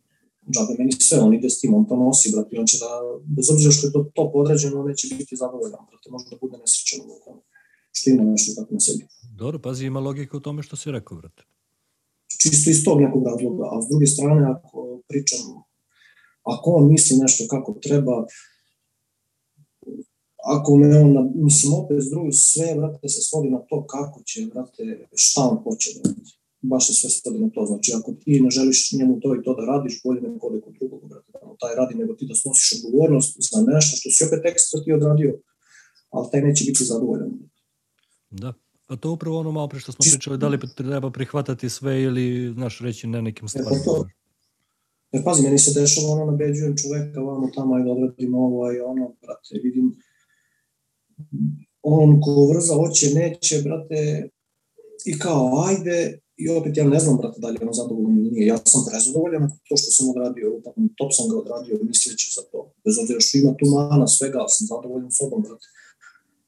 džabe 0.54 0.74
meni 0.80 0.92
sve, 0.92 1.20
on 1.20 1.34
ide 1.34 1.50
s 1.50 1.60
tim, 1.60 1.74
on 1.74 1.86
to 1.90 1.96
nosi, 1.96 2.32
brate, 2.34 2.60
on 2.60 2.68
će 2.72 2.78
da, 2.84 2.90
bez 3.38 3.46
obzira 3.54 3.72
što 3.72 3.88
je 3.88 3.94
to 3.94 4.02
top 4.16 4.32
određeno, 4.36 4.80
on 4.82 4.88
neće 4.88 5.16
biti 5.20 5.36
zadovoljan, 5.36 5.84
brate, 5.90 6.08
može 6.14 6.26
da 6.32 6.38
bude 6.42 6.58
nesrećan 6.58 7.00
u 7.06 7.20
tome, 7.26 7.42
što 7.92 8.10
ima 8.10 8.24
nešto 8.24 8.50
tako 8.58 8.74
na 8.74 8.80
sebi. 8.80 9.04
Dobro, 9.42 9.60
pazi, 9.60 9.86
ima 9.86 10.00
logika 10.00 10.38
u 10.38 10.40
tome 10.40 10.64
što 10.64 10.76
si 10.76 10.92
rekao, 10.92 11.18
brate. 11.18 11.44
Čisto 12.42 12.70
iz 12.70 12.84
tog 12.86 13.02
nekog 13.02 13.24
razloga, 13.28 13.64
a 13.72 13.82
s 13.82 13.86
druge 13.90 14.08
strane, 14.08 14.42
ako 14.56 15.02
pričam, 15.10 15.40
ako 16.44 16.72
on 16.72 16.90
misli 16.92 17.18
nešto 17.18 17.44
kako 17.50 17.74
treba, 17.86 18.26
ako 20.56 20.76
me 20.76 21.00
on, 21.00 21.12
mislim, 21.36 21.74
opet 21.74 21.98
s 22.06 22.10
druge, 22.10 22.32
sve, 22.32 22.76
brate, 22.78 23.10
se 23.10 23.22
svodi 23.22 23.50
na 23.50 23.60
to 23.70 23.86
kako 23.88 24.24
će, 24.24 24.46
brate, 24.54 25.08
šta 25.16 25.42
on 25.52 25.58
hoće, 25.64 25.90
brate 26.04 26.41
baš 26.62 26.88
se 26.88 26.94
sve 26.94 27.10
svodi 27.10 27.40
na 27.40 27.50
to. 27.50 27.66
Znači, 27.66 27.94
ako 28.00 28.14
ti 28.14 28.42
ne 28.42 28.50
želiš 28.50 28.92
njemu 28.92 29.20
to 29.20 29.36
i 29.36 29.44
to 29.44 29.56
da 29.56 29.66
radiš, 29.66 30.02
bolje 30.04 30.22
nego 30.22 30.40
kod 30.40 30.74
drugog, 30.80 31.10
brate, 31.10 31.32
da 31.34 31.40
taj 31.60 31.76
radi, 31.76 31.96
nego 31.96 32.14
ti 32.14 32.26
da 32.26 32.36
snosiš 32.36 32.72
odgovornost 32.74 33.38
za 33.52 33.60
nešto 33.74 33.98
što 33.98 34.10
si 34.10 34.24
opet 34.24 34.42
ekstra 34.46 34.84
ti 34.84 34.94
odradio, 34.94 35.40
ali 36.10 36.28
taj 36.32 36.42
neće 36.42 36.66
biti 36.66 36.84
zadovoljan. 36.84 37.32
Da. 38.30 38.54
Pa 38.88 38.96
to 38.96 39.12
upravo 39.12 39.40
ono 39.40 39.52
malo 39.52 39.68
pre 39.68 39.80
što 39.80 39.92
smo 39.92 40.06
pričali, 40.12 40.38
da 40.38 40.48
li 40.48 40.60
treba 40.76 41.12
prihvatati 41.12 41.70
sve 41.70 42.02
ili, 42.02 42.54
znaš, 42.54 42.80
reći 42.80 43.08
ne 43.08 43.22
nekim 43.22 43.48
stvarima. 43.48 43.76
E, 43.76 43.80
pa 43.80 43.86
to, 43.86 44.08
Jer 45.12 45.24
pazi, 45.24 45.44
meni 45.44 45.58
se 45.58 45.80
dešava 45.80 46.08
ono, 46.08 46.26
nabeđujem 46.32 46.76
čoveka, 46.78 47.20
vamo 47.20 47.50
tamo, 47.56 47.76
ajde 47.76 47.92
odradim 47.92 48.36
ovo, 48.36 48.66
aj 48.66 48.80
ono, 48.80 49.16
brate, 49.22 49.60
vidim, 49.64 49.96
on 51.82 52.22
ko 52.22 52.48
vrza 52.54 52.74
hoće, 52.74 53.14
neće, 53.14 53.62
brate, 53.64 54.30
i 55.06 55.20
kao, 55.20 55.64
ajde, 55.68 56.20
i 56.44 56.50
opet 56.58 56.78
ja 56.78 56.86
ne 56.96 57.00
znam, 57.00 57.18
brate, 57.18 57.38
da 57.44 57.48
li 57.50 57.56
je 57.56 57.64
ono 57.68 57.74
zadovoljno 57.74 58.20
ili 58.20 58.32
nije. 58.32 58.46
Ja 58.48 58.58
sam 58.74 58.82
prezadovoljan 58.90 59.44
to 59.68 59.74
što 59.82 59.90
sam 59.96 60.10
odradio, 60.10 60.56
upam, 60.58 60.74
top 60.98 61.12
sam 61.18 61.26
ga 61.30 61.36
odradio 61.44 61.76
misleći 61.92 62.34
za 62.36 62.44
to. 62.52 62.60
Bez 62.86 62.96
obzira 63.02 63.20
što 63.20 63.38
ima 63.38 63.52
tu 63.60 63.66
mana 63.76 64.08
svega, 64.08 64.38
ali 64.40 64.52
sam 64.56 64.68
zadovoljan 64.74 65.12
sobom, 65.20 65.42
brate. 65.46 65.68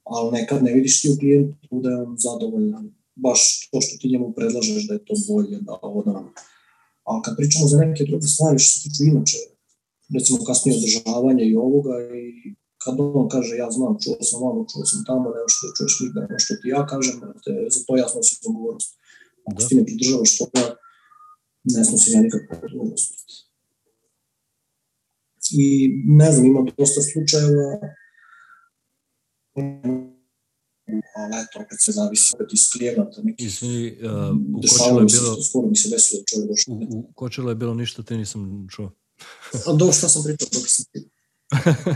Ali 0.04 0.32
nekad 0.38 0.64
ne 0.64 0.72
vidiš 0.74 1.02
ti 1.02 1.12
u 1.12 1.18
klijentu 1.20 1.74
da 1.84 1.90
je 1.90 2.02
on 2.08 2.16
zadovoljan. 2.26 2.86
Baš 3.16 3.42
to 3.72 3.82
što 3.82 3.94
ti 4.00 4.12
njemu 4.12 4.34
predlažeš 4.38 4.88
da 4.88 4.94
je 4.94 5.06
to 5.08 5.16
bolje, 5.30 5.58
da 5.68 5.74
ovo 5.82 6.04
da. 6.04 6.18
Ali 7.10 7.22
kad 7.26 7.34
pričamo 7.38 7.68
za 7.68 7.78
neke 7.78 8.04
druge 8.10 8.28
stvari 8.34 8.60
što 8.60 8.70
se 8.72 8.84
tiču 8.84 9.04
inače, 9.04 9.38
recimo 10.16 10.46
kasnije 10.48 10.78
održavanje 10.78 11.44
i 11.46 11.56
ovoga 11.56 11.96
i 12.24 12.26
kad 12.84 12.96
on 13.00 13.28
kaže 13.36 13.54
ja 13.64 13.70
znam, 13.72 13.94
čuo 14.04 14.16
sam 14.30 14.40
vamo, 14.46 14.66
čuo 14.72 14.86
sam 14.92 15.02
tamo, 15.10 15.26
nema 15.36 15.50
što 15.54 15.66
čuješ 15.78 15.94
nigde, 16.02 16.20
nema 16.20 16.40
što 16.46 16.54
ti 16.62 16.68
ja 16.76 16.82
kažem, 16.94 17.16
te, 17.44 17.54
za 17.76 17.80
to 17.88 17.92
ja 18.02 18.08
snosim 18.14 18.38
odgovornost. 18.48 18.92
Ako 19.46 19.62
da. 19.62 19.68
ti 19.68 19.76
ne 19.76 19.86
pridržavaš 19.86 20.38
toga, 20.38 20.76
ne 21.64 21.86
snosim 21.86 22.14
ja 22.14 22.22
nikakvu 22.22 22.58
odgovornost. 22.64 23.14
I 25.52 25.90
ne 26.06 26.32
znam, 26.32 26.46
ima 26.46 26.66
dosta 26.78 27.02
slučajeva, 27.02 27.80
ali 31.16 31.34
eto, 31.42 31.60
opet 31.66 31.78
se 31.80 31.92
zavisi 31.92 32.32
opet 32.36 32.54
iz 32.54 32.70
klijenata. 32.74 33.22
Neki, 33.24 33.46
Izvini, 33.46 33.92
uh, 33.92 34.38
u 34.56 34.62
Kočelu 34.62 35.00
je 35.00 35.06
bilo... 35.06 35.42
Skoro 35.42 35.68
mi 35.68 35.76
se 35.76 35.90
desilo 35.90 36.22
da 36.22 36.26
čovjek 36.26 36.50
došao. 36.50 36.74
U, 36.74 37.08
u 37.10 37.14
Kočelu 37.14 37.50
je 37.50 37.56
bilo 37.56 37.74
ništa, 37.74 38.04
te 38.04 38.18
nisam 38.18 38.68
čuo. 38.72 38.92
A 39.68 39.74
do 39.74 39.92
šta 39.92 40.10
sam 40.10 40.24
pričao, 40.24 40.48
dok 40.54 40.64
sam 40.68 40.86
pričao. 40.92 41.10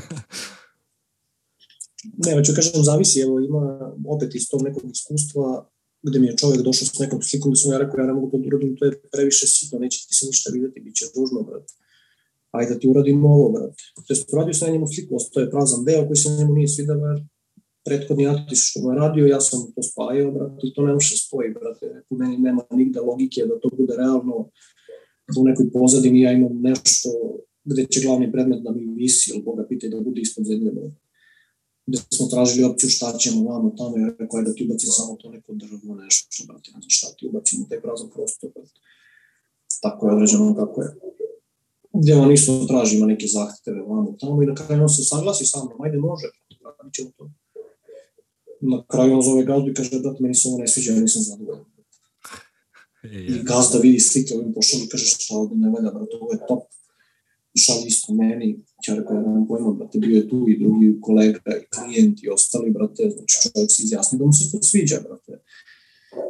ne, 2.26 2.36
hoću 2.36 2.52
kažem, 2.56 2.84
zavisi, 2.84 3.20
evo 3.20 3.40
ima 3.40 3.94
opet 4.08 4.36
iz 4.36 4.50
tog 4.50 4.64
nekog 4.64 4.92
iskustva 4.92 5.70
gde 6.10 6.20
mi 6.20 6.28
je 6.28 6.38
čovjek 6.38 6.62
došao 6.62 6.86
s 6.88 7.00
nekom 7.00 7.22
slikom, 7.22 7.52
da 7.52 7.56
sam 7.56 7.72
ja 7.72 7.78
rekao, 7.78 8.00
ja 8.00 8.08
ne 8.08 8.14
mogu 8.14 8.32
to 8.32 8.38
da 8.38 8.48
uradim, 8.48 8.76
to 8.78 8.86
je 8.86 9.02
previše 9.12 9.48
sitno, 9.48 9.80
neće 9.80 9.98
ti 10.08 10.16
se 10.16 10.26
ništa 10.26 10.52
videti, 10.54 10.80
bit 10.80 10.96
će 10.96 11.06
ružno, 11.16 11.42
brate. 11.42 11.74
Ajde 12.52 12.74
da 12.74 12.80
ti 12.80 12.88
uradim 12.88 13.26
ovo, 13.26 13.50
brate. 13.52 13.84
To 14.08 14.14
je 14.14 14.18
uradio 14.34 14.54
sam 14.54 14.68
ja 14.68 14.74
njemu 14.74 14.88
sliku, 14.88 15.16
ostao 15.16 15.42
je 15.42 15.50
prazan 15.50 15.86
deo 15.86 16.06
koji 16.08 16.18
se 16.18 16.30
njemu 16.30 16.54
nije 16.54 16.68
svidao, 16.68 16.98
brate. 16.98 17.26
Prethodni 17.86 18.28
artist 18.28 18.64
što 18.70 18.80
mu 18.82 18.92
je 18.92 19.00
radio, 19.00 19.26
ja 19.26 19.42
sam 19.42 19.72
to 19.76 19.84
spajao, 19.84 20.32
brate, 20.32 20.62
i 20.68 20.74
to 20.74 20.86
ne 20.86 20.94
može 20.94 21.18
spoji, 21.18 21.50
brate. 21.60 21.86
U 22.10 22.18
meni 22.18 22.38
nema 22.38 22.62
nigde 22.72 23.00
logike 23.00 23.46
da 23.50 23.60
to 23.60 23.70
bude 23.78 23.94
realno 23.96 24.50
u 25.40 25.44
nekoj 25.44 25.72
pozadini, 25.72 26.22
ja 26.22 26.32
imam 26.32 26.62
nešto 26.62 27.10
gde 27.64 27.86
će 27.86 28.02
glavni 28.02 28.32
predmet 28.32 28.62
da 28.64 28.72
mi 28.72 28.94
visi, 28.96 29.32
ili 29.32 29.44
Boga 29.44 29.66
pita 29.70 29.88
da 29.88 30.00
bude 30.00 30.22
ispod 30.22 30.46
zemlje, 30.46 30.72
brate 30.72 31.07
gde 31.88 31.98
smo 32.16 32.28
tražili 32.28 32.64
opciju 32.64 32.90
šta 32.90 33.18
ćemo 33.18 33.50
vamo 33.52 33.70
tamo, 33.78 33.98
ja 33.98 34.08
rekao 34.20 34.42
da 34.42 34.54
ti 34.54 34.66
ubacim 34.66 34.90
samo 34.92 35.16
to 35.16 35.30
neko 35.30 35.54
drvo, 35.54 35.96
nešto, 35.96 36.44
brate, 36.48 36.72
ne 36.74 36.80
znam 36.82 36.90
šta 36.90 37.08
ti 37.18 37.28
ubacim 37.28 37.62
u 37.62 37.68
taj 37.70 37.82
prazan 37.82 38.10
prostor, 38.10 38.50
brate. 38.56 38.80
Tako 39.82 40.08
je 40.08 40.16
određeno 40.16 40.56
kako 40.56 40.82
je. 40.82 40.90
Gde 41.94 42.16
on 42.16 42.32
isto 42.32 42.66
traži, 42.68 42.98
ima 42.98 43.06
neke 43.06 43.28
zahteve 43.28 43.82
vamo 43.82 44.16
tamo 44.20 44.44
i 44.44 44.46
na 44.46 44.56
kraju 44.56 44.82
on 44.82 44.90
se 44.90 45.04
saglasi 45.04 45.46
sa 45.46 45.64
mnom, 45.64 45.82
ajde 45.82 45.98
može, 45.98 46.28
radit 46.64 46.94
ćemo 46.94 47.10
to. 47.18 47.30
Na 48.62 48.86
kraju 48.88 49.14
on 49.14 49.22
zove 49.22 49.44
gazdu 49.44 49.70
i 49.70 49.74
kaže, 49.74 50.00
brate, 50.00 50.24
meni 50.24 50.36
se 50.36 50.48
ovo 50.50 50.58
ne 50.58 50.68
sviđa, 50.68 50.92
ja 50.92 51.00
nisam 51.00 51.22
zadovoljan. 51.22 51.66
I 53.34 53.44
gazda 53.44 53.78
vidi 53.78 54.00
slike 54.00 54.36
ovim 54.36 54.54
pošao 54.54 54.80
i 54.80 54.90
kaže 54.90 55.06
šta 55.06 55.36
ovde 55.36 55.56
ne 55.56 55.70
valja, 55.70 55.92
brate, 55.92 56.16
ovo 56.22 56.32
je 56.34 56.40
top 56.48 56.64
šalje 57.58 57.88
isto 57.88 58.14
meni, 58.14 58.60
ja 58.88 58.96
rekao, 58.96 59.16
ja 59.16 59.22
nemam 59.22 59.48
pojma, 59.48 59.72
brate, 59.72 60.00
bio 60.00 60.16
je 60.16 60.30
tu 60.30 60.46
i 60.50 60.60
drugi 60.60 60.98
kolega 61.02 61.52
i 61.62 61.66
klijent 61.76 62.24
i 62.24 62.30
ostali, 62.30 62.72
brate, 62.72 63.10
znači 63.16 63.34
čovjek 63.42 63.72
se 63.72 63.84
izjasni 63.84 64.20
da 64.20 64.26
mu 64.26 64.34
se 64.34 64.52
to 64.52 64.64
sviđa, 64.64 64.98
brate. 65.08 65.44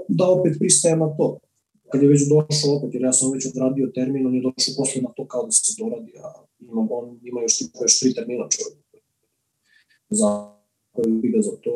Da 0.07 0.25
opet 0.27 0.53
pristajem 0.59 0.99
na 0.99 1.09
to. 1.17 1.39
Kad 1.91 2.01
je 2.01 2.09
već 2.09 2.21
došao 2.33 2.75
opet, 2.75 2.93
jer 2.93 3.03
ja 3.03 3.13
sam 3.13 3.31
već 3.31 3.45
odradio 3.45 3.91
termin, 3.95 4.27
on 4.27 4.35
je 4.35 4.41
došao 4.41 4.73
posle 4.77 5.01
na 5.01 5.11
to 5.15 5.27
kao 5.27 5.45
da 5.45 5.51
se 5.51 5.73
doradi, 5.79 6.11
a 6.23 6.27
ima, 6.59 6.87
on 6.89 7.19
ima 7.23 7.41
još 7.41 7.57
tipa 7.57 7.79
još 7.81 7.99
tri 7.99 8.13
termina 8.13 8.47
čovjek. 8.49 8.77
Za 10.09 10.29
koji 10.91 11.19
ide 11.23 11.41
za 11.41 11.55
to. 11.63 11.73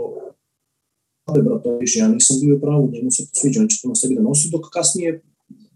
Ali, 1.26 1.44
brate, 1.44 1.70
više, 1.80 2.00
ja 2.00 2.08
nisam 2.08 2.36
bio 2.42 2.60
pravo, 2.60 2.90
njemu 2.94 3.12
se 3.12 3.24
to 3.26 3.34
sviđa, 3.40 3.62
on 3.62 3.68
će 3.68 3.78
to 3.82 3.88
na 3.88 3.96
sebi 3.96 4.16
da 4.16 4.22
nosi, 4.22 4.50
dok 4.52 4.66
kasnije 4.74 5.22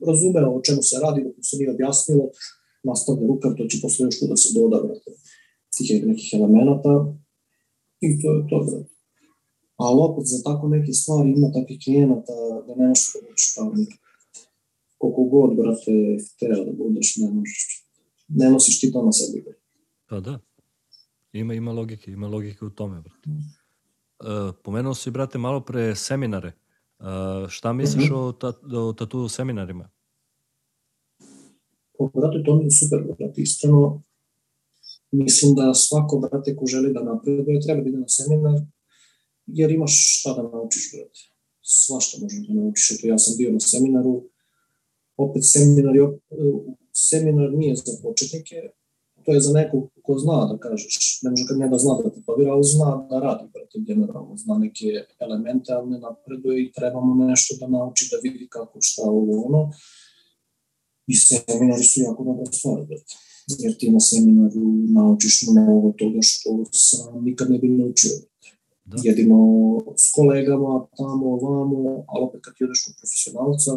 razumeo 0.08 0.50
o 0.58 0.62
čemu 0.62 0.82
se 0.82 0.96
radi, 1.04 1.24
dok 1.24 1.38
mu 1.38 1.44
se 1.44 1.58
nije 1.58 1.72
objasnilo, 1.72 2.26
nastavlja 2.90 3.28
rukav, 3.28 3.52
to 3.58 3.64
će 3.72 3.78
posle 3.82 4.06
još 4.06 4.20
da 4.30 4.38
se 4.38 4.50
doda, 4.60 4.78
brate, 4.88 5.12
tih 5.78 6.06
nekih 6.06 6.30
elemenata 6.34 6.94
i 8.06 8.08
to 8.22 8.28
je 8.36 8.42
to, 8.50 8.58
brate. 8.68 8.94
Ali 9.84 9.98
opet 10.08 10.26
za 10.26 10.44
tako 10.44 10.68
neke 10.68 10.92
stvari 10.94 11.30
ima 11.38 11.48
takvih 11.58 11.80
klijenata 11.84 12.34
da 12.68 12.76
ne 12.76 12.88
možeš 12.88 13.14
da 13.14 13.20
budeš 13.28 13.46
pravnik. 13.56 13.92
Koliko 14.98 15.24
god, 15.24 15.50
brate, 15.60 15.94
hteo 16.28 16.66
da 16.66 16.72
budeš, 16.84 17.16
ne 17.18 17.30
možeš. 17.32 17.86
Ne 18.28 18.50
nosiš 18.50 18.80
ti 18.80 18.92
to 18.92 19.06
na 19.06 19.12
sebi, 19.12 19.42
brate. 19.46 19.66
Pa 20.10 20.20
da. 20.20 20.40
Ima, 21.34 21.54
ima 21.54 21.72
logike, 21.72 22.12
ima 22.12 22.28
logike 22.28 22.66
u 22.66 22.70
tome, 22.70 23.02
brate. 23.02 23.30
Uh, 23.30 24.56
pomenuo 24.64 24.94
si, 24.94 25.12
brate, 25.12 25.38
malo 25.38 25.62
pre 25.62 25.96
seminare. 25.96 26.52
Uh, 27.00 27.50
šta 27.50 27.74
misliš 27.74 28.10
mm 28.10 28.14
-hmm. 28.14 28.28
o, 28.28 28.32
ta, 28.32 28.54
o 28.78 28.94
tatu 28.94 29.30
seminarima? 29.30 29.90
Brate, 32.14 32.44
to 32.46 32.56
mi 32.56 32.64
je 32.64 32.72
super, 32.72 33.00
brate, 33.18 33.42
iskreno. 33.42 34.04
Mislim 35.12 35.56
da 35.56 35.74
svako, 35.74 36.20
brate, 36.20 36.56
ko 36.56 36.66
želi 36.66 36.94
da 36.94 37.04
napreduje, 37.04 37.62
treba 37.62 37.82
da 37.82 37.90
ide 37.90 37.98
na 37.98 38.08
seminar, 38.08 38.60
jer 39.46 39.72
imaš 39.72 40.20
šta 40.20 40.34
da 40.34 40.44
naučiš, 40.44 40.92
brate. 40.94 41.20
Svašta 41.62 42.18
možeš 42.22 42.48
da 42.48 42.54
naučiš. 42.54 42.92
Eto, 42.92 43.08
ja 43.08 43.18
sam 43.18 43.38
bio 43.38 43.52
na 43.52 43.60
seminaru, 43.60 44.24
opet 45.18 45.44
seminar, 45.54 45.96
seminar 46.94 47.54
nije 47.54 47.76
za 47.76 47.84
početnike, 48.04 48.56
to 49.26 49.34
je 49.34 49.42
za 49.42 49.54
nekog 49.54 49.90
ko 50.04 50.18
zna 50.20 50.46
da 50.52 50.58
kažeš, 50.58 51.20
ne 51.24 51.30
može 51.30 51.44
kad 51.48 51.58
ne 51.58 51.70
da 51.70 51.78
zna 51.78 51.94
da 52.04 52.10
tetovira, 52.10 52.52
ali 52.52 52.64
zna 52.64 53.08
da 53.10 53.20
radi, 53.20 53.46
brate, 53.54 53.78
generalno, 53.88 54.38
zna 54.38 54.58
neke 54.58 54.86
elemente, 55.20 55.74
ali 55.74 55.90
ne 55.90 56.00
napreduje 56.00 56.64
i 56.64 56.72
trebamo 56.72 57.26
nešto 57.26 57.56
da 57.60 57.68
nauči, 57.68 58.10
da 58.12 58.18
vidi 58.24 58.48
kako, 58.50 58.78
šta, 58.82 59.02
ovo, 59.06 59.46
ono 59.48 59.72
i 61.08 61.16
seminari 61.16 61.84
su 61.84 62.02
jako 62.02 62.24
dobra 62.24 62.46
stvar. 62.46 62.86
Jer 63.60 63.78
ti 63.78 63.92
na 63.92 64.00
seminaru 64.00 64.64
naučiš 64.88 65.46
mnogo 65.52 65.92
toga 65.92 66.20
što 66.22 66.66
sam 66.72 67.24
nikad 67.24 67.52
ne 67.52 67.58
bi 67.58 67.68
naučio. 67.70 68.12
Da. 68.86 68.98
Jedino 69.04 69.40
s 69.98 70.12
kolegama, 70.12 70.88
tamo, 70.98 71.26
ovamo, 71.26 72.06
ali 72.08 72.24
opet 72.24 72.42
kad 72.44 72.54
ti 72.58 72.64
odeš 72.64 72.84
kod 72.86 72.94
profesionalca 73.00 73.72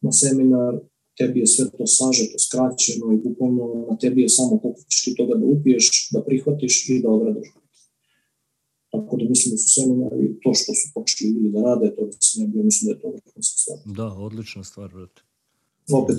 na 0.00 0.12
seminar, 0.12 0.74
tebi 1.18 1.40
je 1.40 1.46
sve 1.46 1.64
to 1.70 1.86
sažeto, 1.86 2.38
skraćeno 2.38 3.12
i 3.12 3.22
bukvalno 3.24 3.86
na 3.90 3.96
tebi 3.98 4.22
je 4.22 4.28
samo 4.28 4.58
koliko 4.58 4.80
ćeš 4.90 5.04
ti 5.04 5.14
toga 5.14 5.34
da 5.34 5.46
upiješ, 5.46 6.08
da 6.12 6.24
prihvatiš 6.24 6.88
i 6.88 7.02
da 7.02 7.08
odradiš. 7.08 7.48
Tako 8.92 9.16
da 9.16 9.24
mislim 9.28 9.52
da 9.54 9.58
su 9.58 9.68
seminari, 9.80 10.38
to 10.42 10.54
što 10.54 10.74
su 10.74 10.86
počeli 10.94 11.30
ljudi 11.30 11.50
da 11.50 11.62
rade, 11.62 11.94
to 11.96 12.06
da 12.06 12.12
se 12.20 12.40
ne 12.40 12.46
bio, 12.46 12.62
mislim 12.62 12.86
da 12.86 12.92
je 12.94 13.00
to 13.00 13.08
vrhunska 13.08 13.56
stvar. 13.62 13.78
Da, 13.96 14.06
odlična 14.06 14.64
stvar, 14.64 14.88
brate. 14.94 15.22
Opet, 15.92 16.16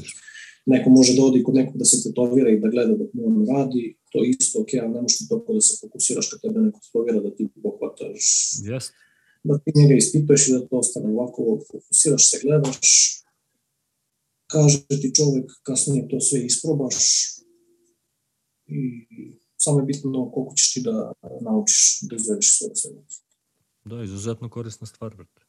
neko 0.65 0.89
može 0.89 1.15
da 1.15 1.23
odi 1.23 1.43
kod 1.43 1.55
nekog 1.55 1.77
da 1.77 1.85
se 1.85 2.03
tetovira 2.03 2.49
i 2.49 2.59
da 2.59 2.67
gleda 2.69 2.93
dok 2.97 3.13
mu 3.13 3.27
on 3.27 3.47
radi, 3.47 3.97
to 4.11 4.23
je 4.23 4.29
isto 4.29 4.61
ok, 4.61 4.69
ali 4.81 4.93
ne 4.93 5.01
možeš 5.01 5.17
ti 5.17 5.27
toliko 5.29 5.53
da 5.53 5.61
se 5.61 5.77
fokusiraš 5.81 6.29
kad 6.29 6.41
tebe 6.41 6.59
neko 6.59 6.79
tetovira, 6.85 7.19
da 7.19 7.35
ti 7.35 7.47
pohvataš, 7.63 8.23
yes. 8.69 8.91
da 9.43 9.57
ti 9.57 9.71
njega 9.75 9.95
ispituješ 9.95 10.47
i 10.47 10.51
da 10.51 10.67
to 10.67 10.77
ostane 10.77 11.09
ovako, 11.09 11.59
fokusiraš 11.71 12.29
se, 12.29 12.39
gledaš, 12.43 12.89
kaže 14.51 14.85
ti 14.87 15.11
čovek, 15.15 15.51
kasnije 15.63 16.07
to 16.07 16.19
sve 16.19 16.45
isprobaš 16.45 16.95
i 18.65 18.79
samo 19.57 19.79
je 19.79 19.85
bitno 19.85 20.31
koliko 20.31 20.55
ćeš 20.55 20.73
ti 20.73 20.81
da 20.81 21.13
naučiš 21.41 21.99
da 22.01 22.15
izvedeš 22.15 22.57
svoje 22.57 22.75
sve. 22.75 22.91
Da, 23.85 24.03
izuzetno 24.03 24.49
korisna 24.49 24.87
stvar, 24.87 25.15
brate. 25.15 25.41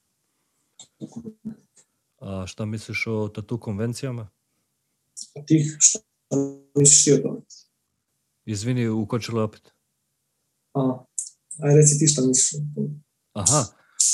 A 2.25 2.47
šta 2.47 2.65
misliš 2.65 3.07
o 3.07 3.29
tatu 3.29 3.61
konvencijama? 3.61 4.29
tih, 5.47 5.77
šta 5.81 5.99
misliš 6.75 7.05
ti 7.05 7.13
o 7.13 7.17
tome? 7.17 7.41
Izvini, 8.45 8.89
ukočilo 8.89 9.45
opet. 9.45 9.73
A, 10.75 11.05
aj 11.63 11.77
reci 11.77 11.99
ti 11.99 12.07
šta 12.07 12.23
misliš 12.23 12.61
o 12.61 12.65
tome. 12.75 12.89
Aha, 13.33 13.65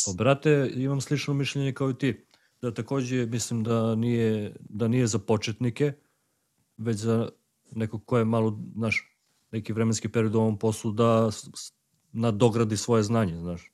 pa 0.07 0.13
brate, 0.13 0.71
imam 0.75 1.01
slično 1.01 1.35
mišljenje 1.35 1.75
kao 1.75 1.91
i 1.91 1.99
ti. 1.99 2.27
Da 2.63 2.75
takođe 2.75 3.27
mislim 3.27 3.65
da 3.65 3.95
nije, 3.95 4.57
da 4.61 4.89
nije 4.89 5.07
za 5.07 5.19
početnike, 5.19 5.93
već 6.77 6.97
za 6.97 7.29
neko 7.71 7.99
ko 7.99 8.19
je 8.19 8.25
malo, 8.25 8.61
znaš, 8.77 9.19
neki 9.51 9.73
vremenski 9.73 10.09
period 10.09 10.35
u 10.35 10.41
ovom 10.41 10.59
poslu 10.59 10.93
da 10.93 11.31
nadogradi 12.13 12.77
svoje 12.77 13.03
znanje, 13.03 13.39
znaš. 13.39 13.73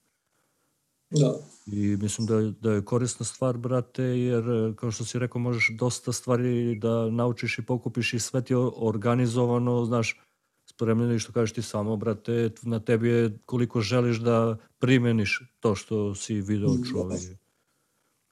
Da. 1.11 1.35
I 1.67 1.97
mislim 1.97 2.27
da 2.27 2.41
da 2.61 2.73
je 2.73 2.85
korisna 2.85 3.27
stvar, 3.27 3.57
brate, 3.57 4.03
jer 4.03 4.75
kao 4.77 4.91
što 4.91 5.05
si 5.05 5.19
rekao, 5.19 5.41
možeš 5.41 5.71
dosta 5.79 6.13
stvari 6.13 6.79
da 6.79 7.11
naučiš 7.11 7.59
i 7.59 7.67
pokupiš 7.67 8.15
i 8.15 8.19
sve 8.19 8.45
ti 8.45 8.55
organizovano, 8.77 9.85
znaš, 9.85 10.21
spremljeno 10.67 11.15
i 11.15 11.19
što 11.19 11.33
kažeš 11.33 11.53
ti 11.53 11.63
samo, 11.63 11.97
brate, 11.97 12.51
na 12.63 12.81
tebi 12.81 13.09
je 13.09 13.39
koliko 13.45 13.81
želiš 13.81 14.17
da 14.17 14.57
primeniš 14.79 15.43
to 15.61 15.75
što 15.75 16.15
si 16.15 16.41
video 16.41 16.71
mm, 16.71 16.83
čuo. 16.91 17.09
Da. 17.09 17.17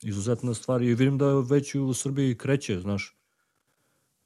Izuzetna 0.02 0.54
stvar 0.54 0.82
i 0.82 0.94
vidim 0.94 1.18
da 1.18 1.40
već 1.40 1.74
u 1.74 1.94
Srbiji 1.94 2.38
kreće, 2.38 2.80
znaš. 2.80 3.16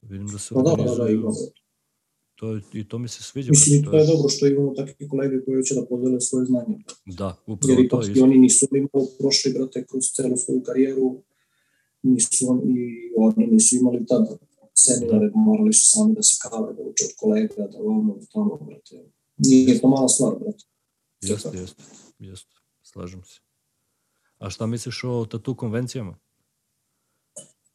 Vidim 0.03 0.26
da 0.26 0.38
se 0.38 0.55
pa, 0.55 0.62
da, 0.62 0.70
da, 0.70 0.84
da, 0.84 1.05
da, 1.05 1.30
To, 2.39 2.61
I 2.72 2.89
to 2.89 2.99
mi 2.99 3.09
se 3.09 3.22
sviđa. 3.22 3.51
Mislim, 3.51 3.84
to 3.84 3.97
je 3.97 4.07
dobro 4.07 4.28
što 4.28 4.47
imamo 4.47 4.74
takve 4.74 5.09
kolege 5.09 5.45
koji 5.45 5.62
će 5.62 5.74
da 5.74 5.86
podele 5.86 6.20
svoje 6.20 6.45
znanje. 6.47 6.78
Da, 7.07 7.36
upravo 7.47 7.72
Jer 7.72 7.84
ipak 7.84 8.16
i 8.16 8.20
oni 8.20 8.39
nisu 8.39 8.66
imali 8.70 9.09
prošli, 9.18 9.53
brate, 9.53 9.86
kroz 9.86 10.05
celu 10.16 10.36
svoju 10.36 10.62
karijeru, 10.62 11.22
nisu 12.03 12.51
oni, 12.51 12.91
oni 13.16 13.47
nisu 13.47 13.76
imali 13.76 14.07
tada 14.07 14.36
seminare, 14.74 15.28
da. 15.28 15.36
morali 15.39 15.72
su 15.72 15.91
sami 15.91 16.14
da 16.14 16.22
se 16.22 16.36
kave, 16.43 16.72
da 16.74 16.82
uče 16.82 17.05
od 17.05 17.11
kolega, 17.16 17.66
da 17.72 17.78
ono, 17.78 18.14
da 18.20 18.26
tamo, 18.32 18.57
brate. 18.66 18.97
Nije 19.36 19.80
to 19.80 19.89
mala 19.89 20.09
stvar, 20.09 20.34
brate. 20.41 20.64
Jeste, 21.20 21.59
jeste, 21.59 21.82
jeste, 22.18 22.55
slažem 22.82 23.22
se. 23.24 23.41
A 24.39 24.51
šta 24.51 24.66
misliš 24.66 25.05
o 25.05 25.26
tatu 25.30 25.57
konvencijama? 25.57 26.18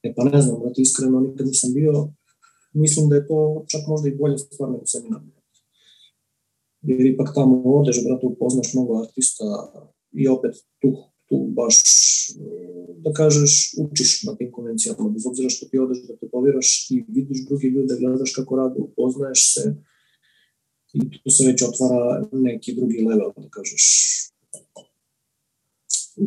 E 0.04 0.14
pa 0.16 0.24
ne 0.24 0.42
znam, 0.42 0.60
brate, 0.60 0.82
iskreno 0.82 1.20
nikad 1.20 1.48
nisam 1.48 1.74
bio, 1.74 2.14
mislim 2.74 3.10
da 3.10 3.16
je 3.16 3.28
to 3.28 3.66
čak 3.68 3.82
možda 3.88 4.10
i 4.10 4.16
bolja 4.16 4.38
stvar 4.38 4.72
nego 4.72 4.86
seminar. 4.86 5.22
Jer 6.82 7.06
ipak 7.06 7.30
tamo 7.36 7.62
odeš, 7.64 8.04
brate, 8.06 8.26
upoznaš 8.26 8.74
mnogo 8.74 9.02
artista 9.02 9.44
i 10.12 10.28
opet 10.28 10.56
tu, 10.82 10.90
tu 11.30 11.36
baš, 11.58 11.76
da 12.98 13.14
kažeš, 13.14 13.76
učiš 13.80 14.24
na 14.24 14.36
tim 14.36 14.52
konvencijama, 14.52 15.10
bez 15.10 15.26
obzira 15.26 15.50
što 15.50 15.66
ti 15.66 15.80
odeš 15.80 15.98
da 16.08 16.18
te 16.18 16.30
poviraš, 16.30 16.88
ti 16.88 17.06
vidiš 17.08 17.46
drugi 17.46 17.68
ljude, 17.68 17.96
gledaš 18.00 18.34
kako 18.36 18.56
rade, 18.56 18.80
upoznaješ 18.80 19.54
se 19.54 19.76
i 20.94 21.00
tu 21.24 21.30
se 21.30 21.48
već 21.48 21.62
otvara 21.62 22.28
neki 22.32 22.76
drugi 22.76 23.06
level, 23.10 23.32
da 23.38 23.50
kažeš, 23.50 23.84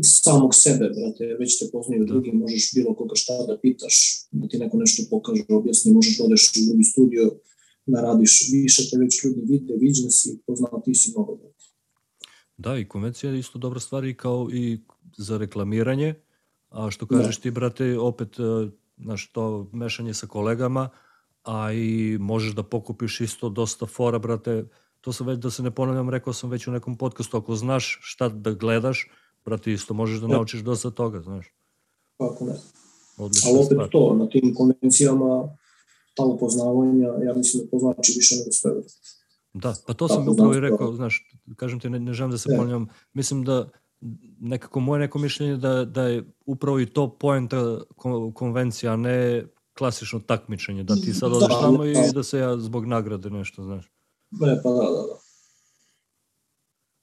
samog 0.03 0.55
sebe, 0.55 0.91
brate, 0.97 1.37
već 1.41 1.59
te 1.59 1.65
poznaju 1.73 2.05
da. 2.05 2.13
drugi, 2.13 2.33
možeš 2.33 2.71
bilo 2.75 2.95
koga 2.95 3.15
šta 3.15 3.33
da 3.49 3.59
pitaš, 3.63 4.27
da 4.31 4.49
ti 4.49 4.59
neko 4.59 4.77
nešto 4.77 5.03
pokaže, 5.11 5.43
objasni, 5.49 5.93
možeš 5.93 6.19
da 6.19 6.25
odeš 6.25 6.53
u 6.57 6.67
drugi 6.67 6.85
studio, 6.85 7.33
da 7.87 8.01
radiš 8.01 8.51
više, 8.53 8.83
te 8.91 8.99
već 8.99 9.25
ljudi 9.25 9.43
vide, 9.49 9.75
viđen 9.81 10.11
si, 10.11 10.39
poznao 10.47 10.83
ti 10.85 10.95
si 10.95 11.11
mnogo. 11.11 11.37
Brate. 11.37 11.65
Da, 12.57 12.79
i 12.79 12.89
konvencija 12.89 13.33
je 13.33 13.39
isto 13.39 13.59
dobra 13.59 13.81
stvar 13.81 14.05
i 14.05 14.17
kao 14.17 14.49
i 14.53 14.81
za 15.17 15.39
reklamiranje, 15.39 16.15
a 16.69 16.91
što 16.91 17.07
kažeš 17.07 17.37
da. 17.37 17.43
ti, 17.43 17.51
brate, 17.51 17.99
opet, 17.99 18.39
e, 18.39 18.71
znaš, 18.97 19.33
to 19.33 19.71
mešanje 19.73 20.15
sa 20.15 20.27
kolegama, 20.27 20.89
a 21.43 21.73
i 21.73 22.19
možeš 22.21 22.55
da 22.55 22.63
pokupiš 22.63 23.21
isto 23.21 23.49
dosta 23.49 23.87
fora, 23.87 24.19
brate, 24.19 24.65
to 25.01 25.13
sam 25.13 25.27
već, 25.27 25.39
da 25.39 25.51
se 25.51 25.63
ne 25.63 25.71
ponavljam, 25.71 26.11
rekao 26.11 26.33
sam 26.33 26.51
već 26.51 26.67
u 26.67 26.73
nekom 26.73 26.97
podcastu, 26.99 27.37
ako 27.37 27.55
znaš 27.55 27.99
šta 28.03 28.29
da 28.29 28.53
gledaš, 28.53 29.11
brate, 29.47 29.73
isto 29.73 29.95
možeš 29.95 30.21
da 30.21 30.27
naučiš 30.27 30.61
dosta 30.61 30.91
toga, 30.91 31.21
znaš. 31.21 31.55
Kako 32.19 32.45
ne. 32.45 32.55
Odlično 33.17 33.51
Ali 33.51 33.59
opet 33.59 33.77
stvar. 33.77 33.89
to, 33.89 34.15
na 34.19 34.29
tim 34.29 34.55
konvencijama, 34.55 35.49
ta 36.15 36.25
upoznavanja, 36.25 37.09
ja 37.25 37.35
mislim 37.37 37.65
da 37.65 37.71
to 37.71 37.79
znači 37.79 38.13
više 38.17 38.35
nego 38.35 38.53
sve. 38.53 38.71
Da, 39.53 39.75
pa 39.87 39.95
to 39.95 40.09
sam 40.09 40.29
upravo 40.29 40.55
i 40.55 40.61
rekao, 40.61 40.93
znaš, 40.93 41.31
kažem 41.57 41.81
ti, 41.81 41.91
ne, 41.91 42.01
ne 42.01 42.13
želim 42.13 42.31
da 42.31 42.39
se 42.39 42.49
ponavljam, 42.49 42.87
mislim 43.13 43.45
da 43.45 43.69
nekako 44.41 44.81
moje 44.81 45.01
neko 45.01 45.19
mišljenje 45.19 45.57
da, 45.57 45.85
da 45.85 46.03
je 46.03 46.25
upravo 46.47 46.81
i 46.81 46.87
to 46.87 47.19
poenta 47.19 47.81
konvencija, 48.35 48.93
a 48.93 48.97
ne 48.97 49.47
klasično 49.79 50.21
takmičenje, 50.21 50.83
da 50.83 50.95
ti 50.95 51.15
sad 51.15 51.33
odeš 51.33 51.49
da, 51.49 51.61
tamo 51.61 51.85
da. 51.85 51.91
i 51.91 51.95
da 52.15 52.23
se 52.23 52.39
ja 52.39 52.57
zbog 52.59 52.87
nagrade 52.87 53.31
nešto, 53.31 53.63
znaš. 53.63 53.91
Ne, 54.31 54.61
pa 54.63 54.71
da, 54.71 54.83
da, 54.83 55.03
da. 55.09 55.17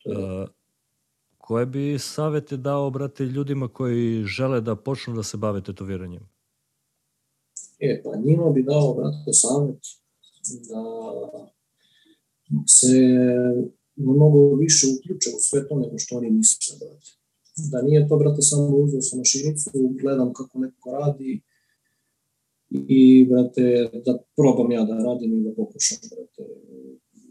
Uh, 0.06 0.50
Koje 1.46 1.66
bi 1.66 2.00
savete 2.00 2.58
dao, 2.58 2.90
brate, 2.90 3.26
ljudima 3.26 3.68
koji 3.68 4.24
žele 4.24 4.62
da 4.62 4.76
počnu 4.76 5.16
da 5.16 5.24
se 5.24 5.38
bave 5.38 5.64
tetoviranjem? 5.64 6.30
E, 7.80 8.02
pa 8.04 8.16
njima 8.26 8.50
bi 8.50 8.64
dao, 8.64 8.94
brate, 8.94 9.34
savet 9.34 9.82
da 10.70 10.84
se 12.68 12.94
mnogo 13.96 14.56
više 14.56 14.88
uključe 14.88 15.30
u 15.38 15.40
sve 15.40 15.68
to 15.68 15.76
nego 15.80 15.98
što 15.98 16.18
oni 16.18 16.32
misle, 16.32 16.76
brate. 16.80 17.12
Da 17.72 17.82
nije 17.82 18.08
to, 18.08 18.18
brate, 18.18 18.42
samo 18.42 18.78
uzeo 18.78 19.02
sam 19.02 19.20
mašinicu, 19.20 19.72
gledam 20.02 20.34
kako 20.34 20.60
neko 20.60 20.92
radi 20.92 21.42
i, 22.70 23.28
brate, 23.30 23.90
da 24.06 24.18
probam 24.36 24.72
ja 24.72 24.84
da 24.84 24.94
radim 24.94 25.40
i 25.40 25.44
da 25.44 25.52
pokušam, 25.56 25.98
brate. 26.12 26.44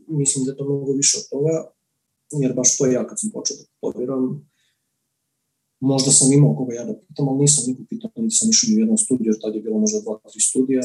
Mislim 0.06 0.44
da 0.44 0.50
je 0.50 0.56
to 0.56 0.64
mnogo 0.64 0.92
više 0.92 1.18
od 1.20 1.28
toga 1.30 1.72
jer 2.40 2.52
baš 2.54 2.76
to 2.76 2.86
ja 2.86 3.06
kad 3.06 3.20
sam 3.20 3.30
počeo 3.30 3.56
da 3.56 3.64
tetoviram, 3.64 4.52
možda 5.80 6.10
sam 6.10 6.32
imao 6.32 6.56
koga 6.56 6.74
ja 6.74 6.84
da 6.84 6.94
pitam, 7.08 7.28
ali 7.28 7.38
nisam 7.38 7.64
nikog 7.66 7.86
pitao, 7.88 8.10
niti 8.16 8.36
sam 8.36 8.50
išao 8.50 8.68
ni 8.68 8.76
u 8.76 8.82
jednom 8.82 8.98
studiju, 8.98 9.28
jer 9.30 9.40
tad 9.42 9.54
je 9.54 9.62
bilo 9.62 9.78
možda 9.78 10.00
dva, 10.00 10.14
tri 10.32 10.40
studija, 10.40 10.82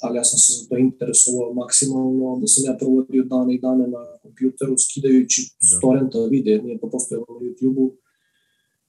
ali 0.00 0.18
ja 0.18 0.24
sam 0.24 0.38
se 0.38 0.52
za 0.52 0.68
to 0.68 0.76
interesovao 0.76 1.54
maksimalno, 1.54 2.38
da 2.40 2.46
sam 2.46 2.64
ja 2.64 2.74
provodio 2.80 3.22
dane 3.24 3.54
i 3.54 3.60
dane 3.66 3.84
na 3.96 4.02
kompjuteru, 4.22 4.74
skidajući 4.78 5.40
da. 5.70 5.80
torrenta 5.80 6.18
vide, 6.32 6.62
nije 6.62 6.80
to 6.80 6.90
postojalo 6.90 7.26
na 7.28 7.40
YouTube-u, 7.46 7.86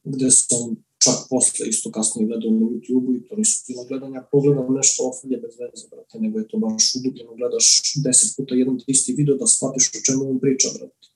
gde 0.04 0.32
sam 0.32 0.64
čak 1.04 1.18
posle 1.30 1.68
isto 1.74 1.92
kasnije 1.92 2.28
gledao 2.28 2.52
na 2.52 2.66
YouTube-u 2.74 3.16
i 3.16 3.26
to 3.28 3.36
nisu 3.36 3.58
bila 3.68 3.84
gledanja, 3.90 4.28
pogledam 4.32 4.74
nešto 4.80 5.00
ofalje 5.10 5.38
bez 5.44 5.54
veze, 5.60 5.86
brate, 5.92 6.16
nego 6.24 6.40
je 6.40 6.48
to 6.48 6.58
baš 6.58 6.84
udubljeno, 6.98 7.36
gledaš 7.40 7.68
deset 8.06 8.30
puta 8.38 8.56
jedan 8.56 8.78
isti 8.88 9.14
video 9.20 9.36
da 9.42 9.48
shvatiš 9.48 9.86
o 9.90 10.04
čemu 10.06 10.30
on 10.30 10.40
priča, 10.40 10.68
brate 10.76 11.10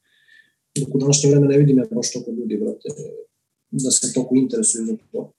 dok 0.79 0.95
u 0.95 0.99
današnje 0.99 1.29
vreme 1.29 1.47
ne 1.47 1.57
vidim 1.57 1.77
ja 1.77 1.85
baš 1.91 2.11
toliko 2.13 2.31
ljudi, 2.31 2.57
brate, 2.57 2.89
da 3.71 3.91
se 3.91 4.13
toliko 4.13 4.35
interesuju 4.35 4.85
za 4.85 4.97
to. 5.11 5.31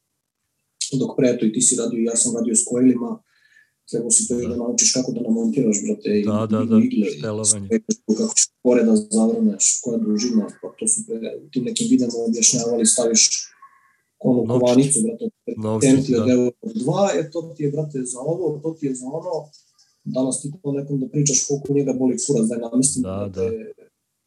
Dok 0.93 1.16
pre 1.16 1.39
to 1.39 1.47
i 1.47 1.53
ti 1.53 1.61
si 1.61 1.76
radio 1.76 2.01
i 2.01 2.05
ja 2.05 2.16
sam 2.16 2.37
radio 2.37 2.57
s 2.57 2.64
koilima, 2.64 3.22
treba 3.91 4.11
si 4.11 4.28
to 4.28 4.35
da. 4.35 4.49
da 4.49 4.57
naučiš 4.57 4.93
kako 4.93 5.12
da 5.12 5.20
namontiraš, 5.20 5.76
brate, 5.87 6.09
da, 6.09 6.16
i, 6.18 6.24
da, 6.24 6.64
da, 6.70 6.76
igle, 6.85 7.11
štelovanje. 7.11 7.68
I 8.09 8.14
kako 8.18 8.35
ćeš 8.35 8.47
pore 8.62 8.82
da 8.82 8.97
zavrneš, 8.97 9.80
koja 9.85 9.99
dužina, 9.99 10.47
pa 10.62 10.68
to 10.78 10.89
su 10.89 11.01
pre 11.07 11.18
tim 11.53 11.64
nekim 11.64 11.87
videama 11.91 12.18
objašnjavali, 12.28 12.87
staviš 12.87 13.28
onu 14.18 14.45
Novčić. 14.45 14.61
kovanicu, 14.61 14.99
brate, 15.03 15.87
tenti 15.87 16.16
od 16.16 16.26
da. 16.26 16.32
euro 16.32 16.51
dva, 16.74 17.11
e 17.18 17.30
to 17.30 17.55
ti 17.57 17.62
je, 17.62 17.70
brate, 17.70 18.03
za 18.05 18.18
ovo, 18.20 18.61
to 18.62 18.76
ti 18.80 18.87
je 18.87 18.95
za 18.95 19.07
ono, 19.07 19.49
danas 20.05 20.43
ti 20.43 20.53
to 20.62 20.72
nekom 20.72 21.01
da 21.01 21.09
pričaš 21.09 21.47
koliko 21.49 21.72
njega 21.72 21.93
boli 21.93 22.16
kurac, 22.26 22.47
da 22.49 22.55
je 22.55 22.61
namislim, 22.61 23.03
da, 23.03 23.09
brate, 23.09 23.41
da 23.41 23.74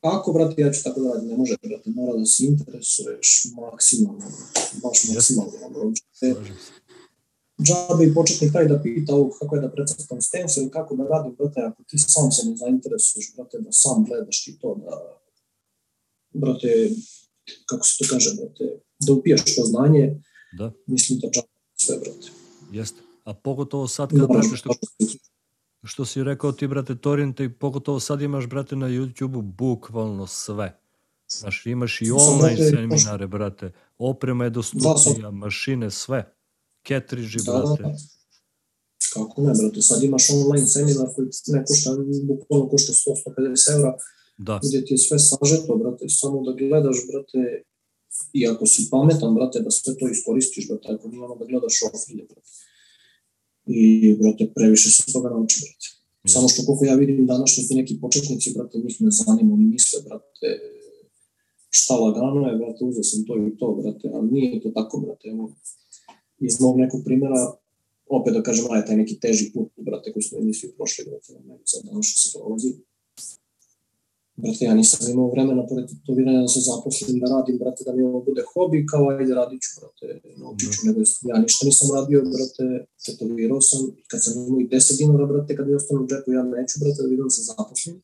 Kako, 0.01 0.33
brate, 0.33 0.61
ja 0.61 0.71
ću 0.71 0.83
tako 0.83 1.01
da 1.01 1.13
radim, 1.13 1.29
ne 1.29 1.37
može, 1.37 1.55
brate, 1.63 1.89
mora 1.89 2.17
da 2.17 2.25
se 2.25 2.45
interesuješ 2.45 3.43
maksimalno, 3.55 4.25
baš 4.83 4.97
maksimalno. 5.13 5.51
Yes. 6.21 6.77
Džabe 7.61 8.05
i 8.05 8.13
početnik 8.13 8.53
taj 8.53 8.67
da 8.67 8.81
pita 8.81 9.15
ovog 9.15 9.31
kako 9.39 9.55
je 9.55 9.61
da 9.61 9.71
precrtam 9.71 10.21
stencil 10.21 10.63
ili 10.63 10.71
kako 10.71 10.95
da 10.95 11.03
radim, 11.03 11.35
brate, 11.35 11.61
ako 11.61 11.83
ti 11.83 11.97
sam 11.97 12.31
se 12.31 12.49
ne 12.49 12.55
zainteresuješ, 12.55 13.33
brate, 13.35 13.57
da 13.59 13.71
sam 13.71 14.05
gledaš 14.05 14.43
ti 14.43 14.59
to, 14.61 14.75
da, 14.85 15.21
brate, 16.33 16.89
kako 17.65 17.85
se 17.87 17.93
to 17.97 18.05
kaže, 18.09 18.35
brate, 18.35 18.79
da 18.99 19.13
upijaš 19.13 19.55
to 19.55 19.63
znanje, 19.65 20.21
da. 20.57 20.71
mislim 20.87 21.19
da 21.19 21.27
džabe 21.27 21.47
sve, 21.75 21.97
brate. 21.97 22.27
Jeste. 22.71 23.01
A 23.23 23.33
pogotovo 23.33 23.87
sad 23.87 24.09
kad, 24.09 24.27
brate, 24.27 24.55
što, 24.55 24.69
što 25.88 26.05
si 26.05 26.23
rekao 26.23 26.51
ti, 26.51 26.67
brate, 26.67 26.95
torrente 26.95 27.43
i 27.43 27.53
pogotovo 27.53 27.99
sad 27.99 28.21
imaš, 28.21 28.47
brate, 28.47 28.75
na 28.75 28.88
YouTube-u 28.88 29.41
bukvalno 29.41 30.27
sve. 30.27 30.79
Znaš, 31.29 31.65
imaš 31.65 32.01
i 32.01 32.11
online 32.11 32.69
seminare, 32.69 33.27
brate, 33.27 33.71
oprema 33.97 34.43
je 34.43 34.49
dostupnija, 34.49 35.31
mašine, 35.31 35.91
sve. 35.91 36.33
Ketriži, 36.83 37.39
da, 37.45 37.51
brate. 37.51 37.83
Da, 37.83 37.89
da. 37.89 37.95
Kako 39.13 39.41
ne, 39.41 39.53
brate, 39.61 39.81
sad 39.81 40.03
imaš 40.03 40.29
online 40.29 40.67
seminar 40.67 41.07
koji 41.15 41.27
ne 41.47 41.63
košta, 41.65 41.89
bukvalno 42.23 42.69
košta 42.69 42.93
100-150 42.93 43.75
evra, 43.75 43.93
da. 44.38 44.59
gde 44.63 44.85
ti 44.85 44.93
je 44.93 44.97
sve 44.97 45.19
sažeto, 45.19 45.75
brate, 45.75 46.05
samo 46.09 46.43
da 46.43 46.51
gledaš, 46.51 46.97
brate, 47.11 47.63
i 48.33 48.47
ako 48.47 48.65
si 48.65 48.88
pametan, 48.91 49.35
brate, 49.35 49.59
da 49.59 49.71
sve 49.71 49.97
to 49.97 50.09
iskoristiš, 50.09 50.67
brate, 50.67 50.88
ako 50.93 51.07
nije 51.07 51.23
ono 51.23 51.35
da 51.35 51.45
gledaš 51.45 51.75
ofilje, 51.93 52.23
brate 52.29 52.66
i, 53.68 54.15
brate, 54.20 54.51
previše 54.55 54.89
se 54.89 55.13
toga 55.13 55.30
nauči, 55.30 55.57
brate. 55.63 55.88
Samo 56.34 56.47
što 56.49 56.65
koliko 56.65 56.86
ja 56.86 56.95
vidim 56.95 57.26
današnji 57.26 57.68
ti 57.68 57.76
neki 57.76 57.97
početnici, 58.01 58.53
brate, 58.55 58.78
njih 58.78 59.01
ne 59.01 59.11
zanima, 59.11 59.53
oni 59.53 59.65
misle, 59.65 59.99
brate, 60.07 60.47
šta 61.70 61.95
lagano 61.95 62.47
je, 62.47 62.57
brate, 62.57 62.86
uzeo 62.86 63.03
sam 63.03 63.26
to 63.28 63.34
i 63.47 63.57
to, 63.59 63.68
brate, 63.82 64.05
ali 64.13 64.32
nije 64.32 64.61
to 64.61 64.70
tako, 64.70 64.99
brate, 64.99 65.28
evo, 65.30 65.55
iz 66.39 66.59
mog 66.59 66.78
nekog 66.78 67.01
primjera, 67.05 67.41
opet 68.09 68.34
da 68.34 68.43
kažem, 68.43 68.65
aj 68.70 68.86
taj 68.86 68.97
neki 68.97 69.20
teži 69.20 69.51
put, 69.53 69.70
brate, 69.78 70.13
koji 70.13 70.24
smo 70.24 70.39
emisiju 70.39 70.74
prošli, 70.78 71.05
brate, 71.07 71.34
ne 71.47 71.57
sad 71.65 71.82
ono 71.91 72.03
što 72.03 72.15
se 72.22 72.38
prolazi. 72.38 72.74
Brate, 74.41 74.65
ja 74.65 74.73
nisam 74.75 75.11
imao 75.13 75.31
vremena 75.33 75.63
pored 75.69 75.85
tetoviranja 75.91 76.41
da 76.45 76.49
se 76.55 76.59
zaposlim, 76.69 77.15
da 77.21 77.27
radim, 77.33 77.57
brate, 77.61 77.81
da 77.88 77.91
mi 77.95 78.01
ovo 78.09 78.19
bude 78.27 78.43
hobi, 78.51 78.85
kao 78.91 79.03
ajde 79.09 79.33
radit 79.39 79.61
ću, 79.65 79.71
brate, 79.79 80.05
naučit 80.41 80.69
ću, 80.73 80.79
nego 80.88 80.99
ja 81.31 81.38
ništa 81.45 81.61
nisam 81.69 81.88
radio, 81.97 82.17
brate, 82.35 82.65
tetovirao 83.05 83.61
sam, 83.69 83.81
kad 84.11 84.19
sam 84.23 84.33
imao 84.47 84.59
i 84.61 84.67
10 84.67 84.97
dinara, 84.99 85.25
brate, 85.31 85.55
kad 85.57 85.65
mi 85.67 85.79
ostane 85.79 85.99
u 86.01 86.07
džepu, 86.09 86.29
ja 86.38 86.43
neću, 86.43 86.75
brate, 86.81 86.99
da 87.03 87.09
vidim 87.13 87.27
da 87.29 87.33
se 87.38 87.41
zaposlim. 87.49 87.95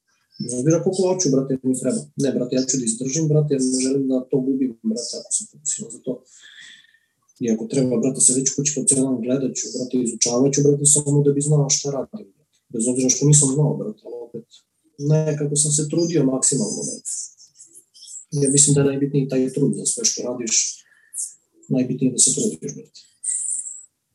Bez 0.43 0.51
obzira 0.59 0.83
koliko 0.83 1.01
hoću, 1.07 1.27
brate, 1.35 1.53
mi 1.63 1.79
treba. 1.81 2.01
Ne, 2.23 2.29
brate, 2.35 2.53
ja 2.57 2.63
ću 2.69 2.75
da 2.79 2.85
izdržim, 2.85 3.25
brate, 3.31 3.49
jer 3.53 3.61
ne 3.73 3.79
želim 3.85 4.03
da 4.11 4.17
to 4.29 4.37
gubim, 4.47 4.71
brate, 4.89 5.13
ako 5.19 5.31
sam 5.37 5.45
fokusiran 5.51 5.89
za 5.95 5.99
to. 6.05 6.13
I 7.43 7.45
ako 7.53 7.63
treba, 7.71 7.93
brate, 8.03 8.19
se 8.25 8.31
već 8.39 8.47
kući 8.55 8.71
po 8.75 8.81
cijelan 8.87 9.17
gledat 9.25 9.51
ću, 9.57 9.65
brate, 9.73 9.95
izučavat 10.05 10.49
ću, 10.53 10.59
brate, 10.65 10.85
samo 10.95 11.17
da 11.25 11.31
bi 11.35 11.41
znao 11.49 11.69
šta 11.75 11.87
radim. 11.97 12.27
Brate. 12.35 12.57
Bez 12.73 12.83
obzira 12.91 13.09
što 13.13 13.21
nisam 13.31 13.49
znao, 13.55 13.71
brate, 13.79 14.01
opet 14.27 14.47
nekako 14.99 15.55
sam 15.55 15.71
se 15.71 15.89
trudio 15.89 16.25
maksimalno. 16.25 16.81
Ja 18.31 18.49
mislim 18.49 18.73
da 18.73 18.81
je 18.81 18.87
najbitniji 18.87 19.29
taj 19.29 19.53
trud 19.53 19.73
za 19.75 19.85
sve 19.85 20.05
što 20.05 20.21
radiš, 20.23 20.83
najbitnije 21.69 22.11
da 22.11 22.17
se 22.17 22.31
trudiš. 22.33 22.71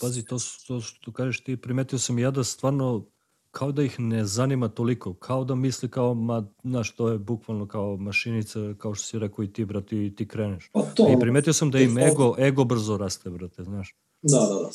Pazi, 0.01 0.25
to, 0.25 0.37
to 0.67 0.81
što 0.81 1.13
kažeš 1.13 1.45
ti, 1.45 1.57
primetio 1.57 1.99
sam 1.99 2.19
ja 2.19 2.31
da 2.31 2.45
stvarno 2.45 3.07
kao 3.51 3.73
da 3.73 3.83
ih 3.83 4.01
ne 4.01 4.25
zanima 4.25 4.69
toliko, 4.69 5.15
kao 5.15 5.45
da 5.45 5.55
misli 5.55 5.91
kao, 5.91 6.15
ma, 6.15 6.53
znaš, 6.65 6.95
to 6.95 7.09
je 7.09 7.19
bukvalno 7.19 7.69
kao 7.69 7.97
mašinica, 7.97 8.75
kao 8.79 8.95
što 8.95 9.07
si 9.07 9.19
rekao 9.19 9.45
i 9.45 9.53
ti, 9.53 9.65
brate, 9.65 10.07
i 10.07 10.15
ti 10.17 10.29
kreneš. 10.29 10.71
Pa 10.73 10.83
to, 10.83 11.13
I 11.13 11.21
primetio 11.21 11.53
sam 11.53 11.71
da 11.71 11.79
im 11.79 11.99
ego, 11.99 12.37
ego 12.39 12.65
brzo 12.65 12.97
raste, 12.97 13.31
brate, 13.31 13.65
znaš. 13.65 13.97
Da, 14.23 14.39
da, 14.39 14.55
da. 14.55 14.71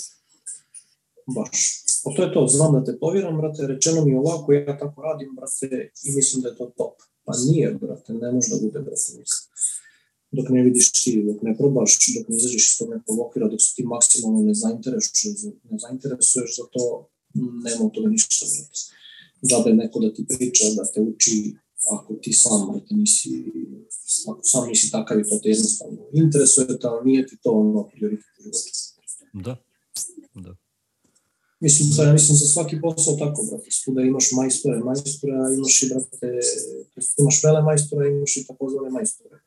Baš. 1.36 1.84
Pa 2.04 2.10
to 2.16 2.24
je 2.24 2.34
to, 2.34 2.48
znam 2.48 2.74
da 2.74 2.84
te 2.84 3.00
povjeram, 3.00 3.38
brate, 3.38 3.68
rečeno 3.68 4.06
mi 4.06 4.16
ovako, 4.16 4.54
ja 4.54 4.78
tako 4.78 5.02
radim, 5.02 5.36
brate, 5.36 5.92
i 6.06 6.16
mislim 6.16 6.42
da 6.42 6.50
je 6.50 6.56
to 6.56 6.66
top. 6.78 6.96
Pa 7.26 7.34
nije, 7.46 7.78
brate, 7.82 8.14
ne 8.14 8.32
može 8.32 8.50
da 8.50 8.58
bude, 8.62 8.80
brate, 8.80 9.10
mislim. 9.20 9.44
Dok 10.32 10.50
ne 10.50 10.62
vidiš 10.64 10.92
ti, 10.92 11.24
dok 11.28 11.42
ne 11.42 11.58
probaš, 11.58 11.98
dok 12.16 12.28
ne 12.30 12.36
izađeš 12.38 12.72
iz 12.72 12.78
tog 12.78 12.90
nekog 12.90 13.20
okvira, 13.20 13.48
dok 13.48 13.62
se 13.62 13.72
ti 13.76 13.84
maksimalno 13.84 14.42
ne 14.42 14.54
zainteresuješ, 14.54 15.44
ne 15.72 15.78
zainteresuješ 15.84 16.58
za 16.58 16.66
to, 16.74 17.10
nema 17.66 17.86
od 17.86 17.92
toga 17.94 18.10
ništa, 18.10 18.46
brate. 18.46 18.80
Džabe 19.48 19.74
neko 19.74 20.00
da 20.00 20.14
ti 20.14 20.26
priča, 20.38 20.66
da 20.78 20.84
te 20.94 21.02
uči, 21.02 21.56
ako 21.92 22.14
ti 22.14 22.34
sam, 22.34 22.68
brate, 22.72 22.96
nisi, 22.96 23.32
ako 24.30 24.42
sam 24.44 24.68
nisi 24.68 24.92
takav 24.92 25.20
i 25.20 25.24
to 25.30 25.40
te 25.44 25.50
jednostavno 25.50 26.02
interesuje, 26.14 26.68
ali 26.84 27.06
nije 27.12 27.28
ti 27.28 27.38
to 27.44 27.52
ono 27.52 27.88
prioritet 27.88 28.34
u 28.40 28.42
životu. 28.44 28.70
Da, 29.34 29.56
da. 30.36 30.63
Mislim, 31.64 31.90
da 31.98 32.04
ja 32.04 32.14
mislim 32.14 32.38
za 32.38 32.46
svaki 32.46 32.82
posao 32.82 33.16
tako, 33.16 33.44
brate, 33.50 33.70
da 33.88 34.02
imaš 34.02 34.32
majstore, 34.32 34.80
majstora, 34.80 35.54
imaš 35.58 35.84
i, 35.84 35.90
brate, 35.90 36.40
imaš 37.18 37.44
vele 37.44 37.62
majstora, 37.62 38.08
imaš 38.08 38.38
i 38.38 38.48
takozvane 38.48 38.90
majstore. 38.90 39.40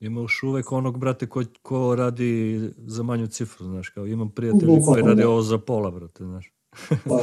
Ima 0.00 0.20
još 0.20 0.42
uvek 0.42 0.72
onog, 0.72 0.98
brate, 0.98 1.28
ko, 1.28 1.42
ko 1.62 1.94
radi 1.94 2.60
za 2.86 3.02
manju 3.02 3.26
cifru, 3.26 3.66
znaš, 3.66 3.88
kao 3.88 4.06
imam 4.06 4.30
prijatelji 4.30 4.80
koji 4.86 5.02
radi 5.02 5.22
ovo 5.22 5.42
za 5.42 5.58
pola, 5.58 5.90
brate, 5.90 6.24
znaš. 6.24 6.54
pa, 6.88 7.20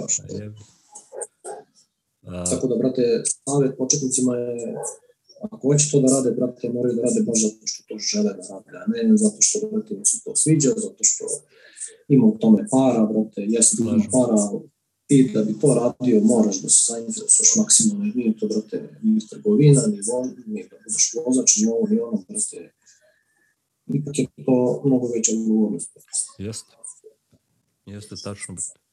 baš 0.00 0.16
to. 0.16 0.22
A... 2.26 2.44
Tako 2.44 2.66
da, 2.66 2.76
brate, 2.76 3.22
savjet 3.48 3.76
početnicima 3.78 4.36
je, 4.36 4.74
ako 5.40 5.56
hoće 5.68 5.90
to 5.90 6.00
da 6.00 6.08
rade, 6.14 6.30
brate, 6.30 6.72
moraju 6.72 6.94
da 6.96 7.02
rade 7.02 7.20
baš 7.26 7.42
zato 7.42 7.66
što 7.70 7.84
to 7.88 7.98
žele 7.98 8.32
da 8.38 8.44
rade, 8.50 8.70
a 8.80 8.84
ne 9.08 9.16
zato 9.16 9.36
što, 9.40 9.68
brate, 9.72 9.94
se 10.04 10.16
to 10.24 10.36
sviđa, 10.36 10.70
zato 10.76 11.02
što 11.10 11.24
ima 12.08 12.26
u 12.26 12.38
tome 12.38 12.66
para, 12.70 13.02
brate, 13.12 13.40
jeste 13.54 13.76
ima 13.80 14.04
para, 14.12 14.36
ti 15.06 15.30
da 15.34 15.42
bi 15.42 15.58
to 15.60 15.74
radio 15.74 16.20
moraš 16.20 16.56
da 16.62 16.68
se 16.68 16.92
zainteresuješ 16.92 17.56
maksimalno, 17.56 18.04
jer 18.04 18.16
nije 18.16 18.36
to, 18.36 18.46
brate, 18.46 18.98
ni 19.02 19.28
trgovina, 19.30 19.82
ni 19.86 20.00
von, 20.08 20.26
ni 20.46 20.68
da 20.70 20.76
budeš 20.84 21.14
vozač, 21.26 21.56
ni 21.56 21.66
ovo, 21.66 21.86
ni 21.90 22.00
ono, 22.00 22.18
brate, 22.28 22.72
ipak 23.94 24.18
je 24.18 24.26
to 24.46 24.82
mnogo 24.84 25.06
veća 25.14 25.32
odgovornost. 25.32 25.90
Jeste. 26.38 26.72
Jeste, 27.86 28.14
tačno, 28.24 28.54
brate. 28.54 28.85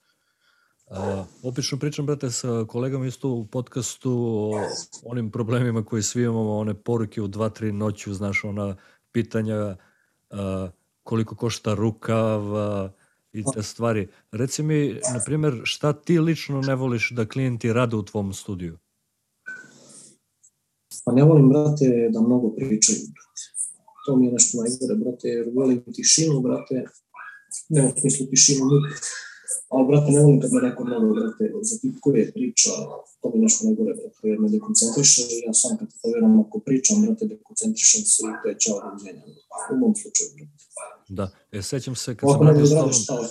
A, 0.96 1.26
opično 1.44 1.80
pričam, 1.80 2.06
brate, 2.06 2.32
sa 2.32 2.66
kolegama 2.68 3.06
isto 3.06 3.30
u 3.30 3.46
podcastu 3.46 4.12
o 4.14 4.62
onim 5.06 5.32
problemima 5.32 5.86
koji 5.86 6.04
svi 6.04 6.24
imamo, 6.24 6.58
one 6.58 6.74
poruke 6.74 7.22
u 7.22 7.28
2-3 7.28 7.72
noću, 7.72 8.14
znaš, 8.14 8.44
ona 8.44 8.76
pitanja 9.12 9.78
a, 10.30 10.70
koliko 11.04 11.36
košta 11.36 11.74
rukav, 11.74 12.56
a, 12.56 12.90
i 13.34 13.44
te 13.54 13.64
stvari. 13.64 14.08
Reci 14.32 14.64
mi, 14.64 14.94
na 15.14 15.20
primjer, 15.26 15.62
šta 15.64 15.94
ti 15.94 16.20
lično 16.20 16.62
ne 16.62 16.76
voliš 16.76 17.12
da 17.12 17.28
klijenti 17.28 17.74
rade 17.74 17.96
u 17.96 18.04
tvom 18.04 18.34
studiju? 18.34 18.78
Pa 21.06 21.12
ne 21.12 21.24
volim, 21.24 21.50
brate, 21.50 22.10
da 22.14 22.22
mnogo 22.22 22.56
pričaju, 22.56 22.98
brate. 22.98 23.42
To 24.06 24.16
mi 24.16 24.26
je 24.26 24.32
nešto 24.32 24.58
najgore, 24.58 24.96
brate, 25.06 25.28
jer 25.28 25.52
volim 25.56 25.84
tišinu, 25.94 26.42
brate, 26.42 26.86
ne 27.70 27.86
u 27.86 28.00
smislu 28.00 28.26
tišinu, 28.30 28.66
ali, 29.74 29.88
brate, 29.88 30.12
ne 30.12 30.20
volim 30.22 30.40
kad 30.42 30.52
me 30.54 30.62
neko 30.68 30.82
mnogo, 30.84 31.08
brate, 31.14 31.44
je 32.22 32.32
priča, 32.36 32.72
to 33.22 33.26
mi 33.30 33.36
je 33.38 33.42
nešto 33.46 33.60
najgore, 33.68 33.94
brate, 34.00 34.24
jer 34.32 34.40
me 34.40 34.50
dekoncentriše 34.50 35.22
i 35.34 35.36
ja 35.48 35.54
sam 35.54 35.78
kad 35.78 35.88
to 36.02 36.08
vjerujem, 36.12 36.40
ako 36.40 36.60
pričam, 36.60 36.96
brate, 37.06 37.26
dekoncentrišem 37.26 38.02
se 38.14 38.22
i 38.32 38.36
to 38.44 38.50
je 38.50 38.56
čao 38.64 38.76
doviđenja, 38.86 39.24
u 39.74 39.76
mom 39.82 39.94
slučaju, 40.02 40.30
brate. 40.36 40.64
Da, 41.18 41.26
e, 41.52 41.62
sećam 41.62 41.96
se 41.96 42.16
kad 42.16 42.30
sam 42.32 42.48
radio 42.48 42.66
s 42.66 43.06
tobom, 43.06 43.26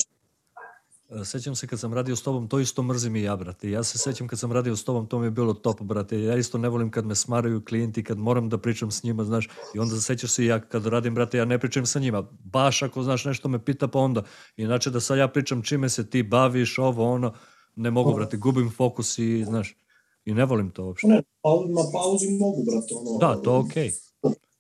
sećam 1.25 1.55
se 1.55 1.67
kad 1.67 1.81
sam 1.81 1.95
radio 1.95 2.17
s 2.17 2.23
tobom, 2.23 2.49
to 2.49 2.61
isto 2.61 2.83
mrzim 2.83 3.17
i 3.17 3.23
ja, 3.23 3.37
brate. 3.37 3.71
Ja 3.71 3.83
se 3.83 3.99
sećam 3.99 4.29
kad 4.29 4.39
sam 4.39 4.53
radio 4.53 4.77
s 4.77 4.85
tobom, 4.85 5.07
to 5.07 5.19
mi 5.19 5.27
je 5.27 5.31
bilo 5.31 5.55
top, 5.55 5.81
brate. 5.81 6.23
Ja 6.23 6.37
isto 6.37 6.59
ne 6.59 6.69
volim 6.69 6.91
kad 6.91 7.07
me 7.07 7.15
smaraju 7.15 7.65
klijenti, 7.65 8.05
kad 8.05 8.19
moram 8.19 8.49
da 8.49 8.59
pričam 8.59 8.91
s 8.91 9.03
njima, 9.03 9.25
znaš. 9.25 9.49
I 9.75 9.79
onda 9.79 10.01
sećaš 10.01 10.31
se 10.31 10.45
ja 10.45 10.61
kad 10.61 10.87
radim, 10.87 11.15
brate, 11.15 11.39
ja 11.39 11.45
ne 11.45 11.59
pričam 11.59 11.87
sa 11.87 11.99
njima. 11.99 12.23
Baš 12.45 12.83
ako, 12.83 13.03
znaš, 13.03 13.25
nešto 13.25 13.49
me 13.49 13.65
pita, 13.65 13.89
pa 13.89 13.99
onda. 13.99 14.23
Inače 14.57 14.91
da 14.91 15.01
sad 15.01 15.19
ja 15.19 15.29
pričam 15.29 15.63
čime 15.63 15.89
se 15.89 16.11
ti 16.11 16.23
baviš, 16.23 16.79
ovo, 16.79 17.13
ono, 17.13 17.35
ne 17.77 17.91
mogu, 17.91 18.15
brate, 18.15 18.37
gubim 18.37 18.71
fokus 18.71 19.19
i, 19.19 19.45
znaš, 19.45 19.77
i 20.25 20.35
ne 20.35 20.45
volim 20.45 20.71
to 20.71 20.85
uopšte. 20.85 21.07
Ne, 21.07 21.23
pa 21.43 21.51
na 21.51 21.83
pauzi 21.93 22.31
mogu, 22.31 22.63
brate, 22.71 22.95
ono. 22.95 23.19
Da, 23.19 23.43
to 23.43 23.59
okej. 23.59 23.91
Okay 23.91 24.13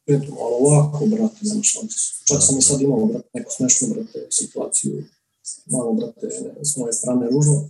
ali 0.07 0.27
ovako, 0.61 1.07
brate, 1.07 1.37
šanse. 1.63 2.25
Čak 2.25 2.39
sam 2.41 2.59
i 2.59 2.63
sad 2.63 2.81
imao, 2.81 3.07
brate, 3.07 3.29
neku 3.35 3.51
smešnu, 3.51 3.89
brate, 3.95 4.27
situaciju, 4.31 5.05
malo, 5.67 5.93
brate, 5.93 6.27
s 6.63 6.77
moje 6.77 6.93
strane 6.93 7.27
ružno. 7.31 7.69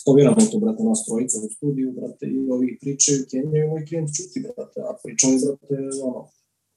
Stoviramo 0.00 0.36
to, 0.52 0.58
brate, 0.58 0.82
nas 0.82 1.06
trojica 1.06 1.38
u 1.46 1.50
studiju, 1.56 1.92
brate, 1.92 2.26
i 2.26 2.50
ovi 2.50 2.78
pričaju, 2.80 3.26
kenjaju, 3.30 3.64
i 3.64 3.68
moj 3.68 3.86
klijent 3.86 4.10
čuti, 4.16 4.40
brate, 4.40 4.80
a 4.80 4.90
pričaju, 5.02 5.38
brate, 5.44 5.76
ono, 6.06 6.20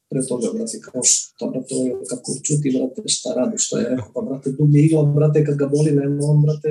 pre 0.09 0.21
toga, 0.27 0.47
brate, 0.53 0.79
kao 0.85 1.01
šta, 1.03 1.45
brate, 1.51 1.75
kako 2.09 2.29
čuti, 2.43 2.77
brate, 2.77 3.01
šta 3.05 3.29
radi, 3.37 3.57
šta 3.57 3.79
je 3.79 3.89
rekao, 3.89 4.11
pa, 4.13 4.21
brate, 4.21 4.51
dublje 4.51 4.79
igla, 4.85 5.03
brate, 5.03 5.45
kad 5.45 5.55
ga 5.57 5.67
boli, 5.75 5.91
nema 5.91 6.25
on, 6.31 6.41
brate, 6.41 6.69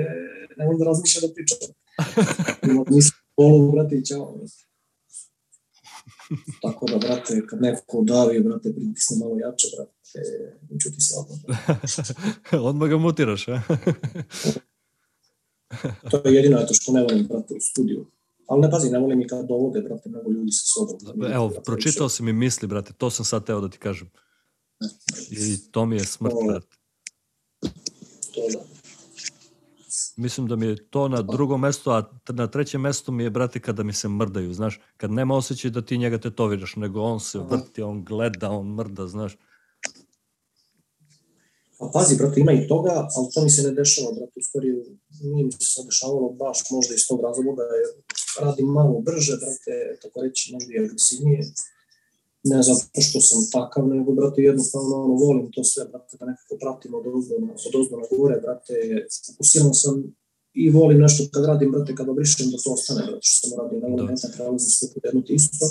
nema 0.58 0.72
da 0.78 0.84
razmišlja 0.84 1.20
da 1.26 1.34
priča. 1.34 1.54
Ima 2.70 2.84
misli, 2.90 3.16
bolu, 3.36 3.72
brate, 3.72 3.96
i 3.96 4.06
čao, 4.06 4.32
brate. 4.36 4.69
Tako 6.62 6.86
da, 6.86 6.98
brate, 6.98 7.46
kad 7.46 7.62
neko 7.62 8.02
davi, 8.02 8.40
brate, 8.40 8.72
pritisne 8.74 9.16
malo 9.18 9.38
jače, 9.38 9.66
brate, 9.76 9.92
čuti 10.82 11.00
se 11.00 11.14
odmah. 11.18 11.38
odmah 12.68 12.88
ga 12.88 12.98
mutiraš, 12.98 13.48
a? 13.48 13.62
to 16.10 16.22
je 16.24 16.34
jedino 16.34 16.60
eto 16.60 16.74
što 16.74 16.92
ne 16.92 17.02
volim, 17.02 17.26
brate, 17.26 17.54
u 17.54 17.60
studiju. 17.60 18.06
Ali 18.46 18.60
ne 18.60 18.70
pazi, 18.70 18.90
ne 18.90 18.98
volim 18.98 19.20
i 19.20 19.28
kad 19.28 19.46
dovode, 19.46 19.80
brate, 19.80 20.08
mnogo 20.08 20.30
ljudi 20.30 20.52
sa 20.52 20.64
sobom. 20.66 20.98
Da 21.02 21.34
Evo, 21.34 21.48
brate, 21.48 21.62
pročitao 21.64 22.08
si 22.08 22.22
mi 22.22 22.32
misli, 22.32 22.68
brate, 22.68 22.92
to 22.92 23.10
sam 23.10 23.24
sad 23.24 23.46
teo 23.46 23.60
da 23.60 23.68
ti 23.68 23.78
kažem. 23.78 24.10
I 25.30 25.70
to 25.70 25.86
mi 25.86 25.96
je 25.96 26.04
smrt, 26.04 26.34
brate. 26.46 26.76
To 28.34 28.40
da. 28.52 28.69
Mislim 30.20 30.48
da 30.48 30.56
mi 30.56 30.66
je 30.66 30.76
to 30.90 31.08
na 31.08 31.22
drugom 31.22 31.60
mestu, 31.60 31.90
a 31.90 32.10
na 32.28 32.46
trećem 32.46 32.80
mestu 32.80 33.12
mi 33.12 33.22
je, 33.22 33.30
brate, 33.30 33.60
kada 33.60 33.82
mi 33.82 33.92
se 33.92 34.08
mrdaju, 34.08 34.54
znaš, 34.54 34.80
kad 34.96 35.10
nema 35.10 35.36
osjećaj 35.36 35.70
da 35.70 35.82
ti 35.82 35.98
njega 35.98 36.18
tetoviraš, 36.18 36.76
nego 36.76 37.00
on 37.00 37.20
se 37.20 37.38
vrti, 37.38 37.82
on 37.82 38.04
gleda, 38.04 38.50
on 38.50 38.74
mrda, 38.74 39.06
znaš. 39.06 39.36
A 41.78 41.90
pazi, 41.92 42.16
brate, 42.16 42.40
ima 42.40 42.52
i 42.52 42.68
toga, 42.68 43.08
ali 43.16 43.26
to 43.34 43.44
mi 43.44 43.50
se 43.50 43.62
ne 43.62 43.70
dešava, 43.70 44.12
brate, 44.12 44.36
u 44.36 44.42
stvari 44.42 44.68
nije 45.22 45.44
mi 45.44 45.52
se 45.52 45.58
sad 45.60 45.84
dešavalo 45.86 46.28
baš 46.28 46.58
možda 46.70 46.94
iz 46.94 47.06
tog 47.08 47.20
razloga, 47.20 47.62
jer 47.62 47.88
radim 48.44 48.66
malo 48.66 49.00
brže, 49.00 49.36
brate, 49.42 49.74
tako 50.02 50.22
reći, 50.22 50.52
možda 50.52 50.70
i 50.72 50.84
agresivnije, 50.84 51.40
ne 52.44 52.62
zato 52.62 53.00
što 53.00 53.20
sam 53.20 53.38
takav, 53.52 53.88
nego, 53.88 54.12
brate, 54.12 54.42
jednostavno 54.42 54.96
ono, 55.04 55.14
volim 55.14 55.52
to 55.52 55.64
sve, 55.64 55.84
brate, 55.84 56.16
da 56.20 56.26
nekako 56.26 56.56
pratim 56.60 56.94
od 56.94 57.06
ozdo 57.06 57.34
na, 57.38 57.52
od 57.68 57.74
ozdo 57.80 57.96
na 57.96 58.06
gore, 58.16 58.40
brate, 58.44 58.74
fokusiran 59.26 59.74
sam 59.74 59.94
i 60.54 60.70
volim 60.70 60.98
nešto 60.98 61.24
kad 61.32 61.44
radim, 61.44 61.70
brate, 61.70 61.94
kad 61.94 62.08
obrišem 62.08 62.50
da 62.50 62.58
to 62.64 62.72
ostane, 62.72 63.02
brate, 63.06 63.26
što 63.30 63.48
sam 63.48 63.58
radio, 63.60 63.78
ne 63.80 63.88
volim 63.88 64.06
da. 64.06 64.12
nekak 64.12 64.30
prelazim 64.36 64.70
sve 64.76 64.88
put 64.94 65.04
jedno 65.04 65.22
isto. 65.28 65.66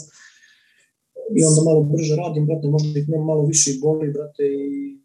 I 1.37 1.41
onda 1.49 1.61
malo 1.69 1.81
brže 1.83 2.15
radim, 2.15 2.45
brate, 2.45 2.67
možda 2.67 2.99
ih 2.99 3.09
nema 3.09 3.25
malo 3.25 3.45
više 3.45 3.71
i 3.71 3.79
boli, 3.79 4.13
brate, 4.17 4.43
i 4.43 4.99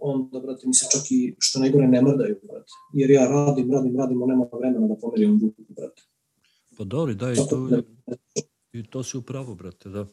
onda, 0.00 0.40
brate, 0.40 0.66
mi 0.66 0.74
se 0.74 0.86
čak 0.92 1.04
i, 1.10 1.34
što 1.38 1.58
najgore, 1.58 1.86
ne 1.88 2.02
mrdaju, 2.02 2.36
brate. 2.42 2.72
Jer 2.94 3.10
ja 3.10 3.24
radim, 3.28 3.72
radim, 3.72 3.96
radim, 3.96 4.22
a 4.22 4.26
nema 4.26 4.46
vremena 4.52 4.86
da 4.88 4.96
pomerim 4.96 5.40
ruku, 5.42 5.62
brate. 5.68 6.02
Pa 6.76 6.84
dobro, 6.84 7.14
da, 7.14 7.32
i 7.32 7.36
to, 7.50 7.82
i 8.72 8.90
to 8.90 9.02
si 9.02 9.16
upravo, 9.16 9.54
brate, 9.54 9.88
da. 9.88 10.06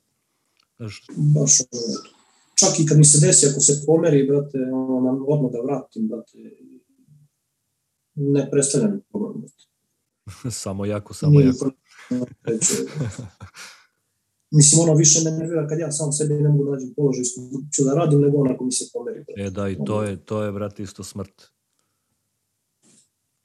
Baš 0.79 1.05
ono, 1.17 1.45
čak 2.55 2.79
i 2.79 2.85
kad 2.85 2.97
mi 2.97 3.05
se 3.05 3.27
desi, 3.27 3.47
ako 3.47 3.59
se 3.59 3.83
pomeri, 3.85 4.27
brate, 4.27 4.57
ono, 4.73 5.25
odmah 5.27 5.51
da 5.51 5.61
vratim, 5.61 6.07
brate, 6.07 6.37
ne 8.15 8.49
predstavljam 8.51 9.01
problem, 9.09 9.41
brate. 9.41 9.63
samo 10.63 10.85
jako, 10.85 11.13
samo 11.13 11.31
Nije 11.31 11.45
jako. 11.45 11.71
Mislim, 14.51 14.81
ono 14.81 14.93
više 14.93 15.19
me 15.23 15.31
nervira 15.31 15.67
kad 15.67 15.79
ja 15.79 15.91
sam 15.91 16.11
sebi 16.11 16.33
ne 16.33 16.49
mogu 16.49 16.71
nađem 16.71 16.93
položaj 16.95 17.23
ću 17.73 17.83
da 17.83 17.93
radim, 17.93 18.21
nego 18.21 18.37
onako 18.37 18.65
mi 18.65 18.71
se 18.71 18.85
pomeri. 18.93 19.23
Brate. 19.23 19.41
E 19.41 19.49
da, 19.49 19.69
i 19.69 19.77
to 19.85 20.03
je, 20.03 20.25
to 20.25 20.43
je, 20.43 20.51
brate, 20.51 20.83
isto 20.83 21.03
smrt. 21.03 21.51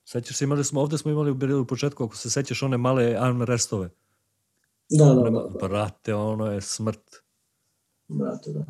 Sećaš 0.05 0.37
se, 0.37 0.45
imali 0.45 0.65
smo, 0.65 0.81
ovde 0.81 0.99
smo 0.99 1.11
imali 1.11 1.31
u, 1.31 1.63
u 1.63 1.67
početku, 1.67 2.05
ako 2.05 2.17
se 2.17 2.31
sećaš 2.31 2.63
one 2.63 2.77
male 2.77 3.17
armrestove. 3.19 3.91
Da, 4.91 5.05
da, 5.05 5.15
da, 5.15 5.31
da. 5.31 5.69
Brate, 5.69 6.15
ono 6.15 6.53
je 6.53 6.61
smrt. 6.61 7.24
Brate, 8.09 8.53
da. 8.53 8.65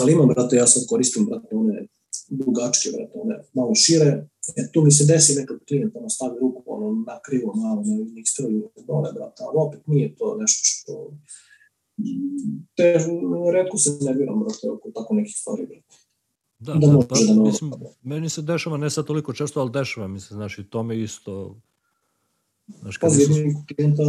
Ali 0.00 0.12
imam, 0.12 0.28
brate, 0.28 0.56
ja 0.56 0.66
sad 0.66 0.82
koristim, 0.88 1.26
brate, 1.26 1.56
one 1.56 1.86
dugačke, 2.28 2.88
brate, 2.96 3.12
one 3.14 3.44
malo 3.52 3.74
šire. 3.74 4.28
E, 4.56 4.72
tu 4.72 4.82
mi 4.82 4.90
se 4.90 5.04
desi 5.04 5.40
nekad 5.40 5.58
klijent, 5.68 5.96
ono, 5.96 6.08
stavi 6.08 6.38
ruku, 6.40 6.62
ono, 6.66 7.04
na 7.06 7.20
krivo, 7.26 7.54
malo, 7.54 7.82
na 7.86 7.94
njih 8.14 8.24
strelju 8.26 8.70
dole, 8.86 9.12
brate, 9.12 9.42
ali 9.46 9.54
opet 9.54 9.86
nije 9.86 10.16
to 10.16 10.36
nešto 10.40 10.60
što... 10.62 11.12
Te, 12.76 12.98
redko 13.52 13.78
se 13.78 13.90
nerviram, 14.00 14.40
brate, 14.40 14.70
oko 14.70 14.90
tako 14.90 15.14
nekih 15.14 15.36
stvari, 15.36 15.66
brate. 15.66 15.96
Da, 16.58 16.74
da, 16.74 16.86
da, 16.86 16.98
pa, 17.08 17.16
da 17.34 17.42
mislim, 17.42 17.72
meni 18.02 18.28
se 18.28 18.42
dešava, 18.42 18.76
ne 18.76 18.90
sad 18.90 19.06
toliko 19.06 19.32
često, 19.32 19.60
ali 19.60 19.70
dešava 19.70 20.08
mi 20.08 20.20
se, 20.20 20.34
znaš, 20.34 20.58
i 20.58 20.70
to 20.70 20.82
me 20.82 21.00
isto 21.00 21.60
Znaš, 22.66 22.98
Pazi, 22.98 23.22
jedini 23.22 23.54
kod 23.54 23.76
klijenta, 23.76 24.02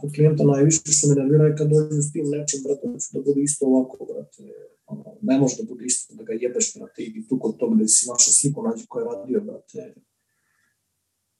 kod 0.00 0.12
klijenta 0.14 0.44
najviše 0.44 0.80
me 1.08 1.14
nervira 1.14 1.56
kad 1.56 1.68
dođu 1.68 2.02
s 2.02 2.12
tim 2.12 2.26
nečim, 2.30 2.60
brate, 2.64 2.86
da 3.12 3.20
bude 3.20 3.40
isto 3.42 3.66
ovako, 3.66 4.06
brate, 4.12 4.42
ono, 4.86 5.04
ne 5.22 5.38
može 5.38 5.54
da 5.56 5.64
bude 5.68 5.84
isto, 5.84 6.14
da 6.14 6.22
ga 6.22 6.32
jebeš, 6.32 6.74
brate, 6.78 7.02
i 7.02 7.28
tu 7.28 7.38
kod 7.38 7.56
toga 7.56 7.74
da 7.76 7.88
si 7.88 8.08
našao 8.08 8.32
sliku 8.32 8.62
nađe 8.62 8.84
ko 8.88 8.98
je 9.00 9.04
radio, 9.04 9.40
brate, 9.40 9.94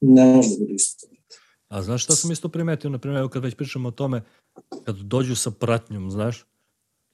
ne 0.00 0.24
može 0.36 0.48
da 0.48 0.56
bude 0.58 0.74
isto, 0.74 1.06
brate. 1.06 1.36
A 1.68 1.82
znaš 1.82 2.04
šta 2.04 2.16
sam 2.16 2.32
isto 2.32 2.48
primetio, 2.48 2.90
na 2.90 2.98
primjer, 2.98 3.28
kad 3.32 3.42
već 3.42 3.54
pričamo 3.54 3.88
o 3.88 3.92
tome, 3.92 4.22
kad 4.84 4.96
dođu 4.96 5.36
sa 5.36 5.50
pratnjom, 5.50 6.10
znaš, 6.10 6.46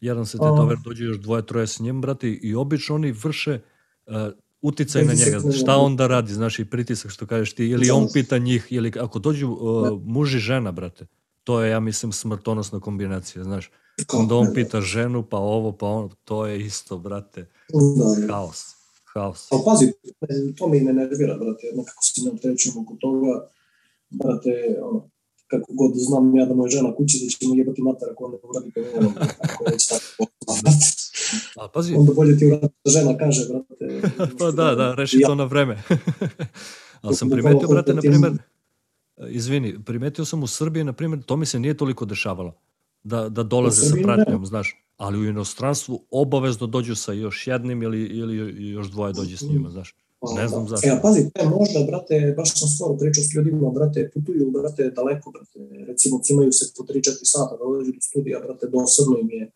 jedan 0.00 0.26
se 0.26 0.38
tetover, 0.38 0.76
dođe 0.84 1.04
još 1.04 1.18
dvoje, 1.18 1.46
troje 1.46 1.66
s 1.66 1.80
njim, 1.80 2.00
brate, 2.00 2.28
i 2.28 2.54
obično 2.54 2.94
oni 2.94 3.12
vrše 3.12 3.60
uh, 4.06 4.14
uticaj 4.62 5.04
na 5.04 5.14
njega, 5.14 5.52
šta 5.52 5.76
on 5.76 5.96
da 5.96 6.06
radi, 6.06 6.32
znaš, 6.34 6.58
i 6.58 6.64
pritisak 6.64 7.10
što 7.10 7.26
kažeš 7.26 7.52
ti, 7.52 7.66
ili 7.66 7.90
on 7.90 8.08
pita 8.12 8.38
njih, 8.38 8.66
ili 8.70 8.92
ako 9.00 9.18
dođu 9.18 9.50
uh, 9.50 10.00
muž 10.04 10.34
i 10.34 10.38
žena, 10.38 10.72
brate, 10.72 11.06
to 11.44 11.60
je, 11.60 11.70
ja 11.70 11.80
mislim, 11.80 12.12
smrtonosna 12.12 12.80
kombinacija, 12.80 13.44
znaš. 13.44 13.70
Onda 14.12 14.34
on 14.34 14.54
pita 14.54 14.80
ženu, 14.80 15.22
pa 15.22 15.36
ovo, 15.36 15.72
pa 15.72 15.86
ono, 15.86 16.10
to 16.24 16.46
je 16.46 16.66
isto, 16.66 16.98
brate, 16.98 17.48
da, 17.70 18.26
da. 18.26 18.34
haos. 18.34 18.62
Haos. 19.04 19.48
Pa 19.50 19.56
pazi, 19.64 19.92
to 20.56 20.68
me 20.68 20.78
i 20.78 20.80
ne 20.80 20.92
nervira, 20.92 21.34
brate, 21.34 21.66
nekako 21.74 22.02
se 22.02 22.22
ne 22.24 22.30
opterećujem 22.30 22.78
oko 22.78 22.96
toga, 23.00 23.48
brate, 24.10 24.78
ono, 24.82 25.08
kako 25.52 25.72
god 25.72 25.92
znam 25.94 26.36
ja 26.36 26.46
da 26.46 26.54
moja 26.54 26.70
žena 26.70 26.94
kući, 26.94 27.18
da 27.22 27.30
će 27.30 27.46
mu 27.46 27.54
jebati 27.54 27.82
mater 27.82 28.08
ako 28.12 28.24
on 28.24 28.30
ne 28.30 28.38
uradi 28.42 28.70
kao 28.70 28.84
ono, 28.98 29.12
ako 29.38 29.64
već 29.70 29.86
tako. 29.88 30.26
A 31.56 31.68
pazi. 31.68 31.94
Onda 31.94 32.12
bolje 32.12 32.38
ti 32.38 32.46
uradi 32.46 32.68
da 32.84 32.90
žena 32.90 33.16
kaže, 33.18 33.46
brate. 33.48 34.10
pa 34.38 34.50
da, 34.50 34.74
da, 34.74 34.94
reši 34.94 35.18
ja. 35.20 35.28
to 35.28 35.34
na 35.34 35.44
vreme. 35.44 35.82
Ali 37.02 37.16
sam 37.16 37.30
primetio, 37.30 37.68
brate, 37.68 37.94
na 37.94 38.00
primer, 38.00 38.32
izvini, 39.28 39.84
primetio 39.84 40.24
sam 40.24 40.42
u 40.42 40.46
Srbiji, 40.46 40.84
na 40.84 40.92
primer, 40.92 41.22
to 41.22 41.36
mi 41.36 41.46
se 41.46 41.58
nije 41.58 41.76
toliko 41.76 42.04
dešavalo. 42.04 42.54
Da, 43.04 43.28
da 43.28 43.42
dolaze 43.42 43.82
sa 43.86 43.96
pratnjom, 44.02 44.46
znaš. 44.46 44.84
Ali 44.96 45.18
u 45.18 45.24
inostranstvu 45.24 46.04
obavezno 46.10 46.66
dođu 46.66 46.94
sa 46.94 47.12
još 47.12 47.46
jednim 47.46 47.82
ili, 47.82 48.02
ili 48.02 48.68
još 48.68 48.90
dvoje 48.90 49.12
dođe 49.12 49.36
s 49.36 49.42
njima, 49.42 49.70
znaš. 49.70 49.94
Ne 50.36 50.48
znam 50.48 50.68
zašto. 50.68 50.88
Ja, 50.88 51.00
pazi, 51.02 51.30
te 51.34 51.42
možda, 51.48 51.78
brate, 51.90 52.34
baš 52.36 52.58
sam 52.58 52.68
skoro 52.68 52.96
pričao 52.98 53.24
s 53.24 53.34
ljudima, 53.34 53.70
brate, 53.70 54.10
putuju, 54.14 54.50
brate, 54.50 54.90
daleko, 54.90 55.30
brate, 55.30 55.58
recimo 55.86 56.20
cimaju 56.22 56.52
se 56.52 56.72
po 56.76 56.82
3-4 56.84 57.00
sata 57.34 57.56
da 57.56 57.64
dođu 57.64 57.92
do 57.92 58.00
studija, 58.00 58.40
brate, 58.40 58.66
dosadno 58.66 59.18
im 59.22 59.30
je 59.30 59.50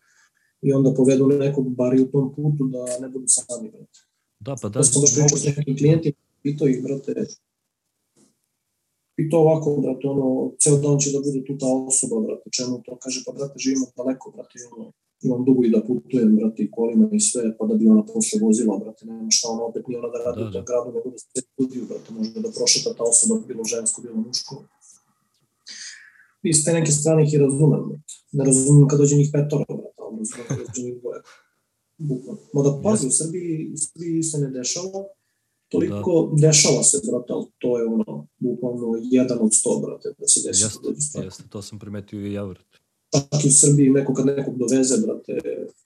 i 0.61 0.73
onda 0.73 0.93
povedu 0.93 1.27
nekog 1.27 1.75
bar 1.75 1.95
i 1.95 2.01
u 2.01 2.11
tom 2.11 2.35
putu 2.35 2.63
da 2.73 2.99
ne 3.01 3.09
budu 3.09 3.25
sami, 3.27 3.69
brate. 3.71 3.99
Da, 4.39 4.55
pa 4.61 4.69
da. 4.69 4.79
Da 4.79 4.83
sam 4.83 5.01
baš 5.01 5.15
pričao 5.15 5.37
s 5.37 5.45
nekim 5.45 5.77
klijentima, 5.77 6.15
pitao 6.43 6.67
ih, 6.67 6.83
brate, 6.83 7.13
I 9.17 9.29
to 9.29 9.37
ovako, 9.37 9.77
brate, 9.83 10.07
ono, 10.07 10.51
ceo 10.61 10.77
dan 10.77 10.99
će 10.99 11.11
da 11.11 11.19
bude 11.19 11.39
tu 11.47 11.57
ta 11.57 11.69
osoba, 11.89 12.15
brate, 12.27 12.49
čemu 12.57 12.81
to 12.85 12.97
kaže, 13.03 13.23
pa 13.25 13.31
brate, 13.31 13.55
živimo 13.59 13.85
daleko, 13.97 14.31
brate, 14.35 14.59
ono, 14.77 14.91
imam 15.23 15.45
dugo 15.45 15.63
i 15.63 15.69
da 15.69 15.81
putujem, 15.87 16.35
brate, 16.35 16.63
i 16.63 16.71
kolima 16.71 17.09
i 17.11 17.19
sve, 17.19 17.57
pa 17.57 17.65
da 17.65 17.73
bi 17.75 17.87
ona 17.87 18.03
posle 18.05 18.39
vozila, 18.41 18.77
brate, 18.77 19.05
nema 19.05 19.31
šta 19.31 19.47
ona 19.49 19.63
opet 19.63 19.87
nije 19.87 19.99
ona 19.99 20.09
da 20.09 20.17
radi 20.25 20.43
da, 20.43 20.49
da. 20.49 20.59
u 20.59 20.63
gradu, 20.69 20.89
nego 20.95 21.09
da 21.09 21.17
se 21.17 21.41
studiju, 21.53 21.85
brate, 21.89 22.13
može 22.13 22.29
da 22.31 22.51
prošeta 22.57 22.93
ta 22.97 23.03
osoba, 23.03 23.41
bilo 23.47 23.63
žensko, 23.63 24.01
bilo 24.01 24.15
muško. 24.15 24.63
I 26.43 26.53
s 26.53 26.63
te 26.63 26.73
neke 26.73 26.91
strane 26.91 27.23
ih 27.23 27.33
i 27.33 27.37
razumem, 27.37 27.83
brate. 27.89 28.13
Ne 28.31 28.43
razumem 28.45 28.87
kad 28.87 28.99
dođe 28.99 29.15
njih 29.15 29.29
petora, 29.33 29.65
brate, 29.69 29.99
ali 30.03 30.17
razumem 30.17 30.45
kad 30.47 30.57
dođe 30.57 30.81
njih 30.87 30.95
dvoje. 31.01 31.21
Bukvalno. 31.97 32.41
Moda 32.53 32.81
pazi, 32.83 33.07
u 33.07 33.11
Srbiji, 33.11 33.71
u 33.73 33.77
Srbiji 33.77 34.23
se 34.23 34.37
ne 34.37 34.49
dešava, 34.49 35.01
toliko 35.69 36.11
da. 36.33 36.47
dešava 36.47 36.83
se, 36.83 36.97
brate, 37.07 37.33
ali 37.33 37.45
to 37.57 37.79
je 37.79 37.85
ono, 37.85 38.27
bukvalno 38.39 38.87
jedan 39.01 39.37
od 39.41 39.53
sto, 39.55 39.81
brate, 39.85 40.07
da 40.19 40.27
se 40.27 40.39
desi. 40.47 40.63
Jeste, 40.63 41.19
da 41.19 41.23
jeste, 41.23 41.43
to 41.49 41.61
sam 41.61 41.79
primetio 41.79 42.19
i 42.27 42.33
ja, 42.33 42.45
brate 42.45 42.66
čak 43.11 43.45
i 43.45 43.47
u 43.47 43.51
Srbiji 43.51 43.89
neko 43.89 44.13
kad 44.13 44.25
nekog 44.25 44.57
doveze, 44.57 44.97
brate, 45.05 45.39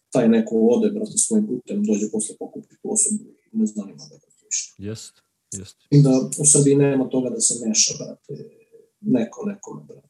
taj 0.10 0.30
neko 0.30 0.56
ode, 0.56 0.90
brate, 0.90 1.12
svojim 1.18 1.48
putem, 1.48 1.84
dođe 1.84 2.12
posle 2.12 2.36
pokupi 2.40 2.76
tu 2.82 2.94
osobu 2.94 3.24
i 3.54 3.58
ne 3.58 3.66
zanima 3.66 3.98
da 3.98 4.18
brate 4.18 4.46
više. 4.46 4.74
Jest, 4.78 5.14
jest. 5.52 5.78
I 5.90 6.02
da 6.02 6.10
u 6.40 6.46
Srbiji 6.46 6.76
nema 6.76 7.10
toga 7.10 7.30
da 7.30 7.40
se 7.40 7.68
meša, 7.68 7.94
brate, 8.00 8.50
neko 9.02 9.46
nekome, 9.46 9.84
brate. 9.88 10.08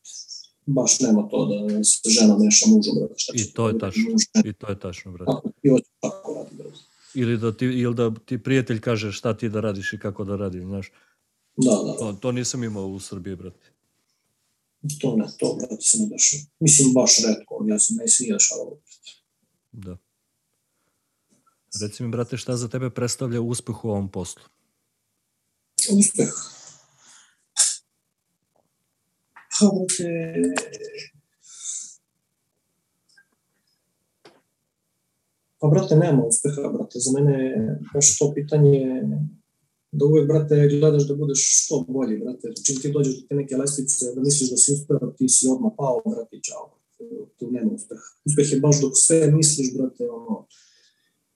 Baš 0.66 1.00
nema 1.00 1.28
to 1.28 1.46
da 1.46 1.84
se 1.84 2.10
žena 2.10 2.38
meša 2.38 2.66
mužom, 2.70 2.96
brate, 3.00 3.14
šta. 3.18 3.34
I 3.36 3.54
to 3.54 3.68
je 3.68 3.80
tačno, 3.80 4.12
i 4.46 4.54
to 4.54 4.68
je 4.70 4.80
tačno, 4.80 5.12
brate. 5.12 5.32
Tako, 5.32 5.50
I 5.64 5.70
hoće 5.70 5.90
tako 6.00 6.34
radi, 6.34 6.56
brate. 6.56 6.78
Ili 7.14 7.38
da 7.38 7.52
ti, 7.58 7.66
ili 7.66 7.96
da 7.96 8.14
ti 8.26 8.38
prijatelj 8.38 8.80
kaže 8.80 9.12
šta 9.12 9.38
ti 9.38 9.50
da 9.50 9.60
radiš 9.60 9.94
i 9.94 10.00
kako 10.00 10.24
da 10.24 10.36
radiš, 10.36 10.64
znaš. 10.64 10.92
Da, 11.58 11.72
da. 11.86 11.98
To, 11.98 12.14
to 12.14 12.32
nisam 12.32 12.64
imao 12.64 12.88
u 12.88 13.00
Srbiji, 13.00 13.36
brate. 13.36 13.72
To 15.02 15.16
ne, 15.16 15.26
to, 15.40 15.56
brate, 15.60 15.78
se 15.80 15.98
ne 15.98 16.06
dešava. 16.06 16.44
Mislim, 16.60 16.94
baš 16.94 17.18
redko, 17.28 17.66
ja 17.68 17.80
sam, 17.80 17.96
ne 17.96 18.08
se 18.08 18.24
nije 18.24 18.34
dešavalo. 18.34 18.78
Da. 19.72 19.98
Reci 21.82 22.04
mi, 22.04 22.12
brate, 22.12 22.38
šta 22.38 22.58
za 22.58 22.68
tebe 22.68 22.90
predstavlja 22.90 23.42
uspeh 23.42 23.86
u 23.86 23.90
ovom 23.90 24.12
poslu? 24.12 24.44
Uspeh? 25.92 26.34
Pa, 29.60 29.66
brate, 29.66 30.08
Pa, 35.62 35.68
brate, 35.68 35.96
nema 35.96 36.24
uspeha, 36.26 36.70
brate. 36.74 37.00
Za 37.00 37.12
mene 37.20 37.56
baš 37.94 38.18
to 38.18 38.32
pitanje 38.36 39.04
da 39.92 40.06
uvek, 40.06 40.28
brate, 40.28 40.68
gledaš 40.80 41.08
da 41.08 41.16
budeš 41.16 41.64
što 41.64 41.86
bolji, 41.88 42.18
brate. 42.18 42.54
Čim 42.66 42.82
ti 42.82 42.92
dođeš 42.92 43.16
do 43.16 43.28
te 43.30 43.36
neke 43.36 43.58
lestvice, 43.58 44.06
da 44.16 44.22
misliš 44.22 44.50
da 44.50 44.58
si 44.58 44.74
uspeo, 44.74 45.14
ti 45.18 45.30
si 45.30 45.48
odmah 45.48 45.72
pao, 45.78 46.02
brate, 46.06 46.40
čao. 46.42 46.78
Tu 47.38 47.52
nema 47.52 47.72
uspeha. 47.72 48.02
Uspeh 48.26 48.52
je 48.52 48.60
baš 48.60 48.82
dok 48.82 48.92
sve 48.96 49.32
misliš, 49.32 49.74
brate, 49.78 50.10
ono, 50.10 50.48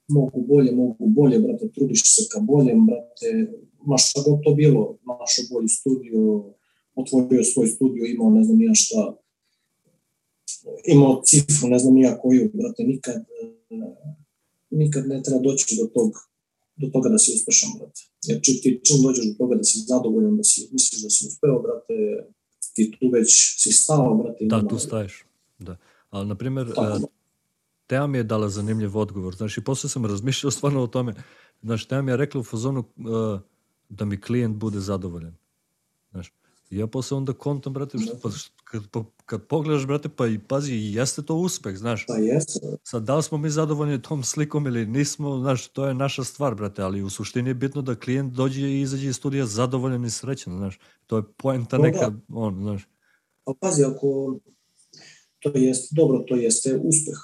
mogu 0.08 0.45
bolje, 0.47 0.72
mogu 0.72 1.08
bolje, 1.08 1.39
brate, 1.39 1.70
trudiš 1.76 2.16
se 2.16 2.22
ka 2.32 2.39
boljem, 2.39 2.86
brate, 2.86 3.51
maš 3.86 4.10
šta 4.10 4.22
god 4.26 4.39
to 4.43 4.53
bilo, 4.53 4.97
našo 5.06 5.41
bolji 5.51 5.68
studio, 5.68 6.43
otvorio 6.95 7.43
svoj 7.43 7.68
studio, 7.68 8.06
imao 8.06 8.30
ne 8.30 8.43
znam 8.43 8.58
nija 8.58 8.74
šta, 8.74 9.18
imao 10.86 11.22
cifru, 11.26 11.68
ne 11.68 11.80
znam 11.80 11.93
nija 11.93 12.18
koju, 12.22 12.51
brate, 12.53 12.84
nikad, 12.84 13.24
nikad 14.70 15.08
ne 15.08 15.24
treba 15.24 15.41
doći 15.41 15.78
do 15.82 15.86
tog, 15.93 16.12
do 16.76 16.88
toga 16.93 17.09
da 17.09 17.17
si 17.17 17.32
uspešan, 17.36 17.69
brate. 17.80 18.01
Jer 18.23 18.41
či, 18.41 18.51
ti 18.61 18.82
čim 18.84 19.03
dođeš 19.03 19.26
do 19.26 19.34
toga 19.38 19.55
da 19.55 19.63
si 19.63 19.80
zadovoljan, 19.88 20.38
da 20.38 20.43
si, 20.43 20.69
misliš 20.71 21.01
da 21.03 21.09
si 21.09 21.28
uspeo, 21.28 21.59
brate, 21.59 21.93
ti 22.73 22.91
tu 22.99 23.09
već 23.13 23.30
si 23.63 23.71
stao, 23.71 24.15
brate. 24.15 24.45
Da, 24.45 24.67
tu 24.67 24.80
staješ, 24.80 25.26
da. 25.59 25.78
Ali, 26.09 26.28
na 26.28 26.36
primjer, 26.36 26.73
Tako. 26.76 27.07
Teja 27.88 28.07
mi 28.07 28.17
je 28.17 28.23
dala 28.23 28.49
zanimljiv 28.49 28.97
odgovor. 28.97 29.36
Znaš, 29.36 29.57
i 29.57 29.63
posle 29.63 29.89
sam 29.89 30.05
razmišljao 30.05 30.51
stvarno 30.51 30.84
o 30.84 30.88
tome. 30.88 31.13
Znaš, 31.61 31.86
Teja 31.86 32.01
mi 32.01 32.11
je 32.11 32.17
rekla 32.17 32.41
u 32.41 32.43
fazonu 32.43 32.80
uh, 32.80 33.39
da 33.89 34.05
mi 34.05 34.21
klijent 34.21 34.57
bude 34.57 34.80
zadovoljan. 34.80 35.36
Ja 36.70 36.88
posle 36.88 37.18
onda 37.18 37.34
kontam, 37.34 37.74
brate, 37.74 37.97
što, 37.97 38.18
pa, 38.24 38.30
što, 38.30 38.51
kad, 38.63 38.84
pa, 38.91 39.03
kad 39.26 39.47
pogledaš, 39.47 39.88
brate, 39.88 40.09
pa 40.09 40.28
i 40.28 40.39
pazi, 40.39 40.74
i 40.74 40.93
jeste 40.93 41.22
to 41.22 41.36
uspeh, 41.36 41.78
znaš. 41.78 42.05
Pa 42.07 42.13
jeste. 42.13 42.59
Sad, 42.84 43.03
da 43.03 43.16
li 43.16 43.24
smo 43.24 43.38
mi 43.38 43.49
zadovoljni 43.49 44.01
tom 44.01 44.24
slikom 44.24 44.68
ili 44.68 44.86
nismo, 44.86 45.39
znaš, 45.39 45.68
to 45.68 45.88
je 45.88 45.93
naša 45.93 46.24
stvar, 46.24 46.55
brate, 46.55 46.82
ali 46.82 47.03
u 47.03 47.09
suštini 47.09 47.49
je 47.49 47.53
bitno 47.53 47.82
da 47.82 47.95
klijent 47.95 48.34
dođe 48.34 48.61
i 48.61 48.82
izađe 48.82 49.09
iz 49.09 49.16
studija 49.16 49.45
zadovoljan 49.45 50.05
i 50.05 50.09
srećan, 50.09 50.57
znaš. 50.57 50.80
To 51.07 51.18
je 51.18 51.24
poenta 51.38 51.78
No 51.78 51.84
da. 51.84 51.89
neka, 51.89 52.13
on, 52.30 52.61
znaš. 52.61 52.88
Pa 53.43 53.53
pazi, 53.59 53.84
ako 53.84 54.39
to 55.39 55.51
jeste, 55.53 55.95
dobro, 55.95 56.20
to 56.28 56.36
jeste 56.36 56.76
uspeh, 56.84 57.18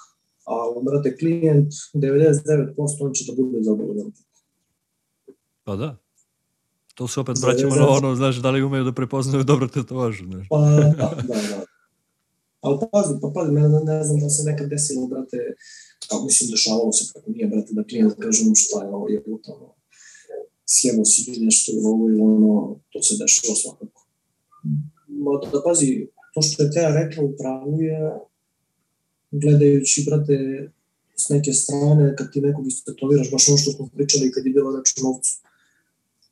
a 0.45 0.53
brate, 0.83 1.17
klijent 1.17 1.73
99% 1.93 2.75
on 2.99 3.13
će 3.13 3.25
da 3.27 3.43
bude 3.43 3.57
zadovoljan. 3.61 4.11
Pa 5.63 5.75
da. 5.75 5.97
To 7.01 7.07
se 7.07 7.19
opet 7.19 7.37
vraćamo 7.41 7.75
na 7.75 7.87
ono, 7.89 8.15
znaš, 8.15 8.35
da 8.35 8.49
li 8.51 8.63
umeju 8.63 8.83
da 8.83 8.91
prepoznaju 8.91 9.43
dobro 9.43 9.67
tetovažu, 9.67 10.25
znaš. 10.25 10.47
Pa 10.49 10.57
da, 10.59 11.15
da, 11.29 11.35
da. 11.51 11.65
Ali 12.61 12.77
pazi, 12.91 13.13
pa 13.21 13.27
pazi, 13.35 13.51
ne, 13.51 13.61
ne 13.91 14.03
znam 14.03 14.19
da 14.19 14.29
se 14.29 14.43
nekad 14.49 14.69
desilo, 14.69 15.07
brate, 15.07 15.37
kao 16.07 16.25
mislim, 16.25 16.49
dešavalo 16.51 16.91
se 16.91 17.03
kako 17.13 17.31
nije, 17.31 17.47
brate, 17.47 17.73
da 17.73 17.83
klijent 17.83 18.13
kaže 18.19 18.41
mu 18.45 18.55
šta 18.55 18.83
je 18.83 18.89
ovo, 18.89 19.07
je 19.09 19.23
ono, 19.25 19.67
sjebo 20.73 21.05
si 21.05 21.19
nešto 21.47 21.71
ili 21.71 21.85
ovo 21.85 22.09
ili 22.09 22.21
ono, 22.21 22.79
to 22.91 23.01
se 23.01 23.13
dešava 23.21 23.55
svakako. 23.55 24.01
Ma 25.07 25.31
da 25.53 25.61
pazi, 25.65 26.07
to 26.33 26.41
što 26.41 26.63
je 26.63 26.71
Teja 26.71 26.89
rekla 27.01 27.23
u 27.23 27.33
pravu 27.39 27.81
je, 27.81 27.99
gledajući, 29.31 30.05
brate, 30.07 30.37
s 31.21 31.29
neke 31.29 31.53
strane, 31.53 32.15
kad 32.17 32.31
ti 32.33 32.41
nekog 32.41 32.67
istetoviraš, 32.67 33.31
baš 33.31 33.49
ono 33.49 33.57
što 33.57 33.71
smo 33.71 33.89
pričali 33.95 34.31
kad 34.31 34.45
je 34.45 34.51
bila 34.51 34.69
reč 34.77 34.93
o 34.97 35.03
novcu, 35.07 35.33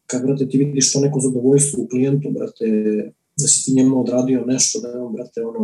kad, 0.09 0.21
brate, 0.23 0.47
ti 0.49 0.57
vidiš 0.57 0.93
to 0.93 0.99
neko 0.99 1.19
zadovoljstvo 1.19 1.83
u 1.83 1.87
klijentu, 1.87 2.27
brate, 2.31 2.65
da 3.37 3.47
si 3.47 3.65
ti 3.65 3.73
njemu 3.73 4.01
odradio 4.01 4.45
nešto, 4.45 4.79
da 4.79 4.87
je 4.87 4.97
on, 4.97 5.13
brate, 5.13 5.41
ono, 5.43 5.63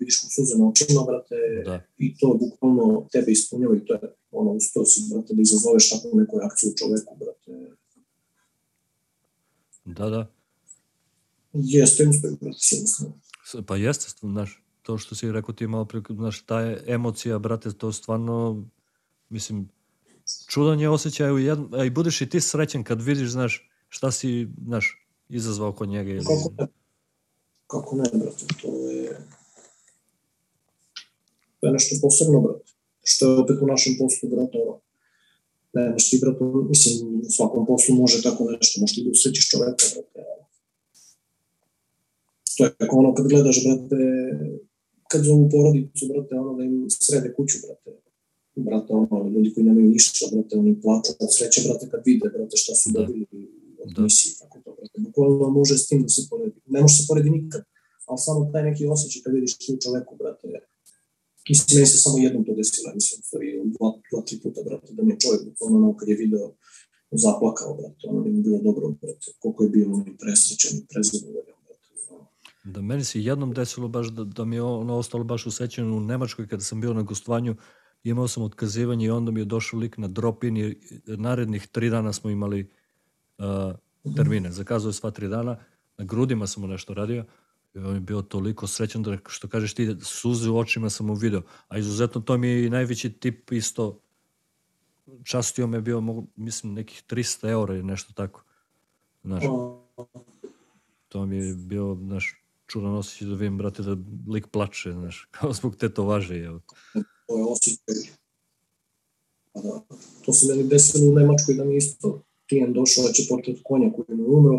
vidiš 0.00 0.16
mu 0.22 0.30
suze 0.30 0.58
na 0.58 0.68
očima, 0.68 1.00
brate, 1.02 1.34
Da. 1.64 1.80
i 1.98 2.16
to 2.16 2.26
bukvalno 2.34 2.84
tebe 3.12 3.32
ispunjava 3.32 3.76
i 3.76 3.84
to 3.86 3.94
je, 3.94 4.00
ono, 4.32 4.50
uspeo 4.52 4.84
si, 4.84 5.00
brate, 5.10 5.34
da 5.34 5.42
izazoveš 5.42 5.90
takvu 5.90 6.10
neku 6.14 6.38
reakciju 6.38 6.70
u 6.70 6.76
čoveku, 6.76 7.12
brate, 7.16 7.52
Da, 9.86 10.08
da. 10.08 10.26
jeste 11.52 12.08
uspeh, 12.08 12.30
brate. 12.40 12.58
S- 12.58 13.04
Pa 13.66 13.76
jeste, 13.76 14.06
st- 14.06 14.20
znaš, 14.22 14.50
to 14.82 14.98
što 14.98 15.14
si 15.14 15.32
rekao 15.32 15.54
ti 15.54 15.66
malo 15.66 15.84
pre, 15.84 16.00
znaš, 16.10 16.42
ta 16.42 16.60
je 16.60 16.82
emocija, 16.86 17.38
brate, 17.38 17.72
to 17.72 17.92
stvarno, 17.92 18.64
mislim, 19.28 19.68
čudan 20.48 20.80
je 20.80 20.88
osjećaj, 20.88 21.32
u 21.32 21.38
jedn, 21.38 21.64
a 21.72 21.84
i 21.84 21.90
budeš 21.90 22.20
i 22.20 22.28
ti 22.28 22.40
srećan 22.40 22.84
kad 22.84 23.02
vidiš, 23.02 23.28
znaš, 23.28 23.70
šta 23.94 24.10
si, 24.10 24.48
znaš, 24.66 25.06
izazvao 25.28 25.72
kod 25.72 25.88
njega 25.88 26.10
ili... 26.10 26.24
Kako 26.24 26.52
ne? 26.58 26.66
Kako 27.66 27.96
ne, 27.96 28.04
brate, 28.12 28.44
to 28.62 28.68
je... 28.90 29.18
To 31.60 31.66
je 31.66 31.72
nešto 31.72 31.92
posebno, 32.02 32.40
brate. 32.40 32.72
Što 33.04 33.22
je 33.26 33.38
opet 33.38 33.56
u 33.62 33.66
našem 33.66 33.94
poslu, 33.98 34.28
brate, 34.28 34.58
ono, 34.62 34.80
nemaš 35.72 36.10
ti, 36.10 36.18
brate, 36.22 36.44
mislim, 36.68 37.20
u 37.26 37.30
svakom 37.30 37.66
poslu 37.66 37.94
može 37.94 38.22
tako 38.22 38.50
nešto, 38.50 38.80
možeš 38.80 38.96
ti 38.96 39.04
da 39.04 39.10
usrećiš 39.10 39.50
čoveka, 39.50 39.84
brate. 39.94 40.20
To 42.56 42.64
je 42.64 42.70
kako 42.78 42.96
ono 42.96 43.14
kad 43.14 43.28
gledaš, 43.28 43.58
brate, 43.64 44.00
kad 45.10 45.24
zovu 45.24 45.50
porodicu, 45.50 46.02
brate, 46.12 46.34
ono 46.34 46.56
da 46.58 46.64
im 46.64 46.86
srede 46.90 47.34
kuću, 47.36 47.56
brate. 47.66 47.90
Brate, 48.56 48.92
ono, 48.92 49.28
ljudi 49.28 49.54
koji 49.54 49.64
nemaju 49.66 49.86
ništa, 49.86 50.26
brate, 50.32 50.56
oni 50.56 50.80
plaču 50.82 51.12
od 51.20 51.30
sreće, 51.36 51.60
brate, 51.68 51.88
kad 51.90 52.00
vide, 52.06 52.28
brate, 52.34 52.56
šta 52.56 52.74
su 52.74 52.90
Da. 52.92 53.00
dobili 53.00 53.26
Da. 53.84 54.02
misije, 54.02 54.34
tako 54.40 54.60
to, 54.64 54.70
brate. 54.76 54.96
Bukvalno 54.98 55.48
može 55.50 55.78
s 55.78 55.86
tim 55.88 56.02
da 56.02 56.08
se 56.08 56.22
poredi. 56.30 56.60
Ne 56.66 56.80
može 56.80 56.94
se 56.96 57.04
poredi 57.08 57.30
nikad, 57.30 57.62
ali 58.06 58.18
samo 58.18 58.50
taj 58.52 58.62
neki 58.62 58.86
osjećaj 58.86 59.22
kad 59.22 59.34
vidiš 59.34 59.58
tu 59.58 59.76
čoveku, 59.82 60.16
brate, 60.16 60.48
Mislim, 61.48 61.76
meni 61.76 61.86
se 61.86 61.98
samo 61.98 62.18
jednom 62.18 62.44
to 62.44 62.52
desilo, 62.54 62.94
mislim, 62.94 63.22
stvari, 63.22 63.46
dva, 63.64 63.88
dva, 64.10 64.20
tri 64.26 64.36
puta, 64.42 64.60
brate, 64.66 64.92
da 64.96 65.02
mi 65.02 65.12
je 65.12 65.18
čovjek, 65.20 65.44
bukvalno, 65.48 65.76
ono, 65.78 65.96
kad 65.96 66.08
je 66.08 66.16
video, 66.16 66.52
zaplakao, 67.10 67.74
brate, 67.74 68.02
ono, 68.08 68.20
nije 68.20 68.34
mu 68.36 68.42
bilo 68.42 68.58
dobro, 68.62 68.88
brate, 68.88 69.26
koliko 69.38 69.64
je 69.64 69.70
bio 69.70 69.92
on 69.92 70.04
presrećan 70.20 70.78
i 70.78 70.86
prezadovoljan, 70.92 71.58
brate, 71.66 71.88
ono. 72.10 72.26
Da 72.64 72.80
meni 72.82 73.04
se 73.04 73.20
jednom 73.20 73.52
desilo 73.52 73.88
baš 73.88 74.06
da, 74.08 74.24
da 74.24 74.44
mi 74.44 74.56
je 74.56 74.62
ono 74.62 74.96
ostalo 74.96 75.24
baš 75.24 75.46
usećeno 75.46 75.96
u 75.96 76.00
Nemačkoj 76.00 76.48
kada 76.48 76.62
sam 76.62 76.80
bio 76.80 76.92
na 76.92 77.02
gostovanju, 77.02 77.56
imao 78.04 78.28
sam 78.28 78.42
otkazivanje 78.42 79.06
i 79.06 79.10
onda 79.10 79.30
mi 79.30 79.40
je 79.40 79.44
došao 79.44 79.80
lik 79.80 79.98
na 79.98 80.08
drop-in 80.08 80.56
i 80.56 80.76
narednih 81.06 81.66
tri 81.66 81.90
dana 81.90 82.12
smo 82.12 82.30
imali 82.30 82.70
termine. 84.16 84.52
Zakazao 84.52 84.88
je 84.88 84.92
sva 84.92 85.10
tri 85.10 85.28
dana, 85.28 85.56
na 85.98 86.04
grudima 86.04 86.46
sam 86.46 86.62
mu 86.62 86.68
nešto 86.68 86.94
radio 86.94 87.24
i 87.74 87.78
on 87.78 87.94
je 87.94 88.00
bio 88.00 88.22
toliko 88.22 88.66
srećan 88.66 89.02
da, 89.02 89.18
što 89.26 89.48
kažeš 89.48 89.74
ti, 89.74 89.96
suze 90.02 90.50
u 90.50 90.58
očima 90.58 90.90
sam 90.90 91.06
mu 91.06 91.14
video. 91.14 91.42
A 91.68 91.78
izuzetno 91.78 92.20
to 92.20 92.38
mi 92.38 92.48
je 92.48 92.66
i 92.66 92.70
najveći 92.70 93.12
tip 93.12 93.52
isto, 93.52 94.00
častio 95.24 95.66
me 95.66 95.80
bio, 95.80 96.02
mislim, 96.36 96.74
nekih 96.74 97.02
300 97.08 97.50
eura 97.50 97.74
ili 97.74 97.82
nešto 97.82 98.12
tako. 98.12 98.44
Znaš, 99.24 99.44
to 101.08 101.26
mi 101.26 101.36
je 101.36 101.54
bio, 101.54 101.96
znaš, 102.00 102.42
čudan 102.66 102.94
osjećaj 102.94 103.28
da 103.28 103.34
vidim, 103.34 103.58
brate, 103.58 103.82
da 103.82 103.96
lik 104.32 104.46
plače, 104.46 104.92
znaš, 104.92 105.28
kao 105.40 105.52
zbog 105.52 105.76
tetovaže, 105.76 106.36
evo. 106.36 106.60
to 107.26 107.38
je 107.38 107.44
osjećaj. 107.48 107.94
Da, 109.54 109.80
to 110.24 110.32
se 110.32 110.46
meni 110.46 110.68
desilo 110.68 111.10
u 111.10 111.14
Nemačkoj 111.14 111.54
da 111.54 111.64
mi 111.64 111.76
isto 111.76 112.22
klijent 112.54 112.74
došao 112.74 113.04
da 113.06 113.12
će 113.12 113.22
portret 113.28 113.58
konja 113.64 113.92
koji 113.94 114.16
mu 114.18 114.24
je 114.24 114.36
umro. 114.38 114.58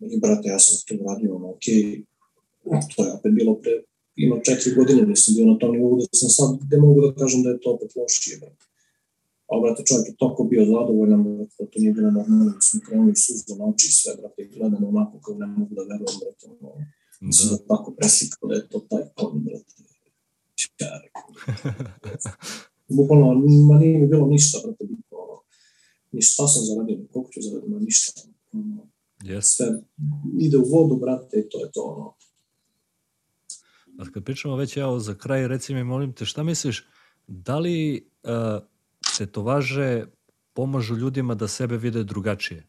I 0.00 0.20
brate, 0.20 0.48
ja 0.48 0.58
sam 0.58 0.74
to 0.86 1.04
uradio, 1.04 1.36
ono, 1.36 1.48
okej, 1.54 2.02
to 2.90 3.04
je 3.04 3.12
opet 3.12 3.32
bilo 3.38 3.52
pre, 3.62 3.72
ima 4.16 4.36
četiri 4.46 4.74
godine, 4.78 5.02
nisam 5.06 5.34
bio 5.34 5.46
na 5.52 5.58
tom 5.58 5.70
nivou 5.72 5.96
da 5.96 6.04
sam 6.22 6.30
sad, 6.38 6.48
gde 6.64 6.76
mogu 6.76 6.98
da 7.06 7.14
kažem 7.20 7.42
da 7.42 7.50
je 7.50 7.60
to 7.60 7.68
opet 7.74 7.90
lošije, 7.96 8.38
brate. 8.40 8.64
A 9.50 9.52
brate, 9.62 9.82
čovjek 9.88 10.06
je 10.08 10.16
toliko 10.22 10.42
bio 10.44 10.62
zadovoljan, 10.72 11.20
brate, 11.24 11.54
da 11.58 11.66
to 11.70 11.76
nije 11.82 11.92
bilo 11.92 12.10
normalno, 12.10 12.44
da 12.44 12.60
smo 12.68 12.80
krenuli 12.86 13.16
suze 13.24 13.54
na 13.58 13.64
oči 13.70 13.88
sve, 13.98 14.12
brate, 14.20 14.38
i 14.42 14.48
gledam 14.54 14.84
onako 14.84 15.14
kao 15.24 15.34
ne 15.42 15.46
mogu 15.46 15.72
da 15.78 15.82
verujem, 15.90 16.16
brate, 16.22 16.44
ono, 16.54 16.70
Da, 17.36 17.42
da 17.50 17.56
tako 17.72 17.88
preslikao 17.98 18.48
da 18.48 18.54
je 18.54 18.68
to 18.68 18.78
taj 18.90 19.04
kon, 19.16 19.34
brate. 19.46 19.72
Ja. 20.82 20.92
Bukvalno, 22.96 23.26
ma 23.68 23.78
nije 23.78 23.98
mi 23.98 24.06
bilo 24.06 24.26
ništa, 24.26 24.58
brate. 24.64 24.84
Ni 26.12 26.22
šta 26.22 26.46
sam 26.46 26.62
zaradio, 26.64 27.06
koliko 27.12 27.30
ću 27.32 27.40
zaradio, 27.42 27.68
ma 27.68 27.78
ništa. 27.78 28.20
Ono, 28.52 28.88
jes. 29.22 29.46
sve 29.46 29.66
ide 30.40 30.56
u 30.56 30.64
vodu, 30.70 30.96
brate, 30.96 31.38
i 31.38 31.48
to 31.48 31.64
je 31.64 31.70
to, 31.72 31.82
ono. 31.82 32.14
A 33.98 34.10
kad 34.12 34.24
pričamo 34.24 34.56
već, 34.56 34.76
evo, 34.76 34.98
za 34.98 35.14
kraj, 35.14 35.48
reci 35.48 35.74
mi, 35.74 35.84
molim 35.84 36.12
te, 36.12 36.24
šta 36.24 36.42
misliš, 36.42 36.86
da 37.26 37.58
li 37.58 38.10
uh, 38.22 38.30
tetovaže 39.18 40.06
pomažu 40.52 40.96
ljudima 40.96 41.34
da 41.34 41.48
sebe 41.48 41.76
vide 41.76 42.04
drugačije? 42.04 42.66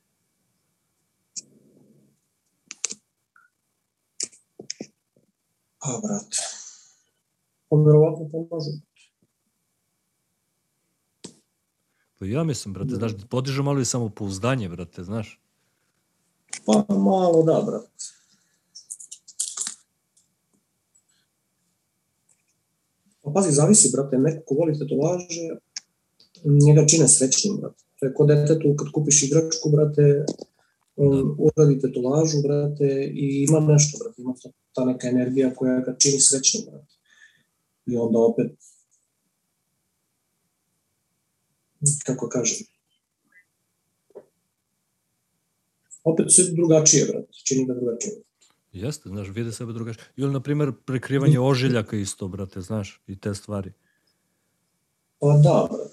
A, 5.80 6.00
brate. 6.04 6.38
Pa 7.70 7.76
verovatno 7.76 8.30
pomažu. 8.32 8.89
Pa 12.20 12.26
ja 12.26 12.44
mislim, 12.44 12.74
brate, 12.74 12.96
znaš, 12.96 13.12
podižu 13.30 13.64
malo 13.64 13.80
i 13.80 13.86
samopouzdanje, 13.86 14.70
brate, 14.70 15.04
znaš. 15.04 15.40
Pa 16.66 16.86
malo 16.90 17.44
da, 17.44 17.64
brate. 17.66 18.06
Pa 23.22 23.32
pazi, 23.32 23.52
zavisi, 23.52 23.92
brate, 23.94 24.18
neko 24.18 24.44
ko 24.46 24.56
voli 24.56 24.80
tetovaže, 24.80 25.56
njega 26.66 26.86
čine 26.88 27.08
srećnim, 27.08 27.58
brate. 27.62 27.84
To 28.00 28.06
je 28.06 28.14
kod 28.14 28.28
detetu 28.28 28.76
kad 28.78 28.92
kupiš 28.92 29.24
igračku, 29.24 29.70
brate, 29.70 30.26
on 30.96 31.36
uradi 31.40 31.80
tetovažu, 31.80 32.42
brate, 32.44 33.12
i 33.14 33.46
ima 33.50 33.60
nešto, 33.60 33.98
brate, 34.04 34.22
ima 34.22 34.34
ta 34.74 34.86
neka 34.86 35.08
energija 35.08 35.54
koja 35.56 35.80
ga 35.80 35.96
čini 35.98 36.20
srećnim, 36.20 36.64
brate. 36.72 36.96
I 37.86 37.98
onda 37.98 38.20
opet, 38.20 38.52
kako 42.06 42.30
kažem, 42.30 42.58
opet 46.04 46.26
sve 46.30 46.44
drugačije, 46.52 47.06
brate, 47.06 47.28
čini 47.46 47.66
ga 47.66 47.74
drugačije. 47.74 48.14
Jeste, 48.72 49.10
znaš, 49.10 49.28
vide 49.30 49.52
sebe 49.52 49.74
drugačije. 49.74 50.04
Ili, 50.18 50.34
na 50.34 50.40
primjer, 50.40 50.72
prekrivanje 50.86 51.40
ožiljaka 51.40 51.98
isto, 51.98 52.28
brate, 52.28 52.62
znaš, 52.62 53.02
i 53.08 53.20
te 53.20 53.36
stvari. 53.36 53.72
Pa 55.20 55.28
da, 55.28 55.68
brate, 55.72 55.90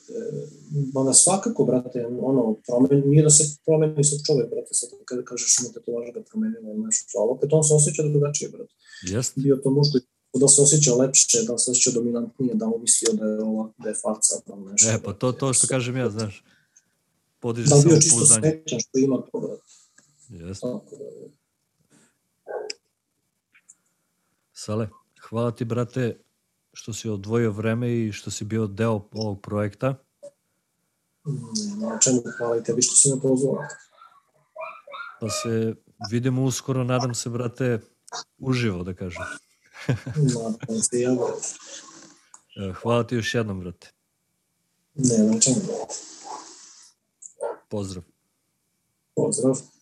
mada 0.94 1.12
svakako, 1.12 1.64
brate, 1.64 2.06
ono, 2.06 2.56
promeni, 2.66 3.08
nije 3.08 3.22
da 3.22 3.30
se 3.30 3.56
promeni 3.64 4.04
sad 4.04 4.18
čovek, 4.26 4.50
brate, 4.50 4.74
sad 4.74 4.90
kada 5.04 5.22
kažeš 5.22 5.56
mu 5.62 5.72
tetovaža 5.74 6.12
ga 6.12 6.22
promenila 6.30 6.70
ili 6.72 6.84
nešto, 6.84 7.18
ali 7.20 7.30
opet 7.30 7.52
on 7.52 7.64
se 7.64 7.74
osjeća 7.74 8.02
drugačije, 8.02 8.50
brate. 8.50 8.74
Jeste, 9.02 9.40
Bio 9.40 9.56
to 9.56 9.70
muško, 9.70 9.98
da 10.34 10.48
se 10.48 10.62
osjeća 10.62 10.94
lepše, 10.94 11.38
da 11.48 11.58
se 11.58 11.70
osjeća 11.70 11.90
dominantnije, 11.90 12.54
da 12.54 12.66
on 12.66 12.80
mislio 12.80 13.12
da 13.12 13.24
je 13.24 13.42
ova, 13.42 13.72
da 13.78 13.88
je 13.88 13.94
faca, 13.94 14.34
da 14.46 14.56
nešto. 14.56 14.90
e, 14.90 15.02
pa 15.04 15.12
to, 15.12 15.32
to 15.32 15.52
što 15.52 15.66
kažem 15.66 15.96
ja, 15.96 16.10
znaš, 16.10 16.44
podiže 17.40 17.68
Da 17.68 17.76
li 17.76 17.84
bio 17.84 18.00
čisto 18.00 18.26
srećan 18.26 18.80
što 18.80 18.98
ima 18.98 19.16
to, 19.32 19.40
brate. 19.40 19.62
Da, 20.28 20.54
Sale, 24.52 24.88
hvala 25.28 25.50
ti, 25.50 25.64
brate, 25.64 26.18
što 26.72 26.92
si 26.92 27.08
odvojio 27.08 27.50
vreme 27.50 27.96
i 27.96 28.12
što 28.12 28.30
si 28.30 28.44
bio 28.44 28.66
deo 28.66 29.08
ovog 29.12 29.40
projekta. 29.40 29.94
Na 31.80 31.98
čemu, 31.98 32.22
hvala 32.38 32.56
i 32.56 32.64
tebi 32.64 32.82
što 32.82 32.94
si 32.94 33.14
me 33.14 33.20
pozvao. 33.20 33.58
Pa 35.20 35.28
se 35.28 35.74
vidimo 36.10 36.44
uskoro, 36.44 36.84
nadam 36.84 37.14
se, 37.14 37.30
brate, 37.30 37.80
uživo, 38.38 38.82
da 38.82 38.94
kažem. 38.94 39.22
E, 42.56 42.72
Hvala 42.82 43.06
ti 43.06 43.14
još 43.14 43.34
jednom, 43.34 43.60
brate. 43.60 43.92
Nema 44.94 45.34
na 45.34 45.40
čemu. 45.40 45.56
Pozdrav. 47.68 48.04
Pozdrav. 49.14 49.75